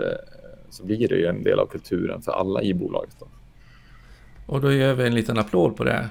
så 0.71 0.85
blir 0.85 1.09
det 1.09 1.17
ju 1.17 1.27
en 1.27 1.45
del 1.45 1.59
av 1.59 1.67
kulturen 1.67 2.23
för 2.23 2.33
alla 2.33 2.63
i 2.63 2.75
bolaget. 2.75 3.17
Då. 3.21 3.27
Och 4.47 4.61
då 4.61 4.73
gör 4.73 4.95
vi 4.95 5.07
en 5.07 5.15
liten 5.15 5.39
applåd 5.39 5.77
på 5.77 5.85
det. 5.85 6.09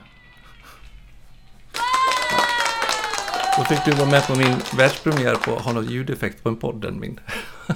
Då 3.57 3.63
fick 3.63 3.85
du 3.85 3.91
vara 3.91 4.09
med 4.09 4.27
på 4.27 4.35
min 4.35 4.55
världspremiär 4.77 5.35
på 5.35 5.55
att 5.55 5.61
ha 5.61 5.73
någon 5.73 5.85
ljudeffekt 5.85 6.43
på 6.43 6.49
en 6.49 6.55
podd 6.55 6.85
min. 6.99 7.19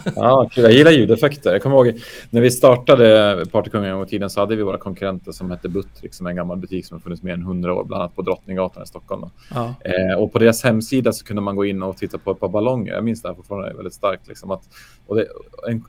ja, 0.15 0.49
kul. 0.51 0.63
Jag 0.63 0.73
gillar 0.73 0.91
ljudeffekter. 0.91 1.51
Jag 1.51 1.63
kommer 1.63 1.75
ihåg 1.75 1.99
när 2.29 2.41
vi 2.41 2.51
startade 2.51 3.45
Partykungen 3.51 3.89
en 3.89 3.95
gång 3.95 4.05
i 4.05 4.09
tiden 4.09 4.29
så 4.29 4.39
hade 4.39 4.55
vi 4.55 4.63
våra 4.63 4.77
konkurrenter 4.77 5.31
som 5.31 5.51
hette 5.51 5.69
Buttrick 5.69 6.13
som 6.13 6.25
är 6.25 6.29
en 6.29 6.35
gammal 6.35 6.57
butik 6.57 6.85
som 6.85 6.95
har 6.95 7.01
funnits 7.01 7.23
mer 7.23 7.33
än 7.33 7.41
100 7.41 7.73
år, 7.73 7.83
bland 7.83 8.01
annat 8.01 8.15
på 8.15 8.21
Drottninggatan 8.21 8.83
i 8.83 8.85
Stockholm. 8.85 9.29
Ja. 9.53 9.75
Eh, 9.79 10.19
och 10.19 10.33
på 10.33 10.39
deras 10.39 10.63
hemsida 10.63 11.13
så 11.13 11.25
kunde 11.25 11.41
man 11.41 11.55
gå 11.55 11.65
in 11.65 11.83
och 11.83 11.97
titta 11.97 12.17
på 12.17 12.31
ett 12.31 12.39
par 12.39 12.49
ballonger. 12.49 12.93
Jag 12.93 13.03
minns 13.03 13.21
det 13.21 13.27
här 13.27 13.35
fortfarande 13.35 13.73
väldigt 13.73 13.93
starkt. 13.93 14.27
Liksom, 14.27 14.51
att, 14.51 14.61
och 15.07 15.15
det, 15.15 15.27
en, 15.67 15.83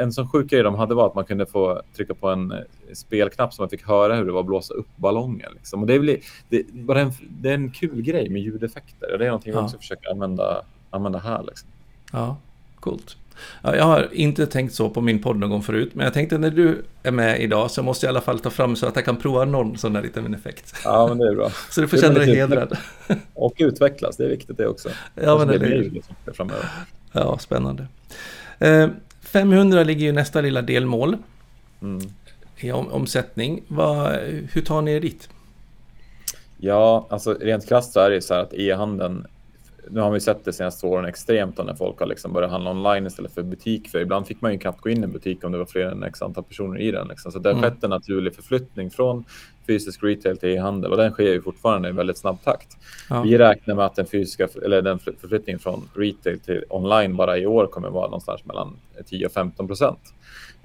en 0.00 0.12
sån 0.12 0.28
sjuk 0.28 0.50
grej 0.50 0.62
de 0.62 0.74
hade 0.74 0.94
var 0.94 1.06
att 1.06 1.14
man 1.14 1.24
kunde 1.24 1.46
få 1.46 1.82
trycka 1.96 2.14
på 2.14 2.28
en 2.28 2.54
spelknapp 2.92 3.54
så 3.54 3.62
man 3.62 3.68
fick 3.68 3.86
höra 3.86 4.16
hur 4.16 4.24
det 4.24 4.32
var 4.32 4.40
att 4.40 4.46
blåsa 4.46 4.74
upp 4.74 4.96
ballongen. 4.96 5.50
Liksom. 5.54 5.80
Och 5.80 5.86
det, 5.86 5.94
är, 5.94 6.18
det, 6.48 6.72
bara 6.72 7.00
en, 7.00 7.12
det 7.28 7.50
är 7.50 7.54
en 7.54 7.70
kul 7.70 8.02
grej 8.02 8.28
med 8.28 8.42
ljudeffekter 8.42 9.12
och 9.12 9.18
det 9.18 9.24
är 9.24 9.28
någonting 9.28 9.52
ja. 9.52 9.60
vi 9.60 9.66
också 9.66 9.78
försöker 9.78 10.10
använda, 10.10 10.62
använda 10.90 11.18
här. 11.18 11.42
Liksom. 11.42 11.68
Ja, 12.12 12.36
coolt. 12.80 13.16
Ja, 13.62 13.76
jag 13.76 13.84
har 13.84 14.08
inte 14.12 14.46
tänkt 14.46 14.74
så 14.74 14.90
på 14.90 15.00
min 15.00 15.22
podd 15.22 15.36
någon 15.36 15.50
gång 15.50 15.62
förut, 15.62 15.90
men 15.94 16.04
jag 16.04 16.14
tänkte 16.14 16.38
när 16.38 16.50
du 16.50 16.82
är 17.02 17.10
med 17.10 17.40
idag 17.40 17.70
så 17.70 17.82
måste 17.82 18.06
jag 18.06 18.08
i 18.08 18.12
alla 18.12 18.20
fall 18.20 18.38
ta 18.38 18.50
fram 18.50 18.76
så 18.76 18.86
att 18.86 18.96
jag 18.96 19.04
kan 19.04 19.16
prova 19.16 19.44
någon 19.44 19.78
sån 19.78 19.92
där 19.92 20.02
liten 20.02 20.34
effekt. 20.34 20.74
Ja, 20.84 21.06
men 21.08 21.18
det 21.18 21.28
är 21.28 21.34
bra. 21.34 21.50
så 21.70 21.80
du 21.80 21.88
får 21.88 21.96
känna 21.96 22.18
dig 22.18 22.36
hedrad. 22.36 22.76
Och 23.34 23.54
utvecklas, 23.58 24.16
det 24.16 24.24
är 24.24 24.28
viktigt 24.28 24.56
det 24.56 24.66
också. 24.66 24.88
Ja, 25.14 25.38
men 25.38 25.48
det, 25.48 25.58
det 25.58 25.66
är 25.66 25.90
det. 26.24 26.32
Framöver. 26.32 26.68
Ja, 27.12 27.38
spännande. 27.38 27.86
Eh, 28.58 28.88
500 29.20 29.84
ligger 29.84 30.06
ju 30.06 30.12
nästa 30.12 30.40
lilla 30.40 30.62
delmål. 30.62 31.16
Mm 31.82 32.00
i 32.64 32.72
omsättning. 32.72 33.62
Vad, 33.68 34.12
hur 34.52 34.62
tar 34.62 34.82
ni 34.82 34.92
er 34.92 35.00
dit? 35.00 35.28
Ja, 36.58 37.06
alltså 37.10 37.34
rent 37.40 37.68
krasst 37.68 37.92
så 37.92 38.00
är 38.00 38.10
det 38.10 38.22
så 38.22 38.34
här 38.34 38.40
att 38.40 38.54
e-handeln 38.54 39.26
nu 39.92 40.00
har 40.00 40.10
vi 40.10 40.20
sett 40.20 40.44
det 40.44 40.52
senaste 40.52 40.86
åren 40.86 41.04
extremt 41.04 41.58
när 41.58 41.74
folk 41.74 42.00
har 42.00 42.06
liksom 42.06 42.32
börjat 42.32 42.50
handla 42.50 42.70
online 42.70 43.06
istället 43.06 43.34
för 43.34 43.42
butik. 43.42 43.88
För 43.88 44.00
ibland 44.00 44.26
fick 44.26 44.40
man 44.40 44.52
ju 44.52 44.58
knappt 44.58 44.80
gå 44.80 44.90
in 44.90 45.00
i 45.00 45.04
en 45.04 45.12
butik 45.12 45.44
om 45.44 45.52
det 45.52 45.58
var 45.58 45.64
fler 45.64 45.86
än 45.86 46.02
x 46.02 46.22
antal 46.22 46.44
personer 46.44 46.80
i 46.80 46.90
den. 46.90 47.08
Liksom. 47.08 47.32
Så 47.32 47.38
det 47.38 47.48
har 47.48 47.58
mm. 47.58 47.70
skett 47.70 47.84
en 47.84 47.90
naturlig 47.90 48.34
förflyttning 48.34 48.90
från 48.90 49.24
fysisk 49.66 50.02
retail 50.02 50.36
till 50.36 50.48
e-handel 50.48 50.90
och 50.90 50.96
den 50.96 51.10
sker 51.10 51.32
ju 51.32 51.42
fortfarande 51.42 51.88
i 51.88 51.92
väldigt 51.92 52.18
snabb 52.18 52.42
takt. 52.44 52.76
Ja. 53.10 53.22
Vi 53.22 53.38
räknar 53.38 53.74
med 53.74 53.84
att 53.84 53.94
den 53.94 54.06
fysiska 54.06 54.48
eller 54.64 54.82
den 54.82 54.98
förflyttningen 54.98 55.58
från 55.58 55.88
retail 55.94 56.40
till 56.40 56.64
online 56.68 57.16
bara 57.16 57.38
i 57.38 57.46
år 57.46 57.66
kommer 57.66 57.90
vara 57.90 58.06
någonstans 58.06 58.44
mellan 58.44 58.76
10 59.06 59.26
och 59.26 59.32
15 59.32 59.66
procent. 59.66 60.00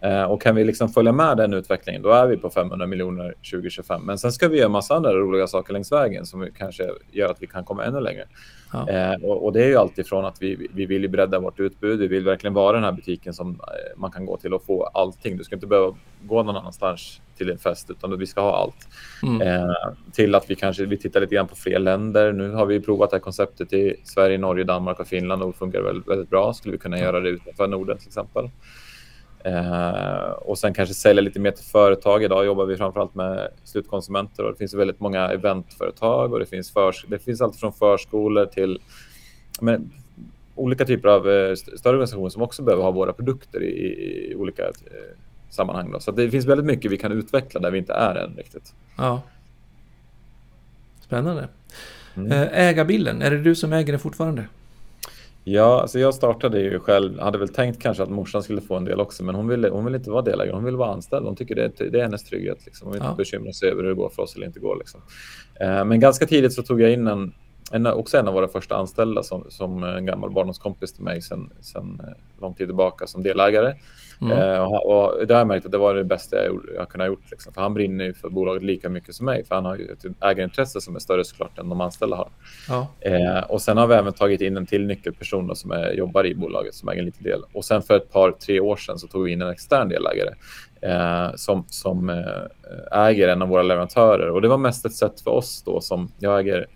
Eh, 0.02 0.24
och 0.24 0.42
kan 0.42 0.56
vi 0.56 0.64
liksom 0.64 0.90
följa 0.90 1.12
med 1.12 1.38
den 1.38 1.54
utvecklingen, 1.54 2.02
då 2.02 2.10
är 2.10 2.28
vi 2.28 2.38
på 2.38 2.50
500 2.50 2.88
miljoner 2.88 3.34
2025. 3.52 4.02
Men 4.06 4.18
sen 4.18 4.32
ska 4.32 4.48
vi 4.48 4.58
göra 4.58 4.70
massa 4.70 4.96
andra 4.96 5.14
roliga 5.14 5.48
saker 5.48 5.74
längs 5.74 5.92
vägen 5.92 6.26
som 6.26 6.50
kanske 6.58 6.90
gör 7.12 7.30
att 7.30 7.42
vi 7.42 7.48
kan 7.48 7.64
komma 7.64 7.86
ännu 7.86 8.00
längre. 8.00 8.26
Ja. 8.74 8.90
Eh, 8.90 9.24
och, 9.24 9.46
och, 9.46 9.54
det 9.54 9.64
är 9.64 9.68
ju 9.68 9.78
alltifrån 9.78 10.26
att 10.26 10.42
vi, 10.42 10.68
vi 10.74 10.86
vill 10.86 11.10
bredda 11.10 11.40
vårt 11.40 11.60
utbud. 11.60 12.00
Vi 12.00 12.08
vill 12.08 12.24
verkligen 12.24 12.54
vara 12.54 12.74
den 12.74 12.84
här 12.84 12.92
butiken 12.92 13.34
som 13.34 13.50
eh, 13.50 14.00
man 14.00 14.12
kan 14.12 14.26
gå 14.26 14.38
till 14.38 14.54
och 14.54 14.66
få 14.66 14.84
allting. 14.84 15.38
Du 15.38 15.44
ska 15.44 15.56
inte 15.56 15.68
behöva 15.68 15.96
gå 16.22 16.44
någon 16.44 16.56
annanstans 16.56 17.22
till 17.38 17.50
en 17.50 17.58
fest, 17.58 17.90
utan 17.90 18.20
vi 18.20 18.26
ska 18.26 18.42
ha 18.42 18.58
allt. 18.58 18.88
Mm. 19.24 19.42
Eh, 19.42 19.74
till 20.12 20.36
att 20.36 20.50
vi 20.50 20.56
kanske 20.56 20.86
vi 20.86 20.98
tittar 20.98 21.22
lite 21.22 21.36
grann 21.36 21.48
på 21.48 21.56
fler 21.56 21.80
länder. 21.80 22.32
Nu 22.32 22.52
har 22.52 22.66
vi 22.66 22.82
provat 22.82 23.10
det 23.10 23.16
här 23.16 23.22
konceptet 23.22 23.74
i 23.74 23.96
Sverige, 24.04 24.38
Norge, 24.38 24.64
Danmark 24.64 25.00
och 25.00 25.08
Finland 25.08 25.42
och 25.42 25.52
det 25.52 25.58
funkar 25.58 25.82
väldigt, 25.82 26.08
väldigt 26.08 26.30
bra. 26.30 26.54
Skulle 26.54 26.72
vi 26.72 26.78
kunna 26.78 27.00
göra 27.00 27.20
det 27.20 27.30
utanför 27.30 27.68
Norden 27.68 27.98
till 27.98 28.08
exempel? 28.08 28.50
Eh, 29.48 30.30
och 30.30 30.58
sen 30.58 30.74
kanske 30.74 30.96
sälja 30.96 31.22
lite 31.22 31.40
mer 31.40 31.52
till 31.52 31.66
företag. 31.66 32.24
Idag 32.24 32.46
jobbar 32.46 32.66
vi 32.66 32.78
framförallt 32.78 33.16
med 33.16 33.48
slutkonsumenter 33.64 34.44
och 34.44 34.52
det 34.52 34.58
finns 34.58 34.74
väldigt 34.74 35.00
många 35.00 35.32
eventföretag 35.32 36.34
och 36.34 36.40
det 36.40 36.46
finns, 36.46 36.72
förs 36.72 37.06
det 37.08 37.20
finns 37.20 37.42
allt 37.42 37.56
från 37.56 37.74
förskolor 37.74 38.46
till 38.46 38.80
men, 39.62 39.92
olika 40.56 40.86
typer 40.86 41.10
av 41.10 41.30
eh, 41.30 41.56
större 41.56 41.94
organisationer 41.94 42.30
som 42.30 42.42
också 42.42 42.64
behöver 42.64 42.84
ha 42.84 42.92
våra 42.92 43.14
produkter 43.14 43.64
i, 43.64 44.32
i 44.32 44.36
olika 44.36 44.64
eh, 44.64 44.72
sammanhang. 45.50 45.92
Då. 45.92 46.00
Så 46.00 46.12
det 46.12 46.32
finns 46.32 46.46
väldigt 46.46 46.66
mycket 46.66 46.92
vi 46.92 46.98
kan 46.98 47.12
utveckla 47.12 47.60
där 47.60 47.72
vi 47.72 47.78
inte 47.78 47.94
är 47.94 48.16
än 48.16 48.36
riktigt. 48.38 48.74
Ja. 48.98 49.22
Spännande. 51.02 51.48
Mm. 52.16 52.32
Eh, 52.32 52.48
ägarbilden, 52.52 53.22
är 53.22 53.32
det 53.32 53.42
du 53.42 53.56
som 53.56 53.74
äger 53.74 53.94
den 53.94 54.00
fortfarande? 54.00 54.46
Ja, 55.50 55.82
alltså 55.82 56.00
jag 56.00 56.14
startade 56.14 56.60
ju 56.60 56.80
själv, 56.80 57.20
hade 57.20 57.38
väl 57.38 57.50
tänkt 57.50 57.82
kanske 57.82 58.04
att 58.04 58.10
morsan 58.10 58.44
skulle 58.44 58.62
få 58.62 58.76
en 58.76 58.86
del 58.86 59.00
också, 59.00 59.24
men 59.24 59.36
hon 59.36 59.48
ville, 59.48 59.70
hon 59.70 59.86
vill 59.86 59.96
inte 59.96 60.10
vara 60.10 60.22
delägare, 60.22 60.56
hon 60.56 60.64
vill 60.64 60.76
vara 60.76 60.94
anställd. 60.94 61.26
Hon 61.26 61.36
tycker 61.36 61.56
det, 61.56 61.90
det 61.92 62.00
är 62.00 62.04
hennes 62.04 62.24
trygghet. 62.24 62.66
Liksom. 62.66 62.86
Hon 62.86 62.94
vill 62.94 63.02
ja. 63.04 63.10
inte 63.10 63.18
bekymra 63.18 63.54
sig 63.54 63.70
över 63.70 63.84
hur 63.84 63.90
det 63.90 63.96
går 63.96 64.10
för 64.10 64.24
oss 64.24 64.36
eller 64.36 64.46
inte 64.46 64.60
går. 64.60 64.78
Liksom. 64.78 65.02
Eh, 65.60 65.86
men 65.86 66.00
ganska 66.00 66.26
tidigt 66.26 66.54
så 66.54 66.64
tog 66.64 66.82
jag 66.82 66.94
in 66.94 67.08
en, 67.08 67.34
en, 67.72 67.88
också 67.88 68.18
en 68.18 68.28
av 68.28 68.34
våra 68.34 68.48
första 68.48 68.76
anställda 68.76 69.24
som, 69.24 69.46
som 69.50 69.84
en 69.84 70.06
gammal 70.06 70.32
barndomskompis 70.32 70.94
till 70.94 71.04
mig 71.04 71.22
sedan 71.22 71.52
eh, 71.76 72.42
lång 72.42 72.54
tid 72.54 72.68
tillbaka 72.68 73.08
som 73.08 73.24
delägare. 73.24 73.76
Mm. 74.22 74.38
Eh, 74.38 74.64
och, 74.64 74.86
och 74.86 75.28
där 75.28 75.36
har 75.36 75.42
jag 75.42 75.48
märkt 75.48 75.66
att 75.66 75.72
det 75.72 75.78
var 75.78 75.96
det 75.96 76.04
bästa 76.04 76.36
jag, 76.36 76.48
gjort, 76.48 76.66
jag 76.76 76.90
kunnat 76.90 77.08
gjort. 77.08 77.32
Liksom. 77.32 77.54
För 77.54 77.62
han 77.62 77.74
brinner 77.74 78.06
ju 78.06 78.14
för 78.14 78.30
bolaget 78.30 78.64
lika 78.64 78.90
mycket 78.90 79.16
som 79.16 79.26
mig. 79.26 79.46
För 79.46 79.56
han 79.56 79.66
har 79.66 79.76
ju 79.76 79.92
ett 79.92 80.06
ägarintresse 80.22 80.82
som 80.82 80.96
är 80.96 81.00
större 81.00 81.24
såklart 81.24 81.60
än 81.60 81.70
de 81.70 81.82
anställda 81.82 82.16
har. 82.16 82.30
Ja. 82.70 82.88
Eh, 83.00 83.40
och 83.40 83.62
sen 83.62 83.78
har 83.78 83.88
vi 83.88 83.96
även 83.96 84.14
tagit 84.14 84.42
in 84.42 84.58
en 84.58 84.66
till 84.66 84.86
nyckelperson 84.86 85.56
som 85.56 85.72
är, 85.72 85.92
jobbar 85.92 86.26
i 86.26 86.36
bolaget 86.36 86.76
som 86.76 86.90
äger 86.90 87.00
en 87.00 87.06
liten 87.06 87.24
del. 87.24 87.42
Och 87.54 87.66
sen 87.66 87.82
för 87.82 87.96
ett 87.96 88.12
par, 88.12 88.32
tre 88.32 88.60
år 88.60 88.76
sedan 88.76 89.00
så 89.00 89.08
tog 89.08 89.24
vi 89.24 89.32
in 89.32 89.42
en 89.42 89.50
extern 89.50 89.90
delägare 89.90 90.34
eh, 90.82 91.36
som, 91.36 91.66
som 91.68 92.10
eh, 92.10 93.06
äger 93.08 93.28
en 93.28 93.42
av 93.42 93.48
våra 93.48 93.64
leverantörer. 93.64 94.30
Och 94.30 94.42
det 94.42 94.48
var 94.48 94.58
mest 94.58 94.86
ett 94.86 94.94
sätt 94.94 95.22
för 95.22 95.32
oss 95.32 95.64
då 95.64 95.82
som 95.82 96.12
jag 96.20 96.40
äger 96.40 96.68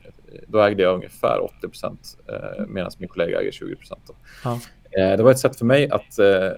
då 0.48 0.62
ägde 0.62 0.84
jag 0.84 0.96
ungefär 0.96 1.44
80 1.44 1.68
procent 1.68 2.18
eh, 2.28 2.66
medan 2.68 2.92
min 2.98 3.10
kollega 3.10 3.42
äger 3.42 3.52
20 3.52 3.76
procent. 3.76 4.10
Ja. 4.44 4.60
Eh, 4.98 5.18
det 5.18 5.24
var 5.24 5.32
ett 5.32 5.40
sätt 5.40 5.56
för 5.56 5.66
mig 5.66 5.90
att 5.90 6.20
eh, 6.20 6.50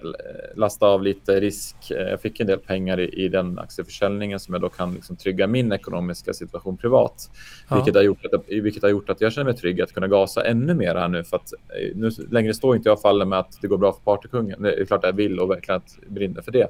lasta 0.54 0.86
av 0.86 1.02
lite 1.02 1.40
risk. 1.40 1.90
Eh, 1.90 1.96
jag 1.96 2.20
fick 2.20 2.40
en 2.40 2.46
del 2.46 2.58
pengar 2.58 3.00
i, 3.00 3.28
den 3.28 3.58
aktieförsäljningen 3.58 4.40
som 4.40 4.54
jag 4.54 4.60
då 4.60 4.68
kan 4.68 4.94
liksom 4.94 5.16
trygga 5.16 5.46
min 5.46 5.72
ekonomiska 5.72 6.32
situation 6.32 6.76
privat. 6.76 7.30
Ja. 7.68 7.76
Vilket, 7.76 7.94
har 7.94 8.02
gjort 8.02 8.24
att, 8.24 8.42
vilket 8.48 8.82
har 8.82 8.90
gjort 8.90 9.10
att 9.10 9.20
jag 9.20 9.32
känner 9.32 9.44
mig 9.44 9.56
trygg 9.56 9.80
att 9.80 9.92
kunna 9.92 10.08
gasa 10.08 10.44
ännu 10.44 10.74
mer 10.74 10.94
här 10.94 11.08
nu. 11.08 11.24
För 11.24 11.36
att 11.36 11.52
nu 11.94 12.10
längre 12.30 12.54
står 12.54 12.76
inte 12.76 12.88
jag 12.88 13.00
fallen 13.00 13.28
med 13.28 13.38
att 13.38 13.58
det 13.60 13.68
går 13.68 13.78
bra 13.78 13.92
för 13.92 14.00
partykungen. 14.00 14.62
Det 14.62 14.80
är 14.80 14.84
klart 14.84 15.00
jag 15.04 15.12
vill 15.12 15.40
och 15.40 15.50
verkligen 15.50 15.76
att 15.76 15.98
brinner 16.08 16.42
för 16.42 16.52
det. 16.52 16.68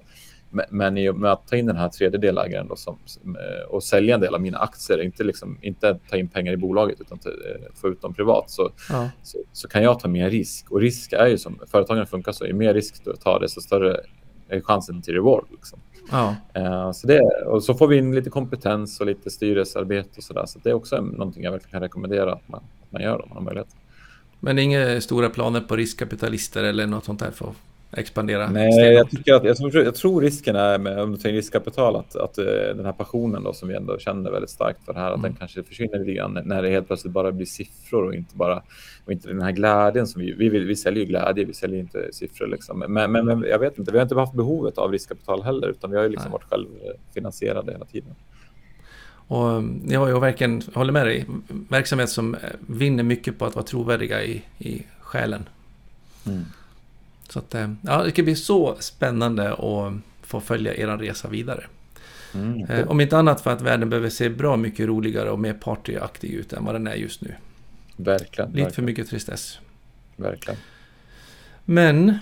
Men 0.70 0.98
i 0.98 1.08
och 1.08 1.16
med 1.16 1.32
att 1.32 1.48
ta 1.48 1.56
in 1.56 1.66
den 1.66 1.76
här 1.76 1.88
tredje 1.88 2.18
delägaren 2.18 2.68
då 2.68 2.76
som, 2.76 2.98
och 3.68 3.82
sälja 3.82 4.14
en 4.14 4.20
del 4.20 4.34
av 4.34 4.40
mina 4.40 4.58
aktier, 4.58 5.02
inte, 5.02 5.24
liksom, 5.24 5.58
inte 5.62 5.98
ta 6.10 6.16
in 6.16 6.28
pengar 6.28 6.52
i 6.52 6.56
bolaget 6.56 7.00
utan 7.00 7.18
ta, 7.18 7.30
få 7.74 7.88
ut 7.88 8.02
dem 8.02 8.14
privat, 8.14 8.50
så, 8.50 8.70
ja. 8.88 9.10
så, 9.22 9.38
så, 9.52 9.68
kan 9.68 9.82
jag 9.82 10.00
ta 10.00 10.08
mer 10.08 10.30
risk. 10.30 10.70
Och 10.70 10.80
risk 10.80 11.12
är 11.12 11.26
ju 11.26 11.38
som 11.38 11.58
företagen 11.66 12.06
funkar 12.06 12.32
så, 12.32 12.46
ju 12.46 12.52
mer 12.52 12.74
risk 12.74 13.04
du 13.04 13.16
tar, 13.16 13.40
desto 13.40 13.60
större 13.60 14.00
är 14.48 14.60
chansen 14.60 15.02
till 15.02 15.14
reward. 15.14 15.44
Liksom. 15.50 15.78
Ja. 16.10 16.36
Uh, 16.58 16.92
så, 16.92 17.06
det, 17.06 17.20
och 17.46 17.64
så 17.64 17.74
får 17.74 17.88
vi 17.88 17.96
in 17.96 18.14
lite 18.14 18.30
kompetens 18.30 19.00
och 19.00 19.06
lite 19.06 19.30
styrelsearbete 19.30 20.10
och 20.16 20.22
så 20.22 20.34
där. 20.34 20.46
Så 20.46 20.58
det 20.62 20.70
är 20.70 20.74
också 20.74 21.00
någonting 21.00 21.42
jag 21.42 21.52
verkligen 21.52 21.70
kan 21.70 21.80
rekommendera 21.80 22.32
att 22.32 22.48
man, 22.48 22.60
att 22.82 22.92
man 22.92 23.02
gör 23.02 23.22
om 23.22 23.28
man 23.28 23.36
har 23.36 23.44
möjlighet. 23.44 23.76
Men 24.40 24.58
inga 24.58 25.00
stora 25.00 25.30
planer 25.30 25.60
på 25.60 25.76
riskkapitalister 25.76 26.64
eller 26.64 26.86
något 26.86 27.04
sånt 27.04 27.20
där 27.20 27.30
för 27.30 27.52
expandera? 27.96 28.50
Nej, 28.50 28.92
jag, 28.92 29.10
tycker 29.10 29.34
att, 29.34 29.44
jag, 29.44 29.56
tror, 29.56 29.76
jag 29.76 29.94
tror 29.94 30.20
risken 30.20 30.56
är 30.56 30.78
med 30.78 31.00
om 31.00 31.12
du 31.12 31.18
tar 31.18 31.30
riskkapital 31.30 31.96
att, 31.96 32.16
att 32.16 32.38
uh, 32.38 32.44
den 32.76 32.84
här 32.84 32.92
passionen 32.92 33.42
då, 33.42 33.52
som 33.52 33.68
vi 33.68 33.74
ändå 33.74 33.98
känner 33.98 34.30
väldigt 34.30 34.50
starkt 34.50 34.84
för 34.84 34.92
det 34.92 34.98
här, 34.98 35.06
mm. 35.06 35.14
att 35.14 35.22
den 35.22 35.30
mm. 35.30 35.38
kanske 35.38 35.62
försvinner 35.62 35.98
lite 35.98 36.12
grann 36.12 36.38
när 36.44 36.62
det 36.62 36.70
helt 36.70 36.86
plötsligt 36.86 37.12
bara 37.12 37.32
blir 37.32 37.46
siffror 37.46 38.04
och 38.04 38.14
inte 38.14 38.36
bara 38.36 38.62
och 39.04 39.12
inte 39.12 39.28
den 39.28 39.42
här 39.42 39.52
glädjen 39.52 40.06
som 40.06 40.22
vi, 40.22 40.32
vi, 40.32 40.48
vi, 40.48 40.58
vi 40.58 40.76
säljer 40.76 41.04
ju 41.04 41.08
glädje, 41.08 41.44
vi 41.44 41.54
säljer 41.54 41.80
inte 41.80 42.12
siffror 42.12 42.46
liksom. 42.46 42.78
Men, 42.78 43.12
men, 43.12 43.26
men, 43.26 43.42
jag 43.42 43.58
vet 43.58 43.78
inte, 43.78 43.92
vi 43.92 43.98
har 43.98 44.02
inte 44.02 44.14
haft 44.14 44.34
behovet 44.34 44.78
av 44.78 44.92
riskkapital 44.92 45.42
heller, 45.42 45.68
utan 45.68 45.90
vi 45.90 45.96
har 45.96 46.04
ju 46.04 46.10
liksom 46.10 46.32
varit 46.32 46.44
självfinansierade 46.44 47.72
hela 47.72 47.84
tiden. 47.84 48.14
Och 49.26 49.62
jag, 49.86 50.10
jag 50.10 50.20
verkligen 50.20 50.62
håller 50.74 50.92
med 50.92 51.06
dig. 51.06 51.26
Verksamhet 51.68 52.10
som 52.10 52.36
vinner 52.60 53.02
mycket 53.02 53.38
på 53.38 53.44
att 53.44 53.54
vara 53.54 53.64
trovärdiga 53.64 54.22
i, 54.22 54.42
i 54.58 54.82
själen. 55.00 55.48
Mm. 56.26 56.44
Så 57.28 57.38
att, 57.38 57.54
eh, 57.54 57.72
ja, 57.82 58.02
det 58.02 58.10
ska 58.10 58.22
bli 58.22 58.36
så 58.36 58.76
spännande 58.80 59.52
att 59.52 59.92
få 60.22 60.40
följa 60.40 60.74
er 60.74 60.86
resa 60.86 61.28
vidare. 61.28 61.64
Mm. 62.34 62.70
Eh, 62.70 62.88
om 62.88 63.00
inte 63.00 63.18
annat 63.18 63.40
för 63.40 63.50
att 63.50 63.62
världen 63.62 63.90
behöver 63.90 64.08
se 64.08 64.28
bra 64.28 64.56
mycket 64.56 64.86
roligare 64.86 65.30
och 65.30 65.38
mer 65.38 65.52
partyaktig 65.52 66.30
ut 66.30 66.52
än 66.52 66.64
vad 66.64 66.74
den 66.74 66.86
är 66.86 66.94
just 66.94 67.20
nu. 67.20 67.34
Verkligen. 67.96 68.50
Lite 68.50 68.62
verkligen. 68.62 68.72
för 68.72 68.82
mycket 68.82 69.08
tristess. 69.08 69.58
Verkligen. 70.16 70.60
Men 71.64 72.18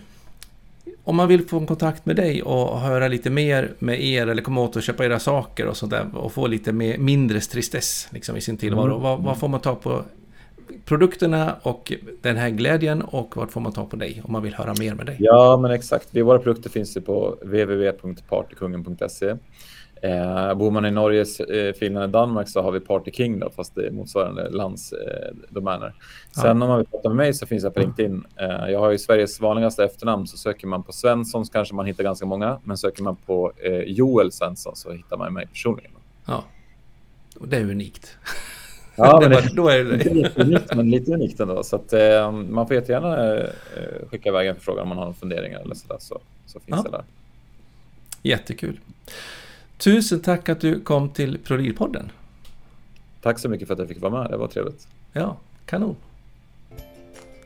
om 1.04 1.16
man 1.16 1.28
vill 1.28 1.48
få 1.48 1.58
en 1.58 1.66
kontakt 1.66 2.06
med 2.06 2.16
dig 2.16 2.42
och 2.42 2.80
höra 2.80 3.08
lite 3.08 3.30
mer 3.30 3.72
med 3.78 4.04
er 4.04 4.26
eller 4.26 4.42
komma 4.42 4.60
åt 4.60 4.76
och 4.76 4.82
köpa 4.82 5.04
era 5.04 5.18
saker 5.18 5.66
och 5.66 5.76
sånt 5.76 5.92
där 5.92 6.16
och 6.16 6.32
få 6.32 6.46
lite 6.46 6.72
mer, 6.72 6.98
mindre 6.98 7.40
tristess 7.40 8.08
liksom, 8.10 8.36
i 8.36 8.40
sin 8.40 8.56
tillvaro. 8.56 8.90
Mm. 8.90 9.02
Vad, 9.02 9.22
vad, 9.22 9.38
får 9.38 9.48
man 9.48 9.60
ta 9.60 9.74
på 9.74 10.04
produkterna 10.84 11.56
och 11.62 11.92
den 12.20 12.36
här 12.36 12.50
glädjen 12.50 13.02
och 13.02 13.36
vart 13.36 13.52
får 13.52 13.60
man 13.60 13.72
ta 13.72 13.84
på 13.84 13.96
dig 13.96 14.22
om 14.24 14.32
man 14.32 14.42
vill 14.42 14.54
höra 14.54 14.74
mer 14.78 14.94
med 14.94 15.06
dig? 15.06 15.16
Ja, 15.18 15.56
men 15.56 15.70
exakt. 15.70 16.16
Våra 16.16 16.38
produkter 16.38 16.70
finns 16.70 16.96
ju 16.96 17.00
på 17.00 17.36
www.partykungen.se 17.42 19.36
Eh, 20.02 20.54
bor 20.54 20.70
man 20.70 20.86
i 20.86 20.90
Norge, 20.90 21.20
eh, 21.20 21.74
Finland 21.74 22.04
och 22.04 22.10
Danmark 22.10 22.48
så 22.48 22.62
har 22.62 22.72
vi 22.72 22.80
Party 22.80 23.10
King 23.10 23.38
då, 23.38 23.50
fast 23.50 23.74
det 23.74 23.86
är 23.86 23.90
motsvarande 23.90 24.50
landsdomäner. 24.50 25.86
Eh, 25.86 25.92
Sen 26.40 26.44
ja. 26.44 26.50
om 26.50 26.58
man 26.58 26.78
vill 26.78 26.86
prata 26.86 27.08
med 27.08 27.16
mig 27.16 27.34
så 27.34 27.46
finns 27.46 27.64
jag 27.64 27.74
på 27.74 27.80
LinkedIn. 27.80 28.24
Eh, 28.36 28.70
jag 28.70 28.78
har 28.78 28.90
ju 28.90 28.98
Sveriges 28.98 29.40
vanligaste 29.40 29.84
efternamn 29.84 30.26
så 30.26 30.36
söker 30.36 30.66
man 30.66 30.82
på 30.82 30.92
Svensson 30.92 31.46
så 31.46 31.52
kanske 31.52 31.74
man 31.74 31.86
hittar 31.86 32.04
ganska 32.04 32.26
många. 32.26 32.60
Men 32.64 32.76
söker 32.76 33.02
man 33.02 33.16
på 33.16 33.52
eh, 33.56 33.80
Joel 33.80 34.32
Svensson 34.32 34.76
så 34.76 34.92
hittar 34.92 35.16
man 35.16 35.32
mig 35.32 35.46
personligen. 35.46 35.92
Ja, 36.26 36.44
och 37.40 37.48
det 37.48 37.56
är 37.56 37.70
unikt. 37.70 38.16
Ja, 38.96 39.18
men 39.20 39.30
det, 39.30 39.50
då 39.54 39.68
är 39.68 39.84
det 39.84 39.96
lite 39.96 40.42
unikt, 40.42 40.74
men 40.74 40.90
lite 40.90 41.12
unikt 41.12 41.40
ändå. 41.40 41.62
Så 41.62 41.76
att, 41.76 41.92
eh, 41.92 42.32
man 42.32 42.66
får 42.66 42.76
jättegärna 42.76 43.36
eh, 43.36 43.48
skicka 44.10 44.28
iväg 44.28 44.48
en 44.48 44.54
förfrågan 44.54 44.82
om 44.82 44.88
man 44.88 44.98
har 44.98 45.04
några 45.04 45.16
funderingar 45.16 45.60
eller 45.60 45.74
så 45.74 45.88
där, 45.88 45.98
så, 46.00 46.20
så 46.46 46.60
finns 46.60 46.76
ja. 46.76 46.82
det 46.82 46.90
där. 46.90 47.04
Jättekul. 48.22 48.80
Tusen 49.78 50.20
tack 50.20 50.48
att 50.48 50.60
du 50.60 50.80
kom 50.80 51.08
till 51.08 51.38
ProLid-podden. 51.38 52.10
Tack 53.20 53.38
så 53.38 53.48
mycket 53.48 53.66
för 53.66 53.74
att 53.74 53.80
jag 53.80 53.88
fick 53.88 54.00
vara 54.00 54.22
med. 54.22 54.30
Det 54.30 54.36
var 54.36 54.48
trevligt. 54.48 54.88
Ja, 55.12 55.36
kanon. 55.66 55.96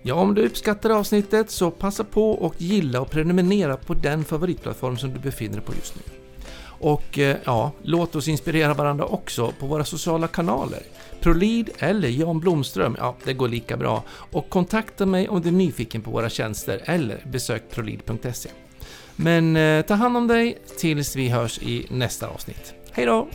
Ja, 0.03 0.15
om 0.15 0.35
du 0.35 0.47
uppskattar 0.47 0.91
avsnittet 0.91 1.51
så 1.51 1.71
passa 1.71 2.05
på 2.05 2.31
och 2.31 2.55
gilla 2.59 3.01
och 3.01 3.11
prenumerera 3.11 3.77
på 3.77 3.95
den 3.95 4.25
favoritplattform 4.25 4.97
som 4.97 5.13
du 5.13 5.19
befinner 5.19 5.55
dig 5.55 5.63
på 5.63 5.75
just 5.75 5.97
nu. 5.97 6.26
Och 6.79 7.19
eh, 7.19 7.37
ja, 7.45 7.73
låt 7.83 8.17
oss 8.17 8.29
inspirera 8.29 8.75
varandra 8.75 9.05
också 9.05 9.53
på 9.61 9.67
våra 9.67 9.85
sociala 9.85 10.29
kanaler. 10.29 10.83
Prolid 11.21 11.71
eller 11.79 12.09
Jan 12.09 12.41
Blomström, 12.41 12.97
ja 12.99 13.17
det 13.25 13.33
går 13.33 13.49
lika 13.49 13.77
bra. 13.77 14.03
Och 14.09 14.49
kontakta 14.49 15.07
mig 15.07 15.29
om 15.29 15.41
du 15.41 15.49
är 15.49 15.53
nyfiken 15.53 16.03
på 16.03 16.11
våra 16.11 16.29
tjänster 16.29 16.81
eller 16.85 17.23
besök 17.27 17.63
prolid.se. 17.71 18.51
Men 19.17 19.57
eh, 19.57 19.83
ta 19.83 19.95
hand 19.95 20.17
om 20.17 20.27
dig 20.27 20.59
tills 20.79 21.17
vi 21.17 21.29
hörs 21.29 21.59
i 21.59 21.87
nästa 21.91 22.29
avsnitt. 22.29 22.75
Hej 22.93 23.07
då! 23.07 23.29